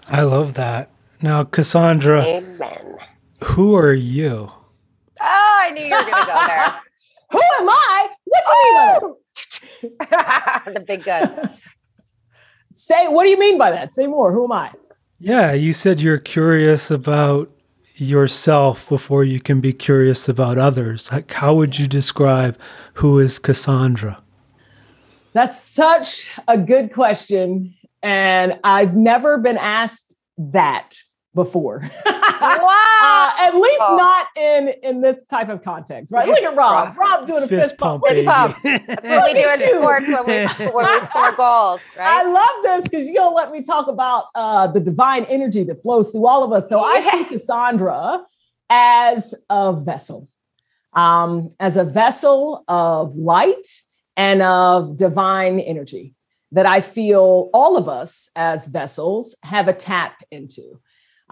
I 0.09 0.23
love 0.23 0.55
that. 0.55 0.91
Now, 1.23 1.45
Cassandra, 1.45 2.23
Amen. 2.23 2.99
who 3.43 3.75
are 3.75 3.93
you? 3.93 4.51
Oh, 5.27 5.61
I 5.63 5.71
knew 5.71 5.85
you 5.85 5.91
were 5.91 6.03
going 6.03 6.21
to 6.21 6.27
go 6.27 6.47
there. 6.47 6.75
Who 7.31 7.41
am 7.61 7.69
I? 7.71 8.09
What 8.25 8.43
do 8.47 8.53
you 8.69 9.09
mean? 9.09 9.15
the 10.75 10.85
big 10.87 11.05
guns. 11.05 11.39
Say, 12.73 13.09
what 13.09 13.25
do 13.25 13.31
you 13.31 13.39
mean 13.39 13.57
by 13.57 13.71
that? 13.71 13.93
Say 13.93 14.07
more. 14.07 14.33
Who 14.33 14.45
am 14.45 14.53
I? 14.53 14.73
Yeah, 15.19 15.53
you 15.53 15.73
said 15.73 16.01
you're 16.01 16.19
curious 16.19 16.91
about 16.91 17.51
yourself 17.95 18.89
before 18.89 19.25
you 19.25 19.41
can 19.41 19.61
be 19.61 19.73
curious 19.73 20.29
about 20.29 20.59
others. 20.59 21.11
Like, 21.11 21.33
how 21.33 21.55
would 21.55 21.79
you 21.79 21.87
describe 21.87 22.59
who 22.95 23.19
is 23.21 23.39
Cassandra? 23.39 24.21
That's 25.33 25.61
such 25.61 26.29
a 26.47 26.59
good 26.59 26.93
question. 26.93 27.75
And 28.03 28.59
I've 28.65 28.95
never 28.95 29.39
been 29.39 29.57
asked 29.57 30.15
that 30.37 30.99
before. 31.35 31.83
Wow. 32.41 32.61
Uh, 33.03 33.33
at 33.47 33.55
least 33.55 33.79
not 33.81 34.27
in 34.37 34.69
in 34.83 35.01
this 35.01 35.25
type 35.27 35.49
of 35.49 35.63
context, 35.63 36.13
right? 36.13 36.27
Look 36.29 36.43
at 36.43 36.55
Rob. 36.55 36.97
Rob 36.97 37.27
doing 37.27 37.43
a 37.43 37.49
Fist 37.49 37.71
fist 37.71 37.79
pump. 37.79 38.03
pump, 38.03 38.13
Fist 38.13 38.17
baby. 38.17 38.27
pump. 38.27 38.57
That's 38.87 39.03
what 39.09 39.33
we 39.33 39.43
do 39.43 39.49
in 39.49 39.79
sports 39.81 40.09
when 40.09 40.27
we, 40.27 40.73
when 40.73 40.87
we 40.93 41.01
score 41.01 41.33
goals, 41.37 41.81
I 41.99 42.25
love 42.25 42.63
this 42.65 42.83
because 42.89 43.07
you're 43.07 43.17
gonna 43.17 43.35
let 43.35 43.51
me 43.51 43.63
talk 43.63 43.87
about 43.87 44.27
uh, 44.35 44.67
the 44.67 44.81
divine 44.81 45.25
energy 45.25 45.63
that 45.65 45.83
flows 45.83 46.11
through 46.11 46.27
all 46.27 46.43
of 46.45 46.53
us. 46.53 46.69
So 46.69 46.81
I 46.81 47.01
see 47.01 47.25
Cassandra 47.25 48.21
as 48.69 49.35
a 49.49 49.73
vessel, 49.73 50.29
um, 50.93 51.55
as 51.61 51.77
a 51.77 51.85
vessel 51.85 52.65
of 52.69 53.17
light 53.17 53.67
and 54.17 54.43
of 54.43 54.97
divine 54.97 55.61
energy 55.61 56.15
that 56.53 56.67
I 56.67 56.81
feel 56.81 57.51
all 57.53 57.77
of 57.77 57.89
us 57.89 58.31
as 58.37 58.67
vessels 58.67 59.37
have 59.43 59.67
a 59.69 59.73
tap 59.73 60.23
into. 60.31 60.81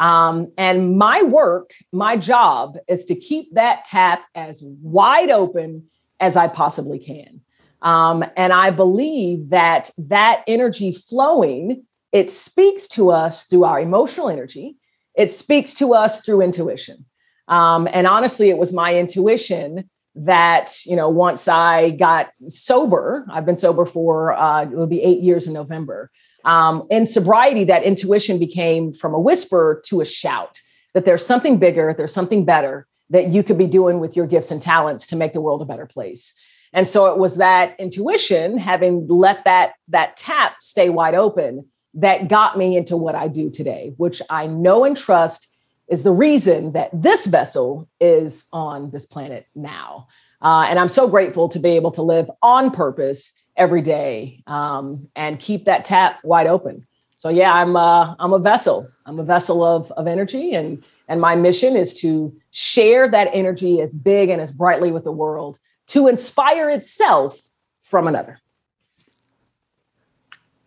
Um, 0.02 0.50
and 0.58 0.98
my 0.98 1.22
work, 1.22 1.74
my 1.92 2.16
job 2.16 2.76
is 2.88 3.04
to 3.04 3.14
keep 3.14 3.54
that 3.54 3.84
tap 3.84 4.24
as 4.34 4.60
wide 4.82 5.30
open 5.30 5.84
as 6.18 6.36
I 6.36 6.48
possibly 6.48 6.98
can. 6.98 7.40
Um, 7.82 8.24
and 8.36 8.52
I 8.52 8.70
believe 8.70 9.50
that 9.50 9.90
that 9.98 10.42
energy 10.48 10.90
flowing, 10.90 11.84
it 12.10 12.30
speaks 12.30 12.88
to 12.88 13.10
us 13.10 13.44
through 13.44 13.62
our 13.62 13.78
emotional 13.78 14.28
energy. 14.28 14.76
It 15.14 15.30
speaks 15.30 15.74
to 15.74 15.94
us 15.94 16.24
through 16.24 16.42
intuition. 16.42 17.04
Um, 17.46 17.88
and 17.92 18.06
honestly, 18.08 18.50
it 18.50 18.58
was 18.58 18.72
my 18.72 18.98
intuition 18.98 19.88
that, 20.16 20.84
you 20.84 20.96
know, 20.96 21.08
once 21.08 21.46
I 21.46 21.90
got 21.90 22.30
sober, 22.48 23.24
I've 23.30 23.46
been 23.46 23.56
sober 23.56 23.86
for, 23.86 24.32
uh, 24.32 24.62
it 24.62 24.70
will 24.70 24.88
be 24.88 25.02
eight 25.02 25.20
years 25.20 25.46
in 25.46 25.52
November. 25.52 26.10
Um, 26.44 26.86
in 26.90 27.06
sobriety, 27.06 27.64
that 27.64 27.84
intuition 27.84 28.38
became 28.38 28.92
from 28.92 29.14
a 29.14 29.20
whisper 29.20 29.82
to 29.86 30.00
a 30.00 30.04
shout 30.04 30.60
that 30.94 31.04
there's 31.04 31.24
something 31.24 31.58
bigger, 31.58 31.94
there's 31.96 32.14
something 32.14 32.44
better 32.44 32.86
that 33.10 33.28
you 33.28 33.42
could 33.42 33.58
be 33.58 33.66
doing 33.66 34.00
with 34.00 34.16
your 34.16 34.26
gifts 34.26 34.50
and 34.50 34.60
talents 34.60 35.06
to 35.06 35.16
make 35.16 35.32
the 35.32 35.40
world 35.40 35.62
a 35.62 35.66
better 35.66 35.86
place. 35.86 36.34
And 36.72 36.88
so 36.88 37.06
it 37.06 37.18
was 37.18 37.36
that 37.36 37.78
intuition, 37.78 38.56
having 38.56 39.06
let 39.06 39.44
that 39.44 39.74
that 39.88 40.16
tap 40.16 40.56
stay 40.60 40.88
wide 40.88 41.14
open, 41.14 41.66
that 41.94 42.28
got 42.28 42.56
me 42.56 42.76
into 42.76 42.96
what 42.96 43.14
I 43.14 43.28
do 43.28 43.50
today, 43.50 43.92
which 43.98 44.22
I 44.30 44.46
know 44.46 44.84
and 44.84 44.96
trust 44.96 45.48
is 45.88 46.04
the 46.04 46.12
reason 46.12 46.72
that 46.72 46.90
this 46.92 47.26
vessel 47.26 47.88
is 48.00 48.46
on 48.52 48.90
this 48.90 49.04
planet 49.04 49.46
now. 49.54 50.08
Uh, 50.40 50.66
and 50.68 50.78
I'm 50.78 50.88
so 50.88 51.06
grateful 51.06 51.48
to 51.50 51.58
be 51.58 51.70
able 51.70 51.90
to 51.92 52.02
live 52.02 52.30
on 52.40 52.70
purpose 52.70 53.32
every 53.62 53.80
day 53.80 54.42
um, 54.48 55.08
and 55.14 55.38
keep 55.38 55.64
that 55.66 55.84
tap 55.84 56.18
wide 56.24 56.48
open. 56.48 56.84
So 57.14 57.28
yeah, 57.28 57.54
I'm 57.54 57.76
uh, 57.76 58.16
I'm 58.18 58.32
a 58.32 58.38
vessel. 58.40 58.88
I'm 59.06 59.20
a 59.20 59.24
vessel 59.24 59.62
of 59.62 59.92
of 59.92 60.08
energy, 60.08 60.54
and 60.54 60.82
and 61.06 61.20
my 61.20 61.36
mission 61.36 61.76
is 61.76 61.94
to 62.02 62.34
share 62.50 63.08
that 63.08 63.28
energy 63.32 63.80
as 63.80 63.94
big 63.94 64.28
and 64.28 64.40
as 64.42 64.50
brightly 64.50 64.90
with 64.90 65.04
the 65.04 65.12
world 65.12 65.60
to 65.88 66.08
inspire 66.08 66.68
itself 66.68 67.40
from 67.82 68.08
another. 68.08 68.40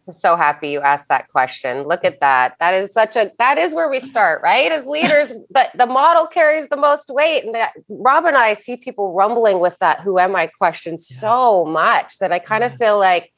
I'm 0.08 0.14
so 0.14 0.36
happy 0.36 0.70
you 0.70 0.82
asked 0.82 1.08
that 1.10 1.30
question. 1.30 1.88
Look 1.88 2.06
at 2.06 2.20
that. 2.20 2.56
That 2.60 2.74
is 2.74 2.94
such 2.94 3.16
a 3.16 3.32
that 3.40 3.58
is 3.58 3.74
where 3.74 3.90
we 3.90 4.00
start, 4.00 4.42
right? 4.44 4.72
As 4.72 4.86
leaders, 4.86 5.34
but 5.50 5.72
the 5.76 5.88
model 5.88 6.28
carries 6.28 6.70
the 6.70 6.78
most 6.78 7.10
weight. 7.10 7.44
And 7.44 7.56
that, 7.56 7.74
Rob 7.90 8.26
and 8.26 8.38
I 8.38 8.54
see 8.54 8.78
people 8.78 9.14
rumbling 9.14 9.60
with 9.60 9.78
that 9.80 10.02
who 10.02 10.20
am 10.20 10.36
I 10.36 10.48
question 10.48 11.00
so 11.00 11.66
much 11.66 12.20
that 12.20 12.32
I 12.32 12.40
kind 12.40 12.64
of 12.64 12.76
feel 12.76 13.00
like, 13.00 13.32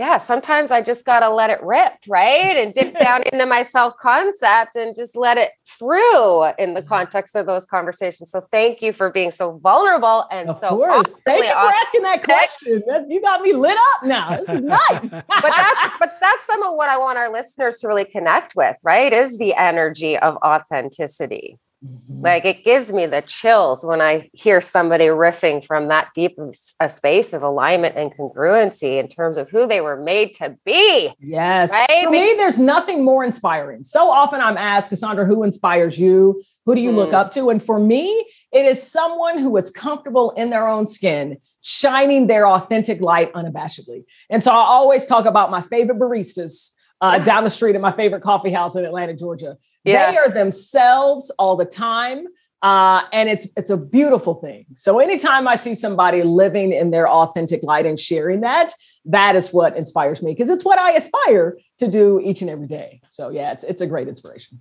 yeah, 0.00 0.16
sometimes 0.16 0.70
I 0.70 0.80
just 0.80 1.04
gotta 1.04 1.28
let 1.28 1.50
it 1.50 1.62
rip, 1.62 1.92
right? 2.08 2.56
And 2.56 2.72
dip 2.72 2.98
down 2.98 3.22
into 3.30 3.44
my 3.44 3.60
self-concept 3.62 4.74
and 4.74 4.96
just 4.96 5.14
let 5.14 5.36
it 5.36 5.50
through 5.68 6.46
in 6.58 6.72
the 6.72 6.80
mm-hmm. 6.80 6.88
context 6.88 7.36
of 7.36 7.44
those 7.44 7.66
conversations. 7.66 8.30
So 8.30 8.40
thank 8.50 8.80
you 8.80 8.94
for 8.94 9.10
being 9.10 9.30
so 9.30 9.58
vulnerable 9.62 10.24
and 10.30 10.48
Of 10.48 10.58
so 10.58 10.70
course. 10.70 11.14
Thank 11.26 11.44
you 11.44 11.50
for 11.50 11.58
asking 11.58 12.02
that 12.04 12.24
question. 12.24 12.82
That- 12.86 13.10
you 13.10 13.20
got 13.20 13.42
me 13.42 13.52
lit 13.52 13.76
up 13.76 14.04
now. 14.04 14.38
This 14.38 14.48
is 14.48 14.62
nice. 14.62 15.02
but 15.10 15.24
that's 15.28 15.94
but 15.98 16.16
that's 16.18 16.46
some 16.46 16.62
of 16.62 16.74
what 16.76 16.88
I 16.88 16.96
want 16.96 17.18
our 17.18 17.30
listeners 17.30 17.80
to 17.80 17.88
really 17.88 18.06
connect 18.06 18.56
with, 18.56 18.78
right? 18.82 19.12
Is 19.12 19.36
the 19.36 19.54
energy 19.54 20.16
of 20.16 20.36
authenticity. 20.36 21.58
Mhm. 21.84 22.22
Like 22.22 22.44
it 22.44 22.62
gives 22.62 22.92
me 22.92 23.06
the 23.06 23.22
chills 23.22 23.84
when 23.84 24.02
I 24.02 24.28
hear 24.34 24.60
somebody 24.60 25.06
riffing 25.06 25.64
from 25.64 25.88
that 25.88 26.08
deep 26.14 26.38
a 26.78 26.90
space 26.90 27.32
of 27.32 27.42
alignment 27.42 27.96
and 27.96 28.14
congruency 28.14 28.98
in 28.98 29.08
terms 29.08 29.38
of 29.38 29.48
who 29.48 29.66
they 29.66 29.80
were 29.80 29.96
made 29.96 30.34
to 30.34 30.56
be. 30.66 31.10
Yes. 31.20 31.70
Right? 31.70 32.04
For 32.04 32.10
me, 32.10 32.34
there's 32.36 32.58
nothing 32.58 33.02
more 33.02 33.24
inspiring. 33.24 33.82
So 33.82 34.10
often 34.10 34.40
I'm 34.42 34.58
asked, 34.58 34.90
Cassandra, 34.90 35.24
who 35.24 35.42
inspires 35.42 35.98
you? 35.98 36.42
Who 36.66 36.74
do 36.74 36.82
you 36.82 36.92
look 36.92 37.10
Mm. 37.10 37.14
up 37.14 37.30
to? 37.32 37.48
And 37.48 37.62
for 37.62 37.78
me, 37.78 38.26
it 38.52 38.66
is 38.66 38.82
someone 38.82 39.38
who 39.38 39.56
is 39.56 39.70
comfortable 39.70 40.32
in 40.32 40.50
their 40.50 40.68
own 40.68 40.86
skin, 40.86 41.38
shining 41.62 42.26
their 42.26 42.46
authentic 42.46 43.00
light 43.00 43.32
unabashedly. 43.32 44.04
And 44.28 44.44
so 44.44 44.50
I 44.52 44.56
always 44.56 45.06
talk 45.06 45.24
about 45.24 45.50
my 45.50 45.62
favorite 45.62 45.98
baristas 45.98 46.72
uh, 47.00 47.18
down 47.24 47.44
the 47.44 47.50
street 47.50 47.74
at 47.74 47.80
my 47.80 47.92
favorite 47.92 48.22
coffee 48.22 48.52
house 48.52 48.76
in 48.76 48.84
Atlanta, 48.84 49.14
Georgia. 49.14 49.56
Yeah. 49.84 50.10
They 50.10 50.18
are 50.18 50.28
themselves 50.28 51.30
all 51.38 51.56
the 51.56 51.64
time. 51.64 52.26
Uh, 52.62 53.04
and 53.12 53.30
it's 53.30 53.48
it's 53.56 53.70
a 53.70 53.76
beautiful 53.76 54.34
thing. 54.34 54.64
So 54.74 54.98
anytime 54.98 55.48
I 55.48 55.54
see 55.54 55.74
somebody 55.74 56.22
living 56.22 56.72
in 56.72 56.90
their 56.90 57.08
authentic 57.08 57.62
light 57.62 57.86
and 57.86 57.98
sharing 57.98 58.42
that, 58.42 58.74
that 59.06 59.34
is 59.34 59.50
what 59.50 59.76
inspires 59.76 60.22
me 60.22 60.32
because 60.32 60.50
it's 60.50 60.64
what 60.64 60.78
I 60.78 60.92
aspire 60.92 61.56
to 61.78 61.88
do 61.88 62.20
each 62.20 62.42
and 62.42 62.50
every 62.50 62.66
day. 62.66 63.00
So 63.08 63.30
yeah, 63.30 63.52
it's 63.52 63.64
it's 63.64 63.80
a 63.80 63.86
great 63.86 64.08
inspiration. 64.08 64.60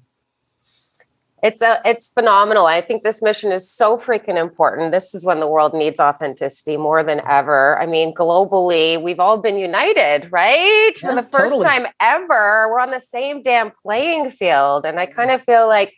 It's 1.41 1.61
a 1.61 1.81
it's 1.85 2.09
phenomenal. 2.09 2.65
I 2.65 2.81
think 2.81 3.03
this 3.03 3.21
mission 3.21 3.51
is 3.51 3.71
so 3.71 3.97
freaking 3.97 4.37
important. 4.37 4.91
This 4.91 5.15
is 5.15 5.25
when 5.25 5.39
the 5.39 5.47
world 5.47 5.73
needs 5.73 5.99
authenticity 5.99 6.75
more 6.77 7.03
than 7.03 7.21
ever. 7.27 7.79
I 7.79 7.85
mean, 7.85 8.13
globally, 8.13 9.01
we've 9.01 9.19
all 9.19 9.37
been 9.37 9.57
united, 9.57 10.31
right? 10.31 10.91
For 10.99 11.15
the 11.15 11.23
first 11.23 11.55
totally. 11.55 11.65
time 11.65 11.87
ever, 12.01 12.69
we're 12.69 12.79
on 12.79 12.91
the 12.91 12.99
same 12.99 13.41
damn 13.41 13.71
playing 13.71 14.31
field. 14.31 14.85
And 14.85 14.99
I 14.99 15.05
kind 15.05 15.31
of 15.31 15.41
feel 15.41 15.67
like 15.67 15.95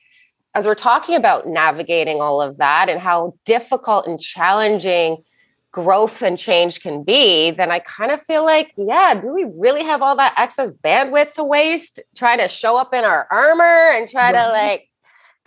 as 0.54 0.66
we're 0.66 0.76
talking 0.76 1.16
about 1.16 1.48
navigating 1.48 2.22
all 2.22 2.42
of 2.42 2.58
that 2.58 2.90
and 2.90 3.00
how 3.00 3.34
difficult 3.46 4.06
and 4.06 4.20
challenging 4.20 5.24
growth 5.72 6.22
and 6.22 6.38
change 6.38 6.82
can 6.82 7.04
be, 7.04 7.52
then 7.52 7.72
I 7.72 7.80
kind 7.80 8.12
of 8.12 8.22
feel 8.22 8.44
like, 8.44 8.74
yeah, 8.76 9.20
do 9.20 9.34
we 9.34 9.46
really 9.56 9.84
have 9.84 10.02
all 10.02 10.18
that 10.18 10.34
excess 10.38 10.70
bandwidth 10.70 11.34
to 11.34 11.44
waste 11.44 12.02
trying 12.16 12.40
to 12.40 12.50
show 12.50 12.78
up 12.78 12.94
in 12.94 13.06
our 13.06 13.28
armor 13.32 13.92
and 13.96 14.10
try 14.10 14.34
to 14.34 14.50
like 14.50 14.91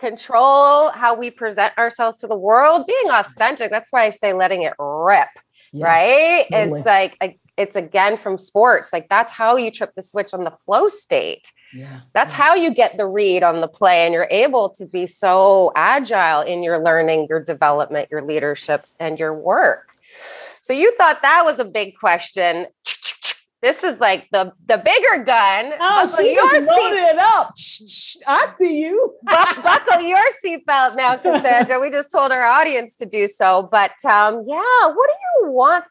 control 0.05 0.89
how 0.91 1.15
we 1.15 1.31
present 1.31 1.77
ourselves 1.77 2.17
to 2.19 2.27
the 2.27 2.37
world? 2.37 2.85
Being 2.87 3.09
authentic, 3.11 3.71
that's 3.71 3.91
why 3.91 4.03
I 4.03 4.09
say 4.11 4.33
letting 4.33 4.63
it 4.63 4.73
rip, 4.79 5.29
Yeah, 5.71 5.85
right? 5.85 6.45
totally. 6.51 6.79
It's 6.79 6.85
like, 6.85 7.17
a- 7.23 7.39
it's 7.57 7.75
again 7.77 8.17
from 8.17 8.37
sports. 8.37 8.91
Like 8.91 9.07
that's 9.09 9.31
how 9.31 9.55
you 9.55 9.71
trip 9.71 9.93
the 9.95 10.01
switch 10.01 10.33
on 10.33 10.43
the 10.43 10.51
flow 10.51 10.89
state. 10.89 11.51
Yeah. 11.73 12.01
That's 12.13 12.33
how 12.33 12.53
you 12.53 12.73
get 12.73 12.97
the 12.97 13.07
read 13.07 13.43
on 13.43 13.61
the 13.61 13.67
play, 13.67 14.05
and 14.05 14.13
you're 14.13 14.27
able 14.29 14.69
to 14.71 14.85
be 14.85 15.07
so 15.07 15.71
agile 15.75 16.41
in 16.41 16.63
your 16.63 16.79
learning, 16.83 17.27
your 17.29 17.41
development, 17.41 18.09
your 18.11 18.21
leadership, 18.21 18.85
and 18.99 19.17
your 19.19 19.33
work. 19.33 19.87
So 20.61 20.73
you 20.73 20.95
thought 20.97 21.21
that 21.21 21.43
was 21.45 21.59
a 21.59 21.65
big 21.65 21.97
question. 21.97 22.67
This 23.65 23.83
is 23.83 23.99
like 23.99 24.27
the 24.31 24.53
the 24.67 24.77
bigger 24.77 25.23
gun. 25.23 25.73
Oh, 25.79 26.05
buckle, 26.05 26.17
she 26.17 26.33
your 26.35 26.51
just 26.51 26.67
seat, 26.67 26.93
it 26.93 27.17
up. 27.17 27.55
I 28.27 28.53
see 28.55 28.77
you. 28.77 29.15
buck- 29.23 29.63
buckle 29.63 30.01
your 30.01 30.19
seatbelt 30.45 30.95
now, 30.95 31.15
Cassandra. 31.23 31.79
we 31.79 31.89
just 31.89 32.11
told 32.11 32.31
our 32.31 32.45
audience 32.45 32.93
to 32.97 33.07
do 33.07 33.27
so. 33.27 33.67
But 33.71 33.93
um, 34.05 34.43
yeah, 34.45 34.61
what 34.83 35.09
do 35.09 35.47
you 35.47 35.51
want 35.51 35.83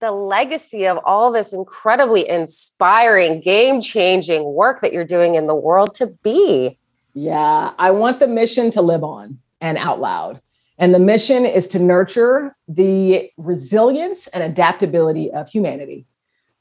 the 0.00 0.12
legacy 0.12 0.86
of 0.86 0.98
all 1.06 1.32
this 1.32 1.54
incredibly 1.54 2.28
inspiring, 2.28 3.40
game 3.40 3.80
changing 3.80 4.44
work 4.52 4.82
that 4.82 4.92
you're 4.92 5.02
doing 5.02 5.34
in 5.34 5.46
the 5.46 5.56
world 5.56 5.94
to 5.94 6.08
be? 6.22 6.78
Yeah, 7.14 7.72
I 7.78 7.92
want 7.92 8.18
the 8.18 8.26
mission 8.26 8.70
to 8.72 8.82
live 8.82 9.04
on 9.04 9.38
and 9.62 9.78
out 9.78 10.00
loud. 10.00 10.42
And 10.76 10.94
the 10.94 10.98
mission 10.98 11.46
is 11.46 11.66
to 11.68 11.78
nurture 11.78 12.54
the 12.68 13.30
resilience 13.38 14.26
and 14.26 14.42
adaptability 14.42 15.30
of 15.32 15.48
humanity, 15.48 16.04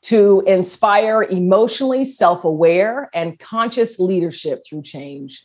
to 0.02 0.44
inspire 0.48 1.24
emotionally 1.24 2.04
self 2.04 2.44
aware 2.44 3.10
and 3.14 3.40
conscious 3.40 4.00
leadership 4.00 4.64
through 4.66 4.82
change, 4.82 5.44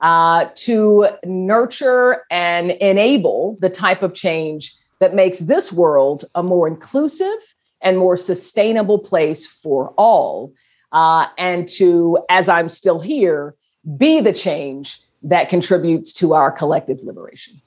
uh, 0.00 0.46
to 0.54 1.08
nurture 1.24 2.24
and 2.30 2.70
enable 2.70 3.58
the 3.60 3.70
type 3.70 4.02
of 4.02 4.14
change 4.14 4.74
that 5.00 5.14
makes 5.14 5.38
this 5.40 5.72
world 5.72 6.24
a 6.34 6.42
more 6.42 6.66
inclusive 6.66 7.54
and 7.80 7.98
more 7.98 8.16
sustainable 8.16 8.98
place 8.98 9.46
for 9.46 9.92
all. 9.96 10.52
Uh, 10.90 11.26
and 11.36 11.68
to, 11.68 12.18
as 12.28 12.48
I'm 12.48 12.68
still 12.68 12.98
here, 12.98 13.54
be 13.96 14.20
the 14.20 14.32
change 14.32 15.00
that 15.22 15.48
contributes 15.48 16.12
to 16.14 16.34
our 16.34 16.50
collective 16.50 17.02
liberation. 17.02 17.60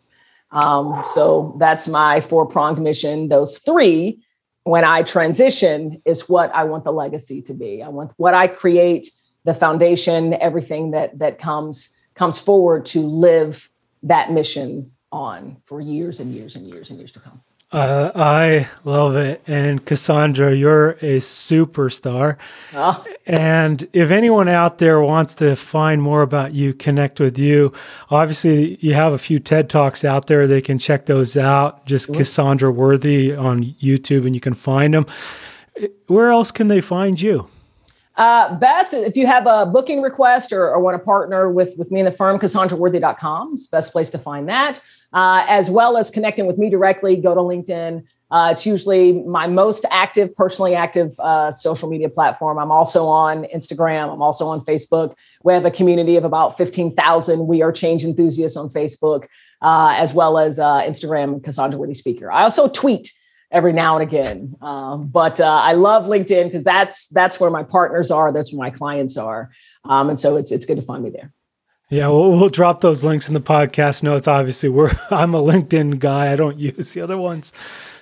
Um, 0.52 1.04
so 1.06 1.56
that's 1.60 1.88
my 1.88 2.20
four 2.20 2.46
pronged 2.46 2.82
mission. 2.82 3.30
Those 3.30 3.60
three, 3.60 4.20
when 4.64 4.84
I 4.84 5.04
transition, 5.04 6.02
is 6.06 6.30
what 6.30 6.54
I 6.54 6.66
want 6.66 6.84
the 6.84 6.92
legacy 6.92 7.42
to 7.44 7.54
be. 7.54 7.82
I 7.82 7.90
want 7.90 8.12
what 8.18 8.34
I 8.34 8.48
create, 8.48 9.10
the 9.44 9.54
foundation, 9.54 10.36
everything 10.36 10.92
that 10.92 11.18
that 11.20 11.40
comes 11.40 11.98
comes 12.14 12.40
forward 12.40 12.86
to 12.88 13.02
live 13.02 13.70
that 14.04 14.32
mission 14.32 14.92
on 15.12 15.58
for 15.66 15.82
years 15.82 16.20
and 16.20 16.34
years 16.34 16.56
and 16.56 16.68
years 16.68 16.90
and 16.90 17.00
years 17.00 17.12
to 17.14 17.20
come. 17.20 17.42
Uh, 17.72 18.12
I 18.14 18.68
love 18.84 19.16
it. 19.16 19.42
And 19.48 19.86
Cassandra, 19.86 20.54
you're 20.54 20.92
a 21.02 21.20
superstar. 21.20 22.38
Oh. 22.74 23.06
And 23.26 23.88
if 23.94 24.12
anyone 24.12 24.50
out 24.50 24.80
there 24.80 25.00
wants 25.00 25.36
to 25.36 25.56
find 25.56 26.02
more 26.02 26.22
about 26.22 26.54
you, 26.54 26.74
connect 26.74 27.22
with 27.22 27.40
you, 27.40 27.72
obviously 28.10 28.78
you 28.82 28.94
have 28.94 29.14
a 29.14 29.18
few 29.18 29.40
TED 29.40 29.70
Talks 29.70 30.04
out 30.04 30.28
there. 30.28 30.48
They 30.48 30.62
can 30.62 30.80
check 30.80 31.06
those 31.06 31.38
out. 31.38 31.86
Just 31.86 32.08
sure. 32.08 32.16
Cassandra 32.16 32.72
Worthy 32.72 33.34
on 33.34 33.64
YouTube, 33.82 34.26
and 34.26 34.36
you 34.36 34.42
can 34.42 34.54
find 34.54 34.94
them. 34.94 35.06
Where 36.08 36.30
else 36.30 36.52
can 36.52 36.68
they 36.68 36.82
find 36.82 37.22
you? 37.22 37.48
Uh, 38.18 38.56
best 38.56 38.94
if 38.94 39.16
you 39.16 39.26
have 39.26 39.48
a 39.48 39.66
booking 39.66 40.02
request 40.02 40.52
or, 40.52 40.70
or 40.70 40.80
want 40.80 40.96
to 40.96 41.04
partner 41.04 41.50
with, 41.50 41.78
with 41.78 41.90
me 41.92 42.02
and 42.02 42.08
the 42.08 42.12
firm, 42.12 42.38
CassandraWorthy.com 42.40 43.54
is 43.54 43.68
best 43.68 43.92
place 43.92 44.10
to 44.10 44.18
find 44.18 44.50
that 44.50 44.82
uh, 45.14 45.46
as 45.48 45.70
well 45.70 45.98
as 45.98 46.10
connecting 46.10 46.46
with 46.46 46.58
me 46.58 46.70
directly. 46.70 47.16
Go 47.16 47.36
to 47.36 47.42
LinkedIn. 47.42 48.08
Uh, 48.30 48.50
it's 48.52 48.66
usually 48.66 49.24
my 49.24 49.46
most 49.48 49.86
active, 49.92 50.34
personally 50.36 50.74
active 50.74 51.12
uh, 51.20 51.52
social 51.52 51.90
media 51.90 52.10
platform. 52.10 52.58
I'm 52.58 52.72
also 52.72 53.06
on 53.06 53.44
Instagram. 53.54 54.12
I'm 54.12 54.22
also 54.22 54.48
on 54.48 54.62
Facebook. 54.62 55.16
We 55.44 55.54
have 55.54 55.66
a 55.66 55.72
community 55.72 56.16
of 56.16 56.24
about 56.24 56.58
15,000 56.58 57.46
We 57.46 57.62
Are 57.62 57.74
Change 57.74 58.06
enthusiasts 58.06 58.56
on 58.56 58.70
Facebook, 58.70 59.26
uh, 59.62 59.94
as 59.98 60.14
well 60.14 60.38
as 60.38 60.60
uh, 60.60 60.82
Instagram, 60.82 61.44
Cassandra 61.44 61.78
Worthy 61.78 61.94
Speaker. 61.94 62.32
I 62.32 62.44
also 62.44 62.70
tweet 62.70 63.12
every 63.52 63.74
now 63.74 63.98
and 63.98 64.04
again. 64.04 64.56
Um, 64.62 65.08
but 65.08 65.40
uh, 65.40 65.46
I 65.46 65.74
love 65.74 66.06
LinkedIn 66.06 66.46
because 66.46 66.64
that's 66.64 67.08
that's 67.08 67.40
where 67.40 67.50
my 67.50 67.64
partners 67.64 68.12
are. 68.12 68.32
That's 68.32 68.54
where 68.54 68.60
my 68.60 68.76
clients 68.76 69.18
are, 69.18 69.52
um, 69.86 70.10
and 70.10 70.20
so 70.20 70.38
it's 70.38 70.52
it's 70.52 70.66
good 70.66 70.78
to 70.78 70.82
find 70.84 71.04
me 71.04 71.10
there. 71.10 71.34
Yeah, 71.90 72.08
we'll, 72.08 72.32
we'll 72.32 72.50
drop 72.50 72.80
those 72.80 73.04
links 73.04 73.28
in 73.28 73.34
the 73.34 73.42
podcast 73.42 74.02
notes. 74.02 74.26
Obviously, 74.28 74.70
we're 74.70 74.92
I'm 75.12 75.36
a 75.36 75.42
LinkedIn 75.42 76.00
guy. 76.00 76.32
I 76.32 76.36
don't 76.36 76.58
use 76.60 76.94
the 76.94 77.02
other 77.02 77.18
ones. 77.18 77.54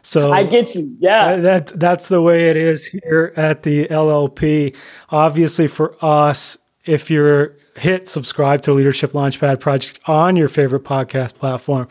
So 0.01 0.31
I 0.31 0.43
get 0.43 0.75
you. 0.75 0.95
Yeah. 0.99 1.37
That 1.37 1.67
that's 1.67 2.07
the 2.07 2.21
way 2.21 2.49
it 2.49 2.55
is 2.55 2.85
here 2.85 3.33
at 3.35 3.63
the 3.63 3.87
LLP. 3.87 4.75
Obviously 5.09 5.67
for 5.67 5.95
us, 6.01 6.57
if 6.85 7.09
you're 7.09 7.57
hit 7.75 8.07
subscribe 8.07 8.61
to 8.61 8.73
Leadership 8.73 9.11
Launchpad 9.11 9.59
Project 9.59 9.99
on 10.05 10.35
your 10.35 10.49
favorite 10.49 10.83
podcast 10.83 11.35
platform. 11.35 11.87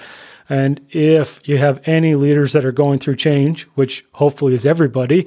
And 0.48 0.80
if 0.90 1.46
you 1.46 1.58
have 1.58 1.80
any 1.84 2.14
leaders 2.14 2.52
that 2.54 2.64
are 2.64 2.72
going 2.72 2.98
through 2.98 3.16
change, 3.16 3.64
which 3.74 4.04
hopefully 4.12 4.54
is 4.54 4.64
everybody, 4.64 5.26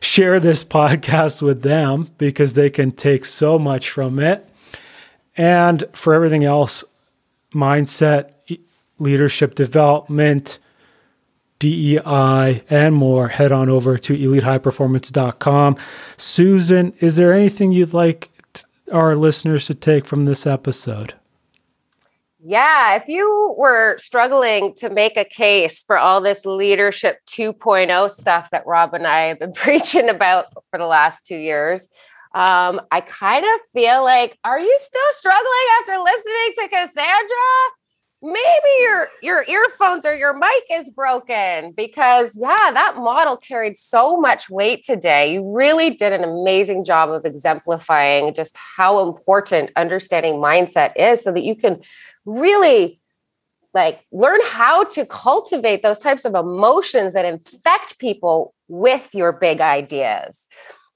share 0.00 0.40
this 0.40 0.64
podcast 0.78 1.42
with 1.42 1.62
them 1.62 2.10
because 2.18 2.54
they 2.54 2.70
can 2.70 2.92
take 2.92 3.24
so 3.24 3.58
much 3.58 3.90
from 3.90 4.18
it. 4.18 4.48
And 5.36 5.84
for 5.92 6.14
everything 6.14 6.44
else, 6.44 6.84
mindset, 7.54 8.32
leadership 8.98 9.54
development, 9.54 10.58
DEI, 11.58 12.62
and 12.70 12.94
more, 12.94 13.28
head 13.28 13.52
on 13.52 13.68
over 13.68 13.98
to 13.98 14.16
elitehighperformance.com. 14.16 15.76
Susan, 16.16 16.92
is 17.00 17.16
there 17.16 17.32
anything 17.32 17.72
you'd 17.72 17.94
like 17.94 18.30
our 18.92 19.16
listeners 19.16 19.66
to 19.66 19.74
take 19.74 20.06
from 20.06 20.24
this 20.24 20.46
episode? 20.46 21.14
Yeah, 22.48 22.94
if 22.94 23.08
you 23.08 23.56
were 23.58 23.98
struggling 23.98 24.72
to 24.74 24.88
make 24.88 25.16
a 25.16 25.24
case 25.24 25.82
for 25.82 25.98
all 25.98 26.20
this 26.20 26.46
leadership 26.46 27.18
2.0 27.26 28.08
stuff 28.08 28.50
that 28.50 28.64
Rob 28.68 28.94
and 28.94 29.04
I 29.04 29.22
have 29.22 29.40
been 29.40 29.52
preaching 29.54 30.08
about 30.08 30.46
for 30.70 30.78
the 30.78 30.86
last 30.86 31.26
two 31.26 31.36
years, 31.36 31.88
um, 32.36 32.80
I 32.92 33.00
kind 33.00 33.44
of 33.44 33.60
feel 33.72 34.04
like, 34.04 34.38
are 34.44 34.60
you 34.60 34.78
still 34.78 35.10
struggling 35.10 35.44
after 35.80 35.98
listening 35.98 36.52
to 36.54 36.68
Cassandra? 36.68 37.48
Maybe 38.22 38.70
your 38.80 39.08
your 39.22 39.44
earphones 39.46 40.06
or 40.06 40.14
your 40.14 40.32
mic 40.32 40.64
is 40.70 40.90
broken 40.90 41.72
because 41.72 42.38
yeah, 42.40 42.70
that 42.72 42.94
model 42.96 43.36
carried 43.36 43.76
so 43.76 44.18
much 44.18 44.48
weight 44.48 44.82
today. 44.84 45.32
You 45.32 45.52
really 45.52 45.90
did 45.90 46.12
an 46.12 46.24
amazing 46.24 46.84
job 46.84 47.10
of 47.10 47.24
exemplifying 47.24 48.32
just 48.34 48.56
how 48.56 49.06
important 49.06 49.70
understanding 49.76 50.36
mindset 50.36 50.92
is 50.96 51.22
so 51.22 51.32
that 51.32 51.44
you 51.44 51.56
can 51.56 51.82
really 52.26 53.00
like 53.72 54.04
learn 54.10 54.40
how 54.44 54.84
to 54.84 55.06
cultivate 55.06 55.82
those 55.82 55.98
types 55.98 56.24
of 56.24 56.34
emotions 56.34 57.12
that 57.12 57.24
infect 57.24 57.98
people 57.98 58.54
with 58.68 59.14
your 59.14 59.32
big 59.32 59.60
ideas. 59.60 60.48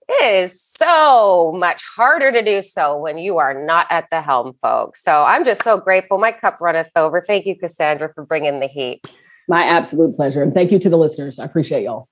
It 0.08 0.42
is 0.42 0.60
so 0.60 1.52
much 1.54 1.84
harder 1.84 2.32
to 2.32 2.42
do 2.42 2.62
so 2.62 2.98
when 2.98 3.16
you 3.16 3.38
are 3.38 3.54
not 3.54 3.86
at 3.90 4.10
the 4.10 4.20
helm, 4.20 4.54
folks. 4.54 5.04
So 5.04 5.22
I'm 5.22 5.44
just 5.44 5.62
so 5.62 5.78
grateful. 5.78 6.18
My 6.18 6.32
cup 6.32 6.58
runneth 6.60 6.90
over. 6.96 7.20
Thank 7.20 7.46
you, 7.46 7.56
Cassandra, 7.56 8.12
for 8.12 8.24
bringing 8.24 8.58
the 8.58 8.66
heat. 8.66 9.06
My 9.46 9.62
absolute 9.62 10.16
pleasure. 10.16 10.42
And 10.42 10.52
thank 10.52 10.72
you 10.72 10.80
to 10.80 10.88
the 10.88 10.98
listeners. 10.98 11.38
I 11.38 11.44
appreciate 11.44 11.84
y'all. 11.84 12.08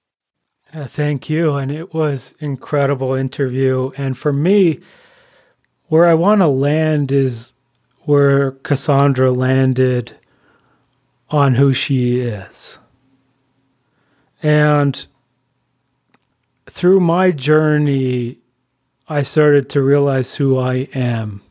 Yeah, 0.73 0.85
thank 0.85 1.29
you. 1.29 1.57
And 1.57 1.73
it 1.73 1.93
was 1.93 2.37
incredible 2.39 3.15
interview. 3.15 3.91
And 3.97 4.17
for 4.17 4.33
me, 4.33 4.81
where 5.87 6.07
I 6.07 6.15
want 6.15 6.43
to 6.43 6.47
land 6.47 7.11
is 7.11 7.55
where 8.09 8.53
Cassandra 8.53 9.31
landed 9.31 10.17
on 11.29 11.57
who 11.57 11.75
she 11.75 12.21
is. 12.21 12.79
And 14.43 15.05
through 16.65 17.01
my 17.01 17.33
journey, 17.33 18.39
I 19.11 19.21
started 19.21 19.69
to 19.69 19.83
realize 19.83 20.35
who 20.35 20.57
I 20.57 20.89
am. 20.95 21.43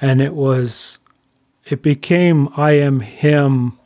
And 0.00 0.22
it 0.22 0.36
was, 0.36 1.00
it 1.66 1.82
became 1.82 2.48
I 2.56 2.74
am 2.74 3.00
him, 3.00 3.76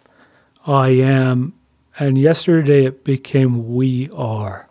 I 0.66 0.90
am. 0.90 1.54
And 1.98 2.18
yesterday 2.18 2.84
it 2.84 3.02
became 3.02 3.74
we 3.74 4.10
are. 4.10 4.68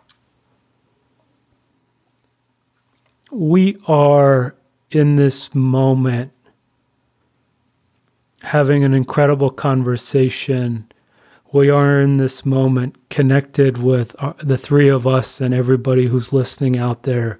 We 3.32 3.76
are 3.88 4.54
in 4.92 5.16
this 5.16 5.52
moment 5.52 6.30
having 8.44 8.84
an 8.84 8.94
incredible 8.94 9.50
conversation 9.50 10.86
we 11.54 11.70
are 11.70 12.00
in 12.00 12.16
this 12.16 12.44
moment 12.44 12.96
connected 13.10 13.78
with 13.78 14.16
our, 14.18 14.34
the 14.38 14.58
three 14.58 14.88
of 14.88 15.06
us 15.06 15.40
and 15.40 15.54
everybody 15.54 16.06
who's 16.06 16.32
listening 16.32 16.76
out 16.76 17.04
there. 17.04 17.38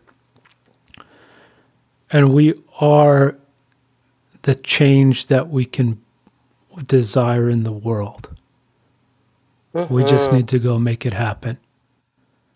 And 2.12 2.32
we 2.32 2.54
are 2.80 3.36
the 4.42 4.54
change 4.54 5.26
that 5.26 5.48
we 5.48 5.64
can 5.64 6.00
desire 6.86 7.48
in 7.48 7.64
the 7.64 7.72
world. 7.72 8.30
Mm-hmm. 9.74 9.92
We 9.92 10.04
just 10.04 10.32
need 10.32 10.46
to 10.48 10.60
go 10.60 10.78
make 10.78 11.04
it 11.04 11.12
happen. 11.12 11.58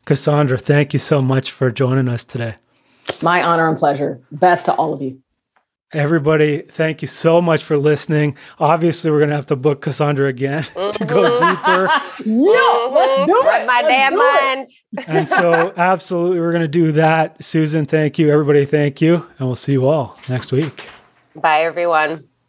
Cassandra, 0.05 0.59
thank 0.59 0.93
you 0.93 1.01
so 1.01 1.21
much 1.21 1.51
for 1.51 1.73
joining 1.73 2.09
us 2.09 2.23
today. 2.23 2.55
My 3.21 3.43
honor 3.43 3.69
and 3.69 3.77
pleasure. 3.77 4.21
Best 4.31 4.67
to 4.67 4.75
all 4.75 4.95
of 4.95 5.03
you. 5.03 5.21
Everybody, 5.93 6.63
thank 6.69 7.01
you 7.01 7.09
so 7.09 7.41
much 7.41 7.65
for 7.65 7.79
listening. 7.79 8.37
Obviously, 8.59 9.11
we're 9.11 9.21
going 9.21 9.31
to 9.31 9.37
have 9.37 9.47
to 9.47 9.57
book 9.57 9.81
Cassandra 9.81 10.29
again 10.29 10.63
mm-hmm. 10.63 10.91
to 10.99 11.05
go 11.07 11.23
mm-hmm. 11.23 11.49
deeper. 11.49 11.87
yeah, 12.27 12.95
let's 12.95 13.27
do 13.27 13.41
it. 13.47 13.67
My 13.67 13.81
let's 13.83 13.89
damn 13.89 14.17
mind. 14.17 14.67
and 15.07 15.27
so, 15.27 15.73
absolutely, 15.79 16.41
we're 16.41 16.53
going 16.53 16.61
to 16.61 16.69
do 16.69 16.93
that. 16.93 17.43
Susan, 17.43 17.87
thank 17.87 18.19
you. 18.19 18.31
Everybody, 18.31 18.67
thank 18.67 19.01
you. 19.01 19.27
And 19.39 19.49
we'll 19.49 19.55
see 19.55 19.73
you 19.73 19.87
all 19.87 20.19
next 20.29 20.53
week. 20.53 20.89
Bye, 21.35 21.63
everyone. 21.63 22.28